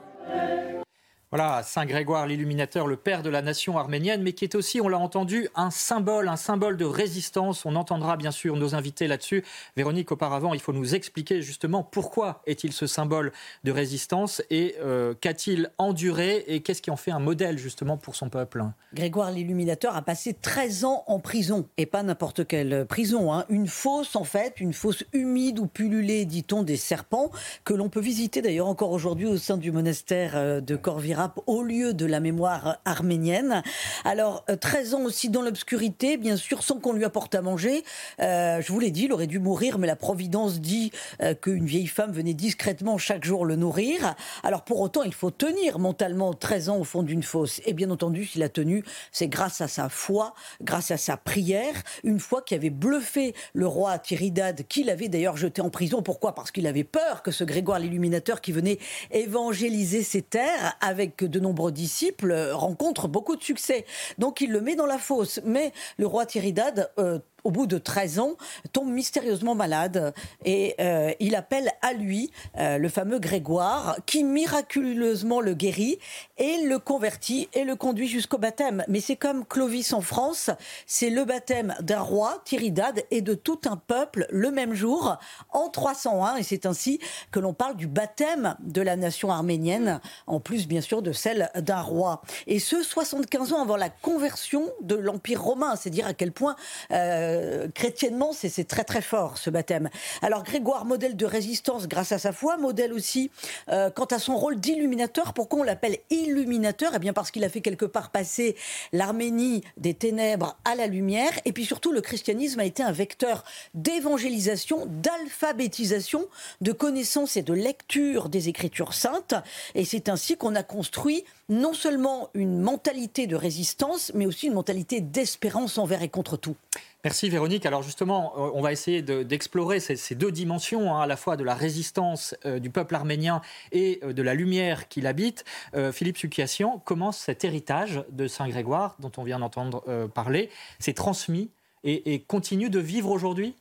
Voilà, 1.34 1.62
Saint 1.62 1.86
Grégoire 1.86 2.26
l'Illuminateur, 2.26 2.86
le 2.86 2.96
père 2.96 3.22
de 3.22 3.30
la 3.30 3.40
nation 3.40 3.78
arménienne, 3.78 4.22
mais 4.22 4.34
qui 4.34 4.44
est 4.44 4.54
aussi, 4.54 4.82
on 4.82 4.88
l'a 4.88 4.98
entendu, 4.98 5.48
un 5.54 5.70
symbole, 5.70 6.28
un 6.28 6.36
symbole 6.36 6.76
de 6.76 6.84
résistance. 6.84 7.64
On 7.64 7.74
entendra 7.74 8.18
bien 8.18 8.30
sûr 8.30 8.54
nos 8.54 8.74
invités 8.74 9.08
là-dessus. 9.08 9.42
Véronique, 9.74 10.12
auparavant, 10.12 10.52
il 10.52 10.60
faut 10.60 10.74
nous 10.74 10.94
expliquer 10.94 11.40
justement 11.40 11.84
pourquoi 11.84 12.42
est-il 12.46 12.74
ce 12.74 12.86
symbole 12.86 13.32
de 13.64 13.72
résistance 13.72 14.42
et 14.50 14.74
euh, 14.82 15.14
qu'a-t-il 15.18 15.70
enduré 15.78 16.44
et 16.48 16.60
qu'est-ce 16.60 16.82
qui 16.82 16.90
en 16.90 16.96
fait 16.96 17.12
un 17.12 17.18
modèle 17.18 17.56
justement 17.56 17.96
pour 17.96 18.14
son 18.14 18.28
peuple? 18.28 18.66
Grégoire 18.92 19.30
l'Illuminateur 19.30 19.96
a 19.96 20.02
passé 20.02 20.34
13 20.34 20.84
ans 20.84 21.02
en 21.06 21.18
prison, 21.18 21.66
et 21.78 21.86
pas 21.86 22.02
n'importe 22.02 22.46
quelle 22.46 22.84
prison, 22.84 23.32
hein. 23.32 23.46
une 23.48 23.68
fosse 23.68 24.16
en 24.16 24.24
fait, 24.24 24.60
une 24.60 24.74
fosse 24.74 25.02
humide 25.14 25.60
où 25.60 25.66
pullulaient, 25.66 26.26
dit-on, 26.26 26.62
des 26.62 26.76
serpents, 26.76 27.30
que 27.64 27.72
l'on 27.72 27.88
peut 27.88 28.00
visiter 28.00 28.42
d'ailleurs 28.42 28.68
encore 28.68 28.90
aujourd'hui 28.90 29.24
au 29.24 29.38
sein 29.38 29.56
du 29.56 29.72
monastère 29.72 30.32
euh, 30.36 30.60
de 30.60 30.76
Corvira 30.76 31.21
au 31.46 31.62
lieu 31.62 31.94
de 31.94 32.06
la 32.06 32.20
mémoire 32.20 32.78
arménienne. 32.84 33.62
Alors, 34.04 34.44
13 34.60 34.94
euh, 34.94 34.96
ans 34.96 35.02
aussi 35.02 35.28
dans 35.28 35.42
l'obscurité, 35.42 36.16
bien 36.16 36.36
sûr, 36.36 36.62
sans 36.62 36.78
qu'on 36.78 36.92
lui 36.92 37.04
apporte 37.04 37.34
à 37.34 37.42
manger. 37.42 37.84
Euh, 38.20 38.60
je 38.60 38.72
vous 38.72 38.80
l'ai 38.80 38.90
dit, 38.90 39.04
il 39.04 39.12
aurait 39.12 39.26
dû 39.26 39.38
mourir, 39.38 39.78
mais 39.78 39.86
la 39.86 39.96
Providence 39.96 40.60
dit 40.60 40.92
euh, 41.22 41.34
qu'une 41.34 41.66
vieille 41.66 41.86
femme 41.86 42.12
venait 42.12 42.34
discrètement 42.34 42.98
chaque 42.98 43.24
jour 43.24 43.44
le 43.44 43.56
nourrir. 43.56 44.14
Alors, 44.42 44.62
pour 44.62 44.80
autant, 44.80 45.02
il 45.02 45.14
faut 45.14 45.30
tenir 45.30 45.78
mentalement 45.78 46.32
13 46.32 46.68
ans 46.68 46.78
au 46.78 46.84
fond 46.84 47.02
d'une 47.02 47.22
fosse. 47.22 47.60
Et 47.66 47.72
bien 47.72 47.90
entendu, 47.90 48.24
s'il 48.24 48.42
a 48.42 48.48
tenu, 48.48 48.84
c'est 49.10 49.28
grâce 49.28 49.60
à 49.60 49.68
sa 49.68 49.88
foi, 49.88 50.34
grâce 50.62 50.90
à 50.90 50.96
sa 50.96 51.16
prière, 51.16 51.74
une 52.04 52.20
foi 52.20 52.42
qui 52.42 52.54
avait 52.54 52.70
bluffé 52.70 53.34
le 53.52 53.66
roi 53.66 53.98
Tiridad, 53.98 54.66
qu'il 54.68 54.90
avait 54.90 55.08
d'ailleurs 55.08 55.36
jeté 55.36 55.60
en 55.60 55.70
prison. 55.70 56.02
Pourquoi? 56.02 56.34
Parce 56.34 56.50
qu'il 56.50 56.66
avait 56.66 56.84
peur 56.84 57.22
que 57.22 57.30
ce 57.30 57.44
Grégoire 57.44 57.78
l'Illuminateur 57.78 58.40
qui 58.40 58.52
venait 58.52 58.78
évangéliser 59.10 60.02
ses 60.02 60.22
terres 60.22 60.76
avec 60.80 61.11
que 61.16 61.24
de 61.24 61.40
nombreux 61.40 61.72
disciples 61.72 62.50
rencontrent 62.52 63.08
beaucoup 63.08 63.36
de 63.36 63.42
succès. 63.42 63.84
Donc 64.18 64.40
il 64.40 64.50
le 64.50 64.60
met 64.60 64.76
dans 64.76 64.86
la 64.86 64.98
fosse. 64.98 65.40
Mais 65.44 65.72
le 65.98 66.06
roi 66.06 66.26
Tiridad 66.26 66.90
euh, 66.98 67.18
au 67.44 67.50
bout 67.50 67.66
de 67.66 67.78
13 67.78 68.18
ans, 68.18 68.36
tombe 68.72 68.88
mystérieusement 68.88 69.54
malade 69.54 70.14
et 70.44 70.74
euh, 70.80 71.12
il 71.20 71.34
appelle 71.34 71.70
à 71.82 71.92
lui 71.92 72.30
euh, 72.58 72.78
le 72.78 72.88
fameux 72.88 73.18
Grégoire 73.18 73.96
qui 74.06 74.24
miraculeusement 74.24 75.40
le 75.40 75.54
guérit 75.54 75.98
et 76.38 76.58
le 76.64 76.78
convertit 76.78 77.48
et 77.52 77.64
le 77.64 77.76
conduit 77.76 78.08
jusqu'au 78.08 78.38
baptême. 78.38 78.84
Mais 78.88 79.00
c'est 79.00 79.16
comme 79.16 79.44
Clovis 79.44 79.92
en 79.92 80.00
France, 80.00 80.50
c'est 80.86 81.10
le 81.10 81.24
baptême 81.24 81.74
d'un 81.80 82.00
roi, 82.00 82.42
Tiridad, 82.44 83.02
et 83.10 83.20
de 83.20 83.34
tout 83.34 83.60
un 83.64 83.76
peuple 83.76 84.26
le 84.30 84.50
même 84.50 84.74
jour 84.74 85.16
en 85.50 85.68
301 85.68 86.36
et 86.36 86.42
c'est 86.42 86.66
ainsi 86.66 87.00
que 87.30 87.40
l'on 87.40 87.54
parle 87.54 87.76
du 87.76 87.86
baptême 87.86 88.56
de 88.60 88.82
la 88.82 88.96
nation 88.96 89.30
arménienne, 89.30 90.00
en 90.26 90.40
plus 90.40 90.66
bien 90.66 90.80
sûr 90.80 91.02
de 91.02 91.12
celle 91.12 91.50
d'un 91.56 91.80
roi. 91.80 92.22
Et 92.46 92.58
ce, 92.58 92.82
75 92.82 93.52
ans 93.52 93.62
avant 93.62 93.76
la 93.76 93.90
conversion 93.90 94.70
de 94.80 94.94
l'Empire 94.94 95.42
romain, 95.42 95.76
c'est 95.76 95.90
dire 95.90 96.06
à 96.06 96.14
quel 96.14 96.32
point... 96.32 96.56
Euh, 96.90 97.31
euh, 97.32 97.68
chrétiennement, 97.74 98.32
c'est 98.32 98.66
très 98.66 98.84
très 98.84 99.02
fort 99.02 99.38
ce 99.38 99.50
baptême. 99.50 99.88
Alors 100.20 100.42
Grégoire, 100.42 100.84
modèle 100.84 101.16
de 101.16 101.26
résistance 101.26 101.88
grâce 101.88 102.12
à 102.12 102.18
sa 102.18 102.32
foi, 102.32 102.56
modèle 102.56 102.92
aussi 102.92 103.30
euh, 103.70 103.90
quant 103.90 104.04
à 104.06 104.18
son 104.18 104.36
rôle 104.36 104.60
d'illuminateur. 104.60 105.32
Pourquoi 105.32 105.60
on 105.60 105.62
l'appelle 105.62 105.98
illuminateur? 106.10 106.92
Eh 106.94 106.98
bien 106.98 107.12
parce 107.12 107.30
qu'il 107.30 107.44
a 107.44 107.48
fait 107.48 107.60
quelque 107.60 107.84
part 107.84 108.10
passer 108.10 108.56
l'Arménie 108.92 109.62
des 109.76 109.94
ténèbres 109.94 110.56
à 110.64 110.74
la 110.74 110.86
lumière. 110.86 111.32
Et 111.44 111.52
puis 111.52 111.64
surtout, 111.64 111.92
le 111.92 112.00
christianisme 112.00 112.60
a 112.60 112.64
été 112.64 112.82
un 112.82 112.92
vecteur 112.92 113.44
d'évangélisation, 113.74 114.86
d'alphabétisation, 114.86 116.26
de 116.60 116.72
connaissance 116.72 117.36
et 117.36 117.42
de 117.42 117.54
lecture 117.54 118.28
des 118.28 118.48
Écritures 118.48 118.94
saintes. 118.94 119.34
Et 119.74 119.84
c'est 119.84 120.08
ainsi 120.08 120.36
qu'on 120.36 120.54
a 120.54 120.62
construit 120.62 121.24
non 121.48 121.74
seulement 121.74 122.30
une 122.34 122.60
mentalité 122.60 123.26
de 123.26 123.36
résistance, 123.36 124.12
mais 124.14 124.26
aussi 124.26 124.46
une 124.46 124.54
mentalité 124.54 125.00
d'espérance 125.00 125.78
envers 125.78 126.02
et 126.02 126.08
contre 126.08 126.36
tout. 126.36 126.56
Merci 127.04 127.28
Véronique. 127.30 127.66
Alors 127.66 127.82
justement, 127.82 128.32
euh, 128.36 128.50
on 128.54 128.62
va 128.62 128.70
essayer 128.70 129.02
d'explorer 129.02 129.80
ces, 129.80 130.14
deux 130.14 130.30
dimensions, 130.30 130.94
hein, 130.94 131.00
à 131.00 131.06
la 131.08 131.16
fois 131.16 131.36
de 131.36 131.42
la 131.42 131.54
résistance 131.56 132.36
euh, 132.46 132.60
du 132.60 132.70
peuple 132.70 132.94
arménien 132.94 133.40
et 133.72 133.98
euh, 134.04 134.12
de 134.12 134.22
la 134.22 134.34
lumière 134.34 134.86
qui 134.88 135.00
l'habite. 135.00 135.44
Philippe 135.92 136.16
Sukiassian, 136.16 136.80
comment 136.84 137.12
cet 137.12 137.44
héritage 137.44 138.04
de 138.10 138.28
Saint-Grégoire, 138.28 138.96
dont 139.00 139.10
on 139.16 139.24
vient 139.24 139.38
d'entendre 139.38 140.08
parler, 140.14 140.50
s'est 140.78 140.92
transmis 140.92 141.50
et, 141.84 142.20
continue 142.26 142.70
de 142.70 142.78
vivre 142.78 143.10
aujourd'hui? 143.10 143.54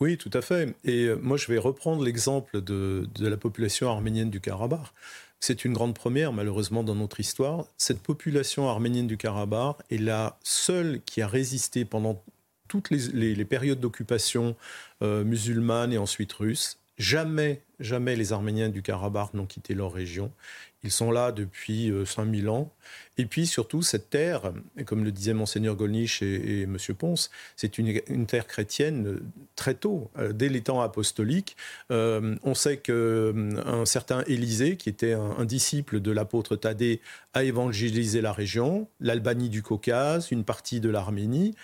Oui, 0.00 0.16
tout 0.16 0.30
à 0.32 0.42
fait. 0.42 0.74
Et 0.84 1.08
moi, 1.22 1.36
je 1.36 1.46
vais 1.46 1.58
reprendre 1.58 2.02
l'exemple 2.02 2.60
de, 2.60 3.08
de, 3.14 3.28
la 3.28 3.36
population 3.36 3.90
arménienne 3.90 4.30
du 4.30 4.40
Karabakh. 4.40 4.92
C'est 5.38 5.64
une 5.64 5.72
grande 5.72 5.94
première, 5.94 6.32
malheureusement, 6.32 6.82
dans 6.82 6.96
notre 6.96 7.20
histoire. 7.20 7.66
Cette 7.76 8.00
population 8.00 8.68
arménienne 8.68 9.06
du 9.06 9.16
Karabakh 9.16 9.76
est 9.90 9.98
la 9.98 10.38
seule 10.42 11.00
qui 11.04 11.22
a 11.22 11.28
résisté 11.28 11.84
pendant 11.84 12.22
toutes 12.70 12.90
les, 12.90 13.44
périodes 13.44 13.80
d'occupation 13.80 14.54
euh, 15.02 15.24
musulmane 15.24 15.92
et 15.92 15.98
ensuite 15.98 16.32
russe. 16.32 16.78
Jamais, 16.98 17.62
jamais 17.80 18.14
les 18.14 18.32
Arméniens 18.32 18.68
du 18.68 18.80
Karabakh 18.80 19.34
n'ont 19.34 19.46
quitté 19.46 19.74
leur 19.74 19.92
région. 19.92 20.30
Ils 20.84 20.92
sont 20.92 21.10
là 21.10 21.32
depuis 21.32 21.92
5000 22.06 22.46
euh, 22.46 22.50
ans. 22.50 22.72
Et 23.18 23.26
puis 23.26 23.46
surtout, 23.46 23.82
cette 23.82 24.08
terre, 24.08 24.52
comme 24.86 25.04
le 25.04 25.10
disait 25.10 25.34
Monseigneur 25.34 25.74
Golnisch 25.74 26.22
et, 26.22 26.60
et 26.60 26.62
M. 26.62 26.76
Ponce, 26.96 27.30
c'est 27.56 27.76
une, 27.76 28.26
terre 28.26 28.46
chrétienne 28.46 29.06
euh, 29.08 29.22
très 29.56 29.74
tôt, 29.74 30.10
dès 30.32 30.48
les 30.48 30.60
temps 30.60 30.80
apostoliques. 30.80 31.56
on 31.90 32.54
sait 32.54 32.76
qu'un 32.76 33.84
certain 33.84 34.22
Élisée, 34.28 34.76
qui 34.76 34.88
était 34.88 35.14
un, 35.14 35.34
un 35.38 35.44
disciple 35.44 36.00
de 36.00 36.12
l'apôtre 36.12 36.54
Thaddée, 36.54 37.00
a 37.34 37.42
évangélisé 37.42 38.20
la 38.20 38.32
région, 38.32 38.86
l'Albanie 39.00 39.48
du 39.48 39.62
Caucase, 39.62 40.30
une 40.30 40.44
partie 40.44 40.80
de 40.80 40.88
l'Arménie. 40.88 41.56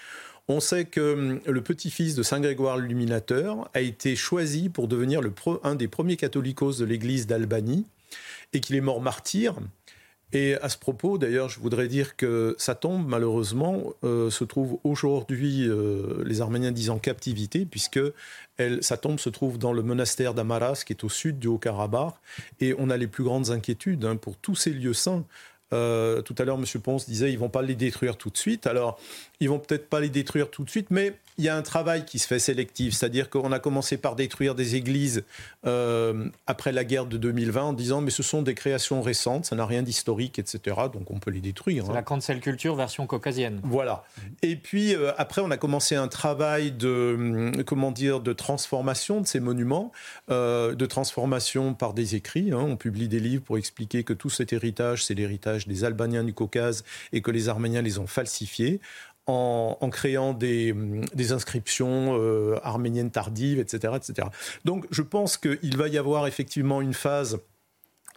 On 0.48 0.60
sait 0.60 0.84
que 0.84 1.14
hum, 1.14 1.40
le 1.44 1.60
petit-fils 1.60 2.14
de 2.14 2.22
Saint 2.22 2.40
Grégoire 2.40 2.78
l'Illuminateur 2.78 3.68
a 3.74 3.80
été 3.80 4.14
choisi 4.14 4.68
pour 4.68 4.88
devenir 4.88 5.20
un 5.64 5.74
des 5.74 5.88
premiers 5.88 6.16
catholicos 6.16 6.78
de 6.78 6.84
l'église 6.84 7.26
d'Albanie 7.26 7.86
et 8.52 8.60
qu'il 8.60 8.76
est 8.76 8.80
mort 8.80 9.00
martyr. 9.00 9.56
Et 10.32 10.54
à 10.56 10.68
ce 10.68 10.76
propos, 10.76 11.18
d'ailleurs, 11.18 11.48
je 11.48 11.60
voudrais 11.60 11.86
dire 11.86 12.16
que 12.16 12.56
sa 12.58 12.74
tombe, 12.74 13.06
malheureusement, 13.06 13.94
euh, 14.02 14.28
se 14.28 14.42
trouve 14.42 14.78
aujourd'hui, 14.82 15.68
euh, 15.68 16.24
les 16.24 16.40
Arméniens 16.40 16.72
disent 16.72 16.90
en 16.90 16.98
captivité, 16.98 17.64
puisque 17.64 18.00
sa 18.80 18.96
tombe 18.96 19.20
se 19.20 19.28
trouve 19.28 19.58
dans 19.58 19.72
le 19.72 19.82
monastère 19.82 20.34
d'Amaras, 20.34 20.82
qui 20.84 20.92
est 20.92 21.04
au 21.04 21.08
sud 21.08 21.38
du 21.38 21.46
Haut-Karabakh. 21.46 22.14
Et 22.60 22.74
on 22.78 22.90
a 22.90 22.96
les 22.96 23.06
plus 23.06 23.22
grandes 23.22 23.50
inquiétudes 23.50 24.04
hein, 24.04 24.16
pour 24.16 24.36
tous 24.36 24.56
ces 24.56 24.70
lieux 24.70 24.94
saints. 24.94 25.24
Euh, 25.72 26.22
tout 26.22 26.34
à 26.38 26.44
l'heure, 26.44 26.58
M. 26.58 26.64
Ponce 26.80 27.08
disait 27.08 27.32
ils 27.32 27.38
vont 27.38 27.48
pas 27.48 27.62
les 27.62 27.74
détruire 27.74 28.16
tout 28.16 28.30
de 28.30 28.36
suite. 28.36 28.66
Alors, 28.66 28.98
ils 29.40 29.48
vont 29.48 29.58
peut-être 29.58 29.88
pas 29.88 30.00
les 30.00 30.08
détruire 30.08 30.50
tout 30.50 30.64
de 30.64 30.70
suite, 30.70 30.88
mais 30.90 31.14
il 31.38 31.44
y 31.44 31.48
a 31.48 31.56
un 31.56 31.62
travail 31.62 32.06
qui 32.06 32.18
se 32.18 32.26
fait 32.26 32.38
sélectif, 32.38 32.94
c'est-à-dire 32.94 33.28
qu'on 33.28 33.52
a 33.52 33.58
commencé 33.58 33.98
par 33.98 34.16
détruire 34.16 34.54
des 34.54 34.76
églises 34.76 35.24
euh, 35.66 36.28
après 36.46 36.72
la 36.72 36.84
guerre 36.84 37.04
de 37.04 37.18
2020 37.18 37.62
en 37.62 37.72
disant 37.74 38.00
mais 38.00 38.10
ce 38.10 38.22
sont 38.22 38.40
des 38.40 38.54
créations 38.54 39.02
récentes, 39.02 39.44
ça 39.44 39.56
n'a 39.56 39.66
rien 39.66 39.82
d'historique, 39.82 40.38
etc. 40.38 40.76
Donc 40.92 41.10
on 41.10 41.18
peut 41.18 41.30
les 41.30 41.40
détruire. 41.40 41.84
C'est 41.86 41.92
la 41.92 42.02
cancel 42.02 42.40
culture 42.40 42.74
version 42.74 43.06
caucasienne. 43.06 43.60
Voilà. 43.64 44.04
Et 44.42 44.56
puis 44.56 44.94
euh, 44.94 45.12
après 45.18 45.42
on 45.42 45.50
a 45.50 45.58
commencé 45.58 45.94
un 45.94 46.08
travail 46.08 46.72
de 46.72 47.14
hum, 47.16 47.64
comment 47.64 47.90
dire 47.90 48.20
de 48.20 48.32
transformation 48.32 49.20
de 49.20 49.26
ces 49.26 49.40
monuments, 49.40 49.92
de 50.28 50.86
transformation 50.86 51.74
par 51.74 51.92
des 51.92 52.14
écrits. 52.14 52.52
Hein. 52.52 52.60
On 52.60 52.76
publie 52.76 53.08
des 53.08 53.20
livres 53.20 53.42
pour 53.42 53.58
expliquer 53.58 54.04
que 54.04 54.12
tout 54.12 54.30
cet 54.30 54.52
héritage 54.52 55.04
c'est 55.04 55.14
l'héritage 55.14 55.55
des 55.66 55.84
Albaniens 55.84 56.24
du 56.24 56.34
Caucase 56.34 56.84
et 57.12 57.22
que 57.22 57.30
les 57.30 57.48
Arméniens 57.48 57.82
les 57.82 57.98
ont 57.98 58.06
falsifiés 58.06 58.80
en, 59.26 59.90
créant 59.90 60.34
des, 60.34 60.72
inscriptions 61.32 62.16
euh, 62.18 62.58
arméniennes 62.62 63.10
tardives, 63.10 63.58
etc., 63.58 63.94
etc. 63.96 64.28
Donc 64.64 64.86
je 64.90 65.02
pense 65.02 65.36
qu'il 65.36 65.76
va 65.76 65.88
y 65.88 65.98
avoir 65.98 66.26
effectivement 66.26 66.80
une 66.80 66.94
phase 66.94 67.40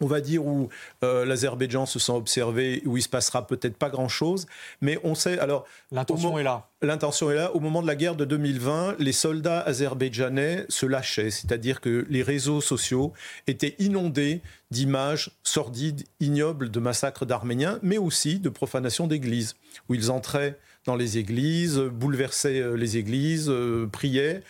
on 0.01 0.07
va 0.07 0.21
dire 0.21 0.45
où 0.45 0.69
euh, 1.03 1.25
l'Azerbaïdjan 1.25 1.85
se 1.85 1.99
sent 1.99 2.11
observé, 2.11 2.81
où 2.85 2.97
il 2.97 3.01
se 3.01 3.09
passera 3.09 3.45
peut-être 3.45 3.77
pas 3.77 3.89
grand-chose, 3.89 4.45
mais 4.81 4.99
on 5.03 5.15
sait 5.15 5.39
alors 5.39 5.65
l'intention 5.91 6.37
est 6.37 6.43
là. 6.43 6.67
L'intention 6.81 7.29
est 7.29 7.35
là. 7.35 7.53
Au 7.55 7.59
moment 7.59 7.81
de 7.81 7.87
la 7.87 7.95
guerre 7.95 8.15
de 8.15 8.25
2020, 8.25 8.95
les 8.99 9.11
soldats 9.11 9.59
azerbaïdjanais 9.61 10.65
se 10.69 10.85
lâchaient, 10.85 11.31
c'est-à-dire 11.31 11.81
que 11.81 12.05
les 12.09 12.23
réseaux 12.23 12.61
sociaux 12.61 13.13
étaient 13.47 13.75
inondés 13.79 14.41
d'images 14.71 15.31
sordides, 15.43 16.03
ignobles 16.19 16.71
de 16.71 16.79
massacres 16.79 17.25
d'Arméniens, 17.25 17.79
mais 17.81 17.97
aussi 17.97 18.39
de 18.39 18.49
profanation 18.49 19.07
d'églises, 19.07 19.55
où 19.89 19.95
ils 19.95 20.11
entraient 20.11 20.57
dans 20.85 20.95
les 20.95 21.17
églises, 21.17 21.77
bouleversaient 21.77 22.61
euh, 22.61 22.75
les 22.75 22.97
églises, 22.97 23.49
euh, 23.49 23.87
priaient. 23.91 24.41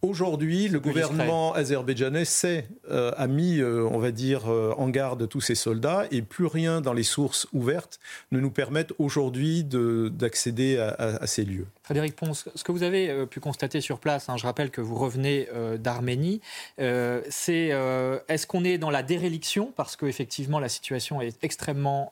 Aujourd'hui, 0.00 0.68
le 0.68 0.78
gouvernement 0.78 1.54
azerbaïdjanais 1.54 2.24
sait, 2.24 2.68
euh, 2.88 3.10
a 3.16 3.26
mis, 3.26 3.60
on 3.62 3.98
va 3.98 4.12
dire, 4.12 4.46
en 4.46 4.88
garde 4.88 5.28
tous 5.28 5.40
ces 5.40 5.56
soldats 5.56 6.06
et 6.12 6.22
plus 6.22 6.46
rien 6.46 6.80
dans 6.80 6.92
les 6.92 7.02
sources 7.02 7.48
ouvertes 7.52 7.98
ne 8.30 8.38
nous 8.38 8.52
permettent 8.52 8.92
aujourd'hui 9.00 9.64
d'accéder 9.64 10.78
à, 10.78 11.26
ces 11.26 11.44
lieux. 11.44 11.66
Frédéric 11.82 12.14
Ponce, 12.14 12.48
ce 12.54 12.62
que 12.62 12.70
vous 12.70 12.84
avez 12.84 13.26
pu 13.26 13.40
constater 13.40 13.80
sur 13.80 13.98
place, 13.98 14.28
hein, 14.28 14.36
je 14.36 14.46
rappelle 14.46 14.70
que 14.70 14.80
vous 14.80 14.94
revenez 14.94 15.48
d'Arménie, 15.80 16.40
c'est 16.78 17.72
est-ce 18.28 18.46
qu'on 18.46 18.62
est 18.62 18.78
dans 18.78 18.90
la 18.90 19.02
déréliction 19.02 19.72
parce 19.74 19.96
qu'effectivement 19.96 20.60
la 20.60 20.68
situation 20.68 21.20
est 21.20 21.42
extrêmement 21.42 22.10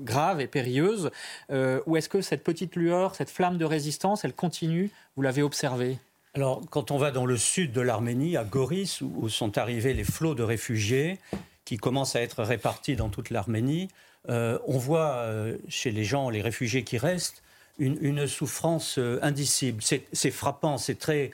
grave 0.00 0.40
et 0.40 0.46
périlleuse, 0.46 1.10
ou 1.50 1.96
est-ce 1.96 2.08
que 2.08 2.20
cette 2.20 2.44
petite 2.44 2.76
lueur, 2.76 3.16
cette 3.16 3.30
flamme 3.30 3.58
de 3.58 3.64
résistance, 3.64 4.24
elle 4.24 4.34
continue? 4.34 4.90
Vous 5.16 5.22
l'avez 5.22 5.42
observée 5.42 5.98
alors, 6.34 6.62
quand 6.70 6.90
on 6.90 6.98
va 6.98 7.10
dans 7.10 7.26
le 7.26 7.36
sud 7.36 7.72
de 7.72 7.80
l'Arménie, 7.80 8.36
à 8.36 8.44
Goris, 8.44 9.00
où 9.00 9.28
sont 9.28 9.58
arrivés 9.58 9.94
les 9.94 10.04
flots 10.04 10.34
de 10.34 10.42
réfugiés 10.42 11.18
qui 11.64 11.78
commencent 11.78 12.16
à 12.16 12.20
être 12.20 12.42
répartis 12.42 12.96
dans 12.96 13.08
toute 13.08 13.30
l'Arménie, 13.30 13.88
euh, 14.28 14.58
on 14.66 14.78
voit 14.78 15.16
euh, 15.16 15.56
chez 15.68 15.90
les 15.90 16.04
gens, 16.04 16.30
les 16.30 16.42
réfugiés 16.42 16.84
qui 16.84 16.98
restent, 16.98 17.42
une, 17.78 18.26
souffrance 18.26 18.98
euh, 18.98 19.18
indicible. 19.22 19.82
C'est 19.82 20.30
frappant, 20.30 20.78
c'est 20.78 20.98
très, 20.98 21.30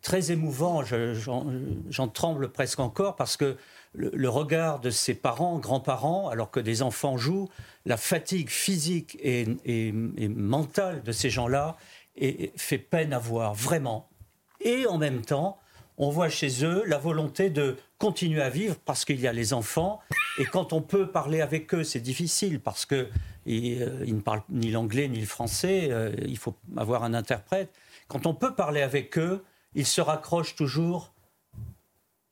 très 0.00 0.32
émouvant. 0.32 0.82
J'en 0.84 2.08
tremble 2.08 2.50
presque 2.50 2.80
encore 2.80 3.16
parce 3.16 3.36
que 3.36 3.56
le, 3.94 4.28
regard 4.28 4.80
de 4.80 4.90
ses 4.90 5.14
parents, 5.14 5.58
grands-parents, 5.58 6.28
alors 6.30 6.50
que 6.50 6.60
des 6.60 6.82
enfants 6.82 7.18
jouent, 7.18 7.50
la 7.84 7.98
fatigue 7.98 8.48
physique 8.48 9.18
et, 9.20 9.46
et 9.66 9.92
mentale 9.92 11.02
de 11.02 11.12
ces 11.12 11.28
gens-là 11.28 11.76
fait 12.56 12.78
peine 12.78 13.12
à 13.12 13.18
voir, 13.18 13.54
vraiment 13.54 14.08
et 14.64 14.86
en 14.86 14.98
même 14.98 15.22
temps, 15.22 15.58
on 15.98 16.10
voit 16.10 16.28
chez 16.28 16.64
eux 16.64 16.84
la 16.86 16.98
volonté 16.98 17.50
de 17.50 17.76
continuer 17.98 18.42
à 18.42 18.50
vivre 18.50 18.76
parce 18.84 19.04
qu'il 19.04 19.20
y 19.20 19.28
a 19.28 19.32
les 19.32 19.52
enfants. 19.52 20.00
Et 20.38 20.44
quand 20.44 20.72
on 20.72 20.80
peut 20.80 21.06
parler 21.06 21.40
avec 21.40 21.72
eux, 21.74 21.84
c'est 21.84 22.00
difficile 22.00 22.60
parce 22.60 22.86
qu'ils 22.86 23.06
euh, 23.46 24.04
ne 24.06 24.20
parlent 24.20 24.42
ni 24.48 24.70
l'anglais 24.70 25.08
ni 25.08 25.20
le 25.20 25.26
français. 25.26 25.88
Euh, 25.90 26.12
il 26.26 26.38
faut 26.38 26.54
avoir 26.76 27.04
un 27.04 27.14
interprète. 27.14 27.70
Quand 28.08 28.26
on 28.26 28.34
peut 28.34 28.54
parler 28.54 28.82
avec 28.82 29.18
eux, 29.18 29.44
ils 29.74 29.86
se 29.86 30.00
raccrochent 30.00 30.56
toujours 30.56 31.12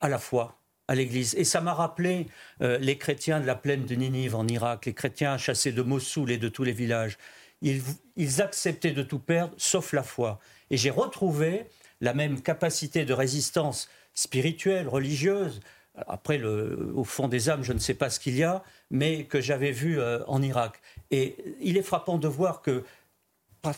à 0.00 0.08
la 0.08 0.18
foi, 0.18 0.58
à 0.88 0.94
l'Église. 0.94 1.34
Et 1.36 1.44
ça 1.44 1.60
m'a 1.60 1.74
rappelé 1.74 2.26
euh, 2.62 2.78
les 2.78 2.96
chrétiens 2.98 3.40
de 3.40 3.46
la 3.46 3.54
plaine 3.54 3.84
de 3.84 3.94
Ninive 3.94 4.34
en 4.34 4.48
Irak, 4.48 4.86
les 4.86 4.94
chrétiens 4.94 5.36
chassés 5.38 5.72
de 5.72 5.82
Mossoul 5.82 6.30
et 6.30 6.38
de 6.38 6.48
tous 6.48 6.64
les 6.64 6.72
villages. 6.72 7.18
Ils, 7.62 7.82
ils 8.16 8.40
acceptaient 8.40 8.92
de 8.92 9.02
tout 9.02 9.18
perdre, 9.18 9.54
sauf 9.58 9.92
la 9.92 10.02
foi. 10.02 10.40
Et 10.70 10.78
j'ai 10.78 10.90
retrouvé 10.90 11.66
la 12.00 12.14
même 12.14 12.40
capacité 12.40 13.04
de 13.04 13.12
résistance 13.12 13.88
spirituelle, 14.14 14.88
religieuse. 14.88 15.60
Après, 16.06 16.40
au 16.42 17.04
fond 17.04 17.28
des 17.28 17.50
âmes, 17.50 17.62
je 17.62 17.72
ne 17.72 17.78
sais 17.78 17.94
pas 17.94 18.10
ce 18.10 18.20
qu'il 18.20 18.36
y 18.36 18.44
a, 18.44 18.62
mais 18.90 19.24
que 19.24 19.40
j'avais 19.40 19.72
vu 19.72 20.00
euh, 20.00 20.24
en 20.26 20.40
Irak. 20.42 20.80
Et 21.10 21.36
il 21.60 21.76
est 21.76 21.82
frappant 21.82 22.18
de 22.18 22.28
voir 22.28 22.62
que 22.62 22.84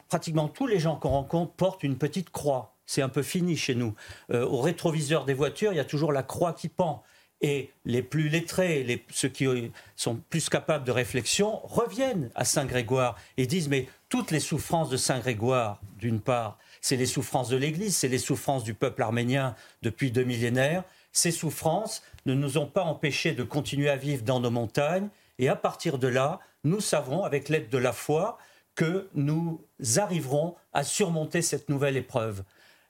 pratiquement 0.09 0.49
tous 0.49 0.67
les 0.67 0.79
gens 0.79 0.97
qu'on 0.97 1.11
rencontre 1.11 1.53
portent 1.53 1.83
une 1.83 1.99
petite 1.99 2.31
croix. 2.31 2.77
C'est 2.87 3.03
un 3.03 3.09
peu 3.09 3.23
fini 3.23 3.57
chez 3.57 3.75
nous. 3.75 3.95
Euh, 4.31 4.45
au 4.45 4.61
rétroviseur 4.61 5.25
des 5.25 5.35
voitures, 5.35 5.73
il 5.73 5.77
y 5.77 5.81
a 5.81 5.85
toujours 5.85 6.13
la 6.13 6.23
croix 6.23 6.53
qui 6.53 6.69
pend. 6.69 7.03
Et 7.41 7.71
les 7.85 8.03
plus 8.03 8.29
lettrés, 8.29 9.05
ceux 9.11 9.29
qui 9.29 9.73
sont 9.97 10.17
plus 10.31 10.49
capables 10.49 10.85
de 10.85 10.93
réflexion, 10.93 11.59
reviennent 11.65 12.31
à 12.37 12.45
Saint-Grégoire 12.45 13.17
et 13.37 13.47
disent, 13.47 13.69
mais 13.69 13.89
toutes 14.09 14.31
les 14.31 14.39
souffrances 14.39 14.91
de 14.91 14.97
Saint-Grégoire, 14.97 15.81
d'une 15.99 16.21
part, 16.21 16.59
c'est 16.83 16.97
les 16.97 17.07
souffrances 17.07 17.49
de 17.49 17.57
l'Église, 17.57 17.97
c'est 17.97 18.09
les 18.09 18.19
souffrances 18.19 18.65
du 18.65 18.75
peuple 18.75 19.03
arménien 19.03 19.55
depuis 19.83 20.11
deux 20.11 20.25
millénaires. 20.25 20.83
Ces 21.13 21.31
souffrances 21.31 22.03
ne 22.27 22.35
nous 22.35 22.59
ont 22.59 22.67
pas 22.67 22.83
empêchés 22.83 23.33
de 23.33 23.45
continuer 23.45 23.89
à 23.89 23.97
vivre 23.97 24.25
dans 24.25 24.41
nos 24.41 24.51
montagnes. 24.51 25.09
Et 25.39 25.49
à 25.49 25.55
partir 25.55 25.99
de 25.99 26.09
là, 26.09 26.41
nous 26.65 26.81
savons, 26.81 27.23
avec 27.23 27.49
l'aide 27.49 27.71
de 27.71 27.79
la 27.79 27.93
foi, 27.93 28.37
que 28.75 29.09
nous 29.15 29.65
arriverons 29.97 30.57
à 30.73 30.83
surmonter 30.83 31.41
cette 31.41 31.69
nouvelle 31.69 31.97
épreuve. 31.97 32.43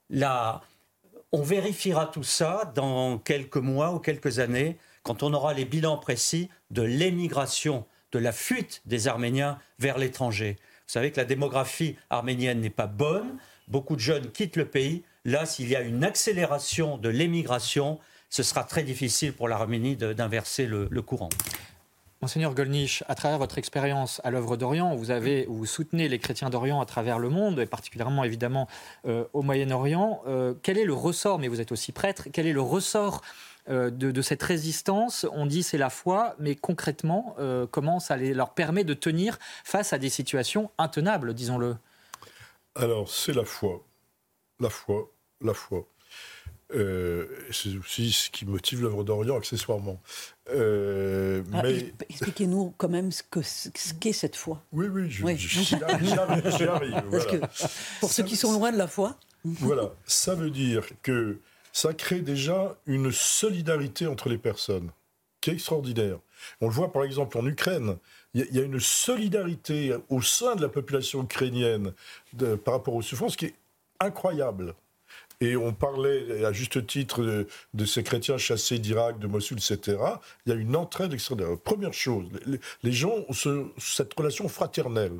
Là, 0.08 0.62
on 1.30 1.42
vérifiera 1.42 2.06
tout 2.06 2.22
ça 2.22 2.72
dans 2.74 3.18
quelques 3.18 3.56
mois 3.56 3.92
ou 3.92 3.98
quelques 3.98 4.38
années, 4.38 4.78
quand 5.02 5.22
on 5.22 5.34
aura 5.34 5.52
les 5.52 5.64
bilans 5.66 5.98
précis 5.98 6.48
de 6.70 6.82
l'émigration, 6.82 7.84
de 8.12 8.18
la 8.18 8.32
fuite 8.32 8.80
des 8.86 9.06
Arméniens 9.06 9.58
vers 9.78 9.98
l'étranger. 9.98 10.56
Vous 10.86 10.92
savez 10.92 11.10
que 11.10 11.18
la 11.18 11.24
démographie 11.24 11.96
arménienne 12.10 12.60
n'est 12.60 12.70
pas 12.70 12.86
bonne, 12.86 13.38
beaucoup 13.72 13.96
de 13.96 14.00
jeunes 14.00 14.30
quittent 14.30 14.56
le 14.56 14.66
pays. 14.66 15.02
Là, 15.24 15.46
s'il 15.46 15.68
y 15.68 15.74
a 15.74 15.80
une 15.80 16.04
accélération 16.04 16.98
de 16.98 17.08
l'émigration, 17.08 17.98
ce 18.28 18.42
sera 18.42 18.64
très 18.64 18.82
difficile 18.82 19.32
pour 19.32 19.48
l'Arménie 19.48 19.96
d'inverser 19.96 20.66
le, 20.66 21.02
courant. 21.02 21.30
Monseigneur 22.20 22.54
Golnisch, 22.54 23.02
à 23.08 23.16
travers 23.16 23.38
votre 23.38 23.58
expérience 23.58 24.20
à 24.24 24.30
l'œuvre 24.30 24.56
d'Orient, 24.56 24.94
vous, 24.94 25.10
avez, 25.10 25.46
vous 25.48 25.66
soutenez 25.66 26.08
les 26.08 26.18
chrétiens 26.18 26.50
d'Orient 26.50 26.80
à 26.80 26.86
travers 26.86 27.18
le 27.18 27.30
monde, 27.30 27.58
et 27.58 27.66
particulièrement 27.66 28.22
évidemment 28.22 28.68
euh, 29.06 29.24
au 29.32 29.42
Moyen-Orient. 29.42 30.22
Euh, 30.26 30.54
quel 30.62 30.78
est 30.78 30.84
le 30.84 30.94
ressort, 30.94 31.38
mais 31.38 31.48
vous 31.48 31.60
êtes 31.60 31.72
aussi 31.72 31.90
prêtre, 31.90 32.28
quel 32.32 32.46
est 32.46 32.52
le 32.52 32.60
ressort 32.60 33.22
euh, 33.70 33.90
de, 33.90 34.22
cette 34.22 34.42
résistance? 34.42 35.26
On 35.32 35.46
dit 35.46 35.62
c'est 35.62 35.78
la 35.78 35.90
foi, 35.90 36.36
mais 36.38 36.54
concrètement, 36.54 37.34
comment 37.70 38.00
ça 38.00 38.16
leur 38.16 38.50
permet 38.50 38.84
de 38.84 38.94
tenir 38.94 39.38
face 39.64 39.92
à 39.92 39.98
des 39.98 40.10
situations 40.10 40.70
intenables, 40.78 41.34
disons-le? 41.34 41.76
Alors, 42.74 43.10
c'est 43.10 43.32
la 43.32 43.44
foi. 43.44 43.84
La 44.60 44.70
foi, 44.70 45.10
la 45.40 45.54
foi. 45.54 45.86
Euh, 46.74 47.26
c'est 47.50 47.76
aussi 47.76 48.12
ce 48.12 48.30
qui 48.30 48.46
motive 48.46 48.82
l'œuvre 48.82 49.04
d'Orient 49.04 49.36
accessoirement. 49.36 50.00
Euh, 50.50 51.42
ah, 51.52 51.62
mais... 51.62 51.92
Expliquez-nous 52.08 52.74
quand 52.78 52.88
même 52.88 53.12
ce 53.12 53.22
qu'est 53.22 53.42
ce 53.42 54.12
cette 54.12 54.36
foi. 54.36 54.62
Oui, 54.72 54.86
oui, 54.86 55.10
j'y 55.10 55.22
arrive. 55.82 57.02
pour 58.00 58.10
ceux 58.10 58.22
qui 58.22 58.36
sont 58.36 58.52
loin 58.52 58.72
de 58.72 58.78
la 58.78 58.86
foi. 58.86 59.18
Voilà, 59.44 59.92
ça 60.06 60.34
veut 60.34 60.50
dire 60.50 60.86
que 61.02 61.38
ça 61.72 61.92
crée 61.92 62.20
déjà 62.20 62.76
une 62.86 63.10
solidarité 63.10 64.06
entre 64.06 64.28
les 64.28 64.38
personnes 64.38 64.90
qui 65.40 65.50
est 65.50 65.54
extraordinaire. 65.54 66.18
On 66.60 66.68
le 66.68 66.72
voit 66.72 66.92
par 66.92 67.04
exemple 67.04 67.36
en 67.36 67.46
Ukraine. 67.46 67.96
Il 68.34 68.46
y, 68.50 68.60
a 68.60 68.62
une 68.62 68.80
solidarité 68.80 69.94
au 70.08 70.22
sein 70.22 70.56
de 70.56 70.62
la 70.62 70.70
population 70.70 71.22
ukrainienne 71.22 71.92
par 72.64 72.74
rapport 72.74 72.94
aux 72.94 73.02
souffrances 73.02 73.36
qui 73.36 73.46
est 73.46 73.54
incroyable. 74.00 74.74
Et 75.42 75.56
on 75.56 75.72
parlait 75.72 76.44
à 76.44 76.52
juste 76.52 76.86
titre 76.86 77.46
de, 77.74 77.84
ces 77.84 78.02
chrétiens 78.02 78.38
chassés 78.38 78.78
d'Irak, 78.78 79.18
de 79.18 79.26
Mossoul, 79.26 79.58
etc. 79.58 79.98
Il 80.46 80.52
y 80.52 80.52
a 80.52 80.58
une 80.58 80.76
entraide 80.76 81.12
extraordinaire. 81.12 81.58
Première 81.58 81.92
chose, 81.92 82.28
les, 82.82 82.92
gens 82.92 83.24
ont 83.28 83.72
cette 83.78 84.14
relation 84.14 84.48
fraternelle. 84.48 85.18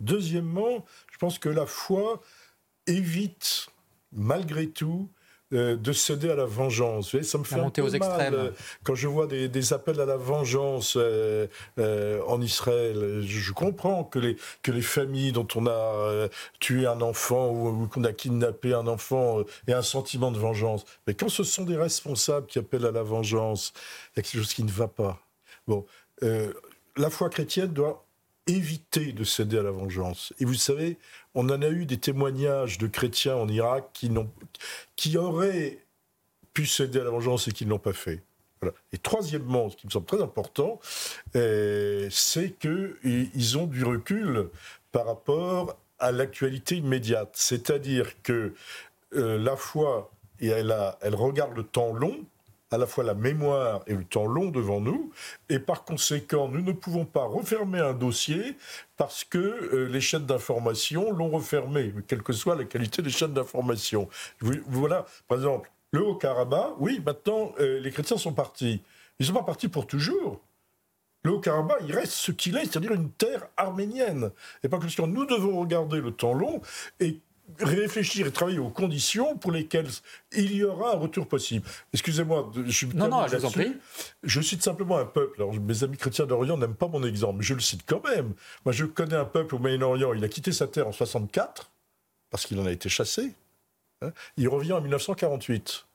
Deuxièmement, 0.00 0.86
je 1.10 1.18
pense 1.18 1.38
que 1.38 1.48
la 1.48 1.66
foi 1.66 2.22
évite, 2.86 3.66
malgré 4.12 4.68
tout, 4.68 5.10
euh, 5.54 5.76
de 5.76 5.92
céder 5.92 6.28
à 6.28 6.34
la 6.34 6.44
vengeance. 6.44 7.18
ça 7.22 7.38
me 7.38 7.44
fait 7.44 7.58
un 7.58 7.70
peu 7.70 7.80
aux 7.80 7.90
mal 7.90 8.34
euh, 8.34 8.50
quand 8.84 8.94
je 8.94 9.08
vois 9.08 9.26
des, 9.26 9.72
appels 9.72 9.98
à 9.98 10.04
la 10.04 10.18
vengeance 10.18 10.98
euh, 11.00 11.46
en 12.26 12.42
Israël. 12.42 13.22
Je, 13.24 13.52
comprends 13.52 14.04
que 14.04 14.18
les, 14.18 14.36
que 14.62 14.70
les 14.70 14.82
familles 14.82 15.32
dont 15.32 15.48
on 15.54 15.66
a 15.66 16.28
tué 16.60 16.86
un 16.86 17.00
enfant 17.00 17.50
ou, 17.50 17.88
qu'on 17.88 18.04
a 18.04 18.12
kidnappé 18.12 18.74
un 18.74 18.86
enfant 18.86 19.42
aient 19.66 19.72
un 19.72 19.80
sentiment 19.80 20.30
de 20.32 20.38
vengeance. 20.38 20.84
Mais 21.06 21.14
quand 21.14 21.30
ce 21.30 21.44
sont 21.44 21.64
des 21.64 21.76
responsables 21.76 22.46
qui 22.46 22.58
appellent 22.58 22.86
à 22.86 22.92
la 22.92 23.02
vengeance, 23.02 23.72
il 24.14 24.18
y 24.18 24.20
a 24.20 24.22
quelque 24.24 24.42
chose 24.42 24.52
qui 24.52 24.64
ne 24.64 24.70
va 24.70 24.88
pas. 24.88 25.18
Bon, 25.66 25.86
la 26.20 27.08
foi 27.08 27.30
chrétienne 27.30 27.72
doit 27.72 28.04
éviter 28.48 29.12
de 29.12 29.24
céder 29.24 29.58
à 29.58 29.62
la 29.62 29.70
vengeance. 29.70 30.32
Et 30.40 30.44
vous 30.44 30.54
savez, 30.54 30.96
on 31.34 31.48
en 31.50 31.62
a 31.62 31.68
eu 31.68 31.86
des 31.86 31.98
témoignages 31.98 32.78
de 32.78 32.86
chrétiens 32.86 33.36
en 33.36 33.48
Irak 33.48 33.90
qui, 33.92 34.10
qui 34.96 35.16
auraient 35.16 35.78
pu 36.54 36.66
céder 36.66 37.00
à 37.00 37.04
la 37.04 37.10
vengeance 37.10 37.46
et 37.46 37.52
qui 37.52 37.64
ne 37.64 37.70
l'ont 37.70 37.78
pas 37.78 37.92
fait. 37.92 38.22
Et 38.92 38.98
troisièmement, 38.98 39.70
ce 39.70 39.76
qui 39.76 39.86
me 39.86 39.92
semble 39.92 40.06
très 40.06 40.20
important, 40.20 40.80
euh, 41.36 42.08
c'est 42.10 42.58
qu'ils 42.58 43.58
ont 43.58 43.66
du 43.66 43.84
recul 43.84 44.48
par 44.90 45.06
rapport 45.06 45.76
à 46.00 46.10
l'actualité 46.10 46.76
immédiate. 46.76 47.30
C'est-à-dire 47.34 48.20
que 48.22 48.54
euh, 49.14 49.38
la 49.38 49.56
foi, 49.56 50.10
et 50.40 50.48
elle, 50.48 50.74
elle 51.00 51.14
regarde 51.14 51.56
le 51.56 51.62
temps 51.62 51.92
long, 51.92 52.18
à 52.70 52.78
la 52.78 52.86
fois 52.86 53.04
la 53.04 53.14
mémoire 53.14 53.82
et 53.86 53.94
le 53.94 54.04
temps 54.04 54.26
long 54.26 54.50
devant 54.50 54.80
nous, 54.80 55.10
et 55.48 55.58
par 55.58 55.84
conséquent, 55.84 56.48
nous 56.48 56.62
ne 56.62 56.72
pouvons 56.72 57.04
pas 57.04 57.24
refermer 57.24 57.80
un 57.80 57.94
dossier 57.94 58.56
parce 58.96 59.24
que 59.24 59.38
euh, 59.38 59.88
les 59.88 60.00
chaînes 60.00 60.26
d'information 60.26 61.12
l'ont 61.12 61.30
refermé, 61.30 61.92
quelle 62.06 62.22
que 62.22 62.32
soit 62.32 62.56
la 62.56 62.64
qualité 62.64 63.02
des 63.02 63.10
chaînes 63.10 63.32
d'information. 63.32 64.08
Voilà, 64.40 65.06
par 65.26 65.38
exemple, 65.38 65.70
le 65.92 66.04
Haut-Karabakh, 66.04 66.74
oui, 66.78 67.00
maintenant, 67.04 67.52
euh, 67.60 67.80
les 67.80 67.90
chrétiens 67.90 68.18
sont 68.18 68.34
partis. 68.34 68.82
Ils 69.18 69.26
sont 69.26 69.32
pas 69.32 69.42
partis 69.42 69.68
pour 69.68 69.86
toujours. 69.86 70.40
Le 71.24 71.32
Haut-Karabakh, 71.32 71.78
il 71.86 71.94
reste 71.94 72.12
ce 72.12 72.32
qu'il 72.32 72.56
est, 72.56 72.64
c'est-à-dire 72.66 72.92
une 72.92 73.10
terre 73.10 73.48
arménienne. 73.56 74.30
Et 74.62 74.68
par 74.68 74.80
conséquent, 74.80 75.06
nous 75.06 75.24
devons 75.24 75.58
regarder 75.58 76.00
le 76.00 76.12
temps 76.12 76.34
long 76.34 76.60
et 77.00 77.20
réfléchir 77.60 78.26
et 78.26 78.32
travailler 78.32 78.58
aux 78.58 78.70
conditions 78.70 79.36
pour 79.36 79.52
lesquelles 79.52 79.88
il 80.32 80.54
y 80.54 80.64
aura 80.64 80.92
un 80.92 80.98
retour 80.98 81.26
possible. 81.26 81.66
Excusez-moi, 81.92 82.52
je 82.66 82.70
suis 82.70 82.86
non, 82.94 83.08
non, 83.08 83.26
je 83.26 83.36
vous 83.36 83.44
en 83.44 83.50
prie. 83.50 83.74
Je 84.22 84.40
cite 84.40 84.62
simplement 84.62 84.98
un 84.98 85.06
peuple. 85.06 85.42
Alors, 85.42 85.54
mes 85.54 85.84
amis 85.84 85.96
chrétiens 85.96 86.26
d'Orient 86.26 86.56
n'aiment 86.56 86.74
pas 86.74 86.88
mon 86.88 87.02
exemple, 87.04 87.38
mais 87.38 87.44
je 87.44 87.54
le 87.54 87.60
cite 87.60 87.82
quand 87.86 88.02
même. 88.04 88.34
Moi, 88.64 88.72
je 88.72 88.84
connais 88.84 89.16
un 89.16 89.24
peuple 89.24 89.54
au 89.54 89.58
Moyen-Orient. 89.58 90.14
Il 90.14 90.24
a 90.24 90.28
quitté 90.28 90.52
sa 90.52 90.66
terre 90.66 90.86
en 90.86 90.92
64 90.92 91.70
parce 92.30 92.46
qu'il 92.46 92.58
en 92.60 92.66
a 92.66 92.72
été 92.72 92.88
chassé. 92.88 93.34
Hein. 94.02 94.12
Il 94.36 94.48
revient 94.48 94.72
en 94.72 94.80
1948. 94.80 95.86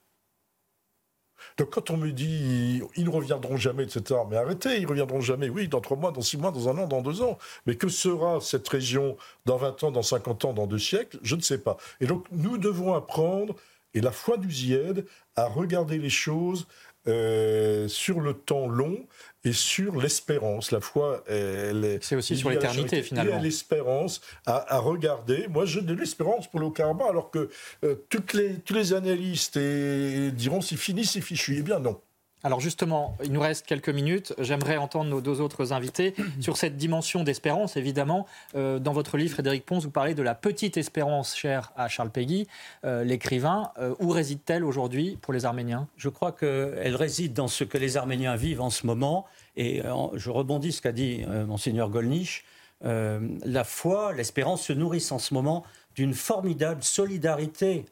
Donc 1.57 1.69
quand 1.71 1.89
on 1.89 1.97
me 1.97 2.11
dit 2.11 2.81
ils 2.95 3.05
ne 3.05 3.09
reviendront 3.09 3.57
jamais, 3.57 3.83
etc., 3.83 4.19
mais 4.29 4.37
arrêtez, 4.37 4.79
ils 4.79 4.87
reviendront 4.87 5.21
jamais, 5.21 5.49
oui, 5.49 5.67
dans 5.67 5.81
trois 5.81 5.97
mois, 5.97 6.11
dans 6.11 6.21
six 6.21 6.37
mois, 6.37 6.51
dans 6.51 6.69
un 6.69 6.77
an, 6.77 6.87
dans 6.87 7.01
deux 7.01 7.21
ans. 7.21 7.37
Mais 7.65 7.75
que 7.75 7.89
sera 7.89 8.41
cette 8.41 8.67
région 8.67 9.17
dans 9.45 9.57
20 9.57 9.83
ans, 9.83 9.91
dans 9.91 10.01
50 10.01 10.45
ans, 10.45 10.53
dans 10.53 10.67
deux 10.67 10.79
siècles? 10.79 11.19
Je 11.21 11.35
ne 11.35 11.41
sais 11.41 11.57
pas. 11.57 11.77
Et 12.01 12.07
donc 12.07 12.25
nous 12.31 12.57
devons 12.57 12.93
apprendre, 12.93 13.55
et 13.93 14.01
la 14.01 14.11
foi 14.11 14.37
y 14.49 14.73
aide, 14.73 15.05
à 15.35 15.45
regarder 15.45 15.97
les 15.97 16.09
choses 16.09 16.67
euh, 17.07 17.87
sur 17.87 18.19
le 18.19 18.33
temps 18.33 18.67
long 18.67 19.05
et 19.43 19.51
sur 19.51 19.99
l'espérance. 19.99 20.71
La 20.71 20.81
foi, 20.81 21.23
elle 21.27 21.99
C'est 22.01 22.15
aussi 22.15 22.37
sur 22.37 22.49
l'éternité, 22.49 23.03
finalement. 23.03 23.39
l'espérance 23.41 24.21
à, 24.45 24.79
regarder. 24.79 25.47
Moi, 25.49 25.65
j'ai 25.65 25.81
de 25.81 25.93
l'espérance 25.93 26.49
pour 26.49 26.59
le 26.59 26.67
Haut-Karabakh, 26.67 27.09
alors 27.09 27.29
que 27.29 27.49
euh, 27.83 27.95
toutes 28.09 28.33
les, 28.33 28.55
tous 28.55 28.73
les 28.73 28.93
analystes 28.93 29.57
diront 29.57 30.61
c'est 30.61 30.77
fini, 30.77 31.03
c'est 31.05 31.21
fichu. 31.21 31.57
Eh 31.59 31.61
bien, 31.61 31.79
non. 31.79 31.99
Alors 32.45 32.59
justement, 32.59 33.15
il 33.23 33.31
nous 33.31 33.39
reste 33.39 33.65
quelques 33.65 33.89
minutes. 33.89 34.33
J'aimerais 34.37 34.75
entendre 34.75 35.09
nos 35.09 35.21
deux 35.21 35.39
autres 35.39 35.71
invités 35.71 36.13
sur 36.41 36.57
cette 36.57 36.75
dimension 36.75 37.23
d'espérance. 37.23 37.77
Évidemment, 37.77 38.25
euh, 38.55 38.79
dans 38.79 38.91
votre 38.91 39.15
livre, 39.15 39.31
Frédéric 39.31 39.65
Pons, 39.65 39.79
vous 39.79 39.89
parlez 39.89 40.13
de 40.13 40.21
la 40.21 40.35
petite 40.35 40.75
espérance 40.75 41.37
chère 41.37 41.71
à 41.77 41.87
Charles 41.87 42.09
Péguy, 42.09 42.47
euh, 42.83 43.05
l'écrivain. 43.05 43.71
Euh, 43.79 43.95
où 43.99 44.09
réside-t-elle 44.09 44.65
aujourd'hui 44.65 45.17
pour 45.21 45.31
les 45.31 45.45
Arméniens? 45.45 45.87
Je 45.95 46.09
crois 46.09 46.33
qu'elle 46.33 46.95
réside 46.97 47.31
dans 47.31 47.47
ce 47.47 47.63
que 47.63 47.77
les 47.77 47.95
Arméniens 47.95 48.35
vivent 48.35 48.61
en 48.61 48.69
ce 48.69 48.85
moment. 48.85 49.25
Et 49.55 49.83
je 50.15 50.29
rebondis 50.31 50.71
ce 50.71 50.81
qu'a 50.81 50.91
dit 50.91 51.23
monseigneur 51.47 51.91
Golnisch. 51.91 52.43
la 52.81 53.63
foi, 53.63 54.13
l'espérance 54.13 54.63
se 54.63 54.73
nourrissent 54.73 55.11
en 55.11 55.19
ce 55.19 55.35
moment 55.35 55.63
d'une 55.95 56.15
formidable 56.15 56.83
solidarité, 56.83 57.85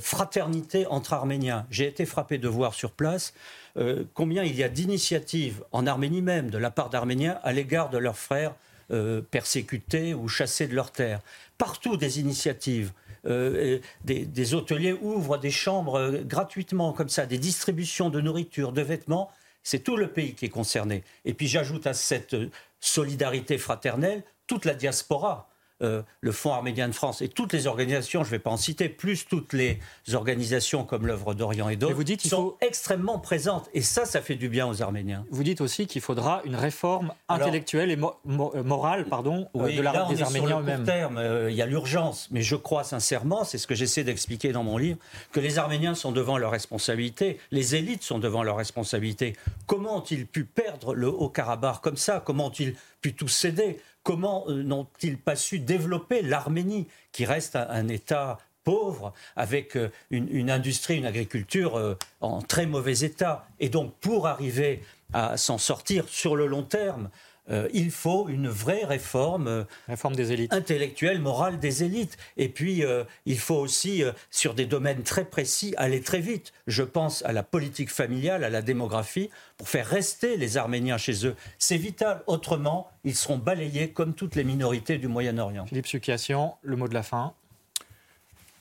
fraternité 0.00 0.86
entre 0.86 1.12
Arméniens. 1.12 1.66
J'ai 1.70 1.86
été 1.86 2.06
frappé 2.06 2.38
de 2.38 2.48
voir 2.48 2.72
sur 2.74 2.92
place 2.92 3.34
euh, 3.78 4.04
combien 4.14 4.42
il 4.42 4.56
y 4.56 4.62
a 4.62 4.68
d'initiatives 4.68 5.62
en 5.72 5.86
Arménie 5.86 6.22
même, 6.22 6.50
de 6.50 6.58
la 6.58 6.70
part 6.70 6.88
d'Arméniens, 6.88 7.38
à 7.42 7.52
l'égard 7.52 7.90
de 7.90 7.98
leurs 7.98 8.16
frères 8.16 8.54
euh, 8.90 9.20
persécutés 9.30 10.14
ou 10.14 10.28
chassés 10.28 10.66
de 10.66 10.74
leurs 10.74 10.92
terres. 10.92 11.20
Partout 11.58 11.96
des 11.96 12.20
initiatives. 12.20 12.92
Euh, 13.26 13.80
des, 14.04 14.54
hôteliers 14.54 14.92
ouvrent 14.92 15.36
des 15.36 15.50
chambres 15.50 16.20
gratuitement, 16.22 16.92
comme 16.92 17.08
ça, 17.08 17.26
des 17.26 17.38
distributions 17.38 18.08
de 18.08 18.20
nourriture, 18.20 18.72
de 18.72 18.82
vêtements. 18.82 19.30
C'est 19.64 19.80
tout 19.80 19.96
le 19.96 20.06
pays 20.06 20.34
qui 20.34 20.44
est 20.44 20.50
concerné. 20.50 21.02
Et 21.24 21.34
puis 21.34 21.48
j'ajoute 21.48 21.88
à 21.88 21.92
cette 21.92 22.36
solidarité 22.78 23.58
fraternelle 23.58 24.22
toute 24.46 24.64
la 24.64 24.74
diaspora. 24.74 25.48
Euh, 25.82 26.02
le 26.22 26.32
Fonds 26.32 26.54
arménien 26.54 26.88
de 26.88 26.94
France 26.94 27.20
et 27.20 27.28
toutes 27.28 27.52
les 27.52 27.66
organisations, 27.66 28.24
je 28.24 28.28
ne 28.28 28.30
vais 28.30 28.38
pas 28.38 28.48
en 28.50 28.56
citer, 28.56 28.88
plus 28.88 29.26
toutes 29.26 29.52
les 29.52 29.78
organisations 30.14 30.84
comme 30.84 31.06
l'œuvre 31.06 31.34
d'Orient 31.34 31.68
et 31.68 31.76
d'autres, 31.76 31.94
sont 32.26 32.54
extrêmement 32.62 33.18
présentes. 33.18 33.68
Et 33.74 33.82
ça, 33.82 34.06
ça 34.06 34.22
fait 34.22 34.36
du 34.36 34.48
bien 34.48 34.66
aux 34.66 34.80
Arméniens. 34.80 35.26
Vous 35.30 35.42
dites 35.42 35.60
aussi 35.60 35.86
qu'il 35.86 36.00
faudra 36.00 36.40
une 36.46 36.56
réforme 36.56 37.12
intellectuelle 37.28 37.90
et 37.90 37.98
euh, 37.98 38.62
morale 38.62 39.04
pardon, 39.04 39.48
euh, 39.54 39.76
de 39.76 39.82
la, 39.82 40.06
des 40.06 40.22
Arméniens 40.22 40.60
eux-mêmes. 40.60 41.48
il 41.50 41.54
y 41.54 41.60
a 41.60 41.66
l'urgence, 41.66 42.28
mais 42.30 42.40
je 42.40 42.56
crois 42.56 42.82
sincèrement, 42.82 43.44
c'est 43.44 43.58
ce 43.58 43.66
que 43.66 43.74
j'essaie 43.74 44.02
d'expliquer 44.02 44.52
dans 44.52 44.64
mon 44.64 44.78
livre, 44.78 44.98
que 45.32 45.40
les 45.40 45.58
Arméniens 45.58 45.94
sont 45.94 46.10
devant 46.10 46.38
leurs 46.38 46.52
responsabilités, 46.52 47.38
les 47.50 47.74
élites 47.74 48.02
sont 48.02 48.18
devant 48.18 48.42
leurs 48.42 48.56
responsabilités. 48.56 49.36
Comment 49.66 49.98
ont-ils 49.98 50.26
pu 50.26 50.44
perdre 50.44 50.94
le 50.94 51.08
Haut-Karabakh 51.08 51.82
comme 51.82 51.98
ça? 51.98 52.22
Comment 52.24 52.46
ont-ils 52.46 52.74
pu 53.02 53.12
tout 53.12 53.28
céder? 53.28 53.78
Comment 54.06 54.44
euh, 54.46 54.62
n'ont-ils 54.62 55.18
pas 55.18 55.34
su 55.34 55.58
développer 55.58 56.22
l'Arménie, 56.22 56.86
qui 57.10 57.24
reste 57.24 57.56
un, 57.56 57.88
État 57.88 58.38
pauvre, 58.62 59.12
avec 59.34 59.76
euh, 59.76 59.90
une, 60.12 60.48
industrie, 60.48 60.96
une 60.96 61.06
agriculture 61.06 61.76
euh, 61.76 61.98
en 62.20 62.40
très 62.40 62.66
mauvais 62.66 63.00
état 63.00 63.48
Et 63.58 63.68
donc, 63.68 63.92
pour 63.94 64.28
arriver 64.28 64.80
à 65.12 65.36
s'en 65.36 65.58
sortir 65.58 66.08
sur 66.08 66.36
le 66.36 66.46
long 66.46 66.62
terme, 66.62 67.10
euh, 67.50 67.68
il 67.72 67.90
faut 67.90 68.28
une 68.28 68.48
vraie 68.48 68.84
réforme, 68.84 69.46
euh, 69.46 69.64
réforme 69.88 70.16
des 70.16 70.32
élites. 70.32 70.52
intellectuelle, 70.52 71.20
morale 71.20 71.58
des 71.58 71.84
élites. 71.84 72.16
Et 72.36 72.48
puis, 72.48 72.84
euh, 72.84 73.04
il 73.24 73.38
faut 73.38 73.56
aussi, 73.56 74.02
sur 74.30 74.54
des 74.54 74.66
domaines 74.66 75.02
très 75.02 75.24
précis, 75.24 75.74
aller 75.76 76.00
très 76.00 76.20
vite. 76.20 76.52
Je 76.66 76.82
pense 76.82 77.24
à 77.24 77.32
la 77.32 77.42
politique 77.42 77.90
familiale, 77.90 78.42
à 78.44 78.50
la 78.50 78.62
démographie, 78.62 79.30
pour 79.56 79.68
faire 79.68 79.86
rester 79.86 80.36
les 80.36 80.56
Arméniens 80.56 80.98
chez 80.98 81.26
eux. 81.26 81.34
C'est 81.58 81.76
vital. 81.76 82.22
Autrement, 82.26 82.90
ils 83.04 83.14
seront 83.14 83.38
balayés 83.38 83.90
comme 83.90 84.14
toutes 84.14 84.34
les 84.34 84.44
minorités 84.44 84.98
du 84.98 85.08
Moyen-Orient. 85.08 85.66
Philippe 85.66 85.86
Sukiassian, 85.86 86.58
le 86.62 86.76
mot 86.76 86.88
de 86.88 86.94
la 86.94 87.02
fin. 87.02 87.32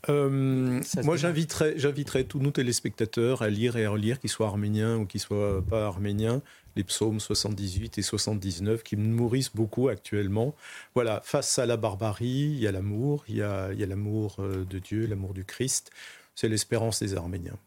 moi, 0.07 1.17
j'inviterais, 1.17 1.73
j'inviterais 1.77 2.25
tous 2.25 2.39
nos 2.39 2.51
téléspectateurs 2.51 3.41
à 3.41 3.49
lire 3.49 3.75
et 3.77 3.85
à 3.85 3.89
relire, 3.89 4.19
qu'ils 4.19 4.29
soient 4.29 4.47
arméniens 4.47 4.97
ou 4.97 5.05
qu'ils 5.05 5.21
soient 5.21 5.63
pas 5.67 5.87
arméniens, 5.87 6.43
les 6.75 6.83
psaumes 6.83 7.19
78 7.19 7.97
et 7.97 8.01
79 8.01 8.83
qui 8.83 8.95
me 8.95 9.05
nourrissent 9.05 9.53
beaucoup 9.53 9.89
actuellement. 9.89 10.55
Voilà, 10.93 11.21
face 11.23 11.59
à 11.59 11.65
la 11.65 11.77
barbarie, 11.77 12.51
il 12.53 12.59
y 12.59 12.67
a 12.67 12.71
l'amour, 12.71 13.23
il 13.27 13.37
y 13.37 13.41
a 13.41 13.71
l'amour 13.73 14.37
euh, 14.39 14.65
de 14.65 14.79
Dieu, 14.79 15.05
l'amour 15.05 15.33
du 15.33 15.45
Christ. 15.45 15.91
C'est 16.35 16.49
l'espérance 16.49 17.01
des 17.01 17.15
Arméniens. 17.15 17.57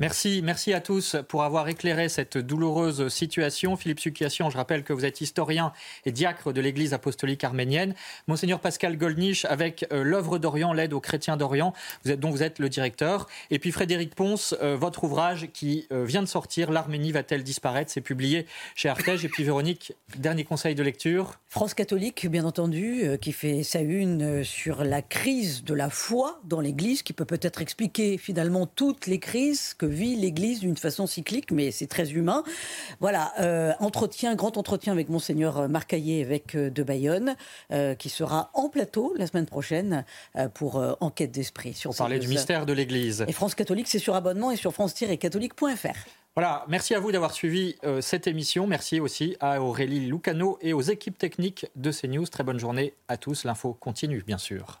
Merci, 0.00 0.40
merci 0.42 0.72
à 0.72 0.80
tous 0.80 1.16
pour 1.28 1.42
avoir 1.42 1.68
éclairé 1.68 2.08
cette 2.08 2.38
douloureuse 2.38 3.08
situation. 3.08 3.76
Philippe 3.76 4.00
Sukiassian, 4.00 4.48
je 4.48 4.56
rappelle 4.56 4.82
que 4.82 4.94
vous 4.94 5.04
êtes 5.04 5.20
historien 5.20 5.74
et 6.06 6.10
diacre 6.10 6.54
de 6.54 6.60
l'Église 6.62 6.94
apostolique 6.94 7.44
arménienne. 7.44 7.94
Monseigneur 8.26 8.60
Pascal 8.60 8.96
Goldnich, 8.96 9.44
avec 9.44 9.84
euh, 9.92 10.02
l'œuvre 10.02 10.38
d'Orient, 10.38 10.72
l'aide 10.72 10.94
aux 10.94 11.00
chrétiens 11.00 11.36
d'Orient, 11.36 11.74
dont 12.06 12.30
vous 12.30 12.42
êtes 12.42 12.60
le 12.60 12.70
directeur. 12.70 13.26
Et 13.50 13.58
puis 13.58 13.72
Frédéric 13.72 14.14
Ponce, 14.14 14.54
euh, 14.62 14.74
votre 14.74 15.04
ouvrage 15.04 15.50
qui 15.52 15.86
euh, 15.92 16.06
vient 16.06 16.22
de 16.22 16.28
sortir, 16.28 16.70
L'Arménie 16.70 17.12
va-t-elle 17.12 17.44
disparaître? 17.44 17.90
C'est 17.92 18.00
publié 18.00 18.46
chez 18.74 18.88
Artege. 18.88 19.26
Et 19.26 19.28
puis 19.28 19.44
Véronique, 19.44 19.92
dernier 20.16 20.44
conseil 20.44 20.74
de 20.74 20.82
lecture. 20.82 21.34
France 21.50 21.74
catholique, 21.74 22.26
bien 22.26 22.46
entendu, 22.46 23.02
qui 23.20 23.32
fait 23.32 23.62
sa 23.64 23.80
une 23.80 24.44
sur 24.44 24.82
la 24.82 25.02
crise 25.02 25.62
de 25.62 25.74
la 25.74 25.90
foi 25.90 26.40
dans 26.44 26.62
l'Église, 26.62 27.02
qui 27.02 27.12
peut 27.12 27.26
peut-être 27.26 27.60
expliquer 27.60 28.16
finalement 28.16 28.64
toutes 28.64 29.06
les 29.06 29.18
crises 29.18 29.74
que 29.74 29.89
vit 29.90 30.16
l'Église 30.16 30.60
d'une 30.60 30.76
façon 30.76 31.06
cyclique, 31.06 31.50
mais 31.50 31.70
c'est 31.70 31.86
très 31.86 32.12
humain. 32.12 32.44
Voilà, 33.00 33.32
euh, 33.40 33.72
entretien, 33.80 34.34
grand 34.34 34.56
entretien 34.56 34.92
avec 34.92 35.08
Monseigneur 35.08 35.68
Marcaillé, 35.68 36.20
évêque 36.20 36.56
de 36.56 36.82
Bayonne, 36.82 37.36
euh, 37.72 37.94
qui 37.94 38.08
sera 38.08 38.50
en 38.54 38.68
plateau 38.68 39.14
la 39.16 39.26
semaine 39.26 39.46
prochaine 39.46 40.04
euh, 40.36 40.48
pour 40.48 40.80
Enquête 41.00 41.30
d'esprit. 41.30 41.74
Sur 41.74 41.94
parler 41.94 42.18
du 42.18 42.28
mystère 42.28 42.66
de 42.66 42.72
l'Église. 42.72 43.24
Et 43.28 43.32
France 43.32 43.54
catholique, 43.54 43.88
c'est 43.88 43.98
sur 43.98 44.14
abonnement 44.14 44.50
et 44.50 44.56
sur 44.56 44.72
france-catholique.fr. 44.72 45.98
Voilà, 46.36 46.64
merci 46.68 46.94
à 46.94 47.00
vous 47.00 47.10
d'avoir 47.10 47.32
suivi 47.32 47.76
cette 48.00 48.26
émission. 48.26 48.66
Merci 48.66 49.00
aussi 49.00 49.36
à 49.40 49.60
Aurélie 49.60 50.00
Lucano 50.00 50.58
et 50.60 50.72
aux 50.72 50.80
équipes 50.80 51.18
techniques 51.18 51.66
de 51.74 51.90
CNews. 51.90 52.26
Très 52.26 52.44
bonne 52.44 52.58
journée 52.58 52.94
à 53.08 53.16
tous. 53.16 53.44
L'info 53.44 53.74
continue, 53.74 54.22
bien 54.24 54.38
sûr. 54.38 54.80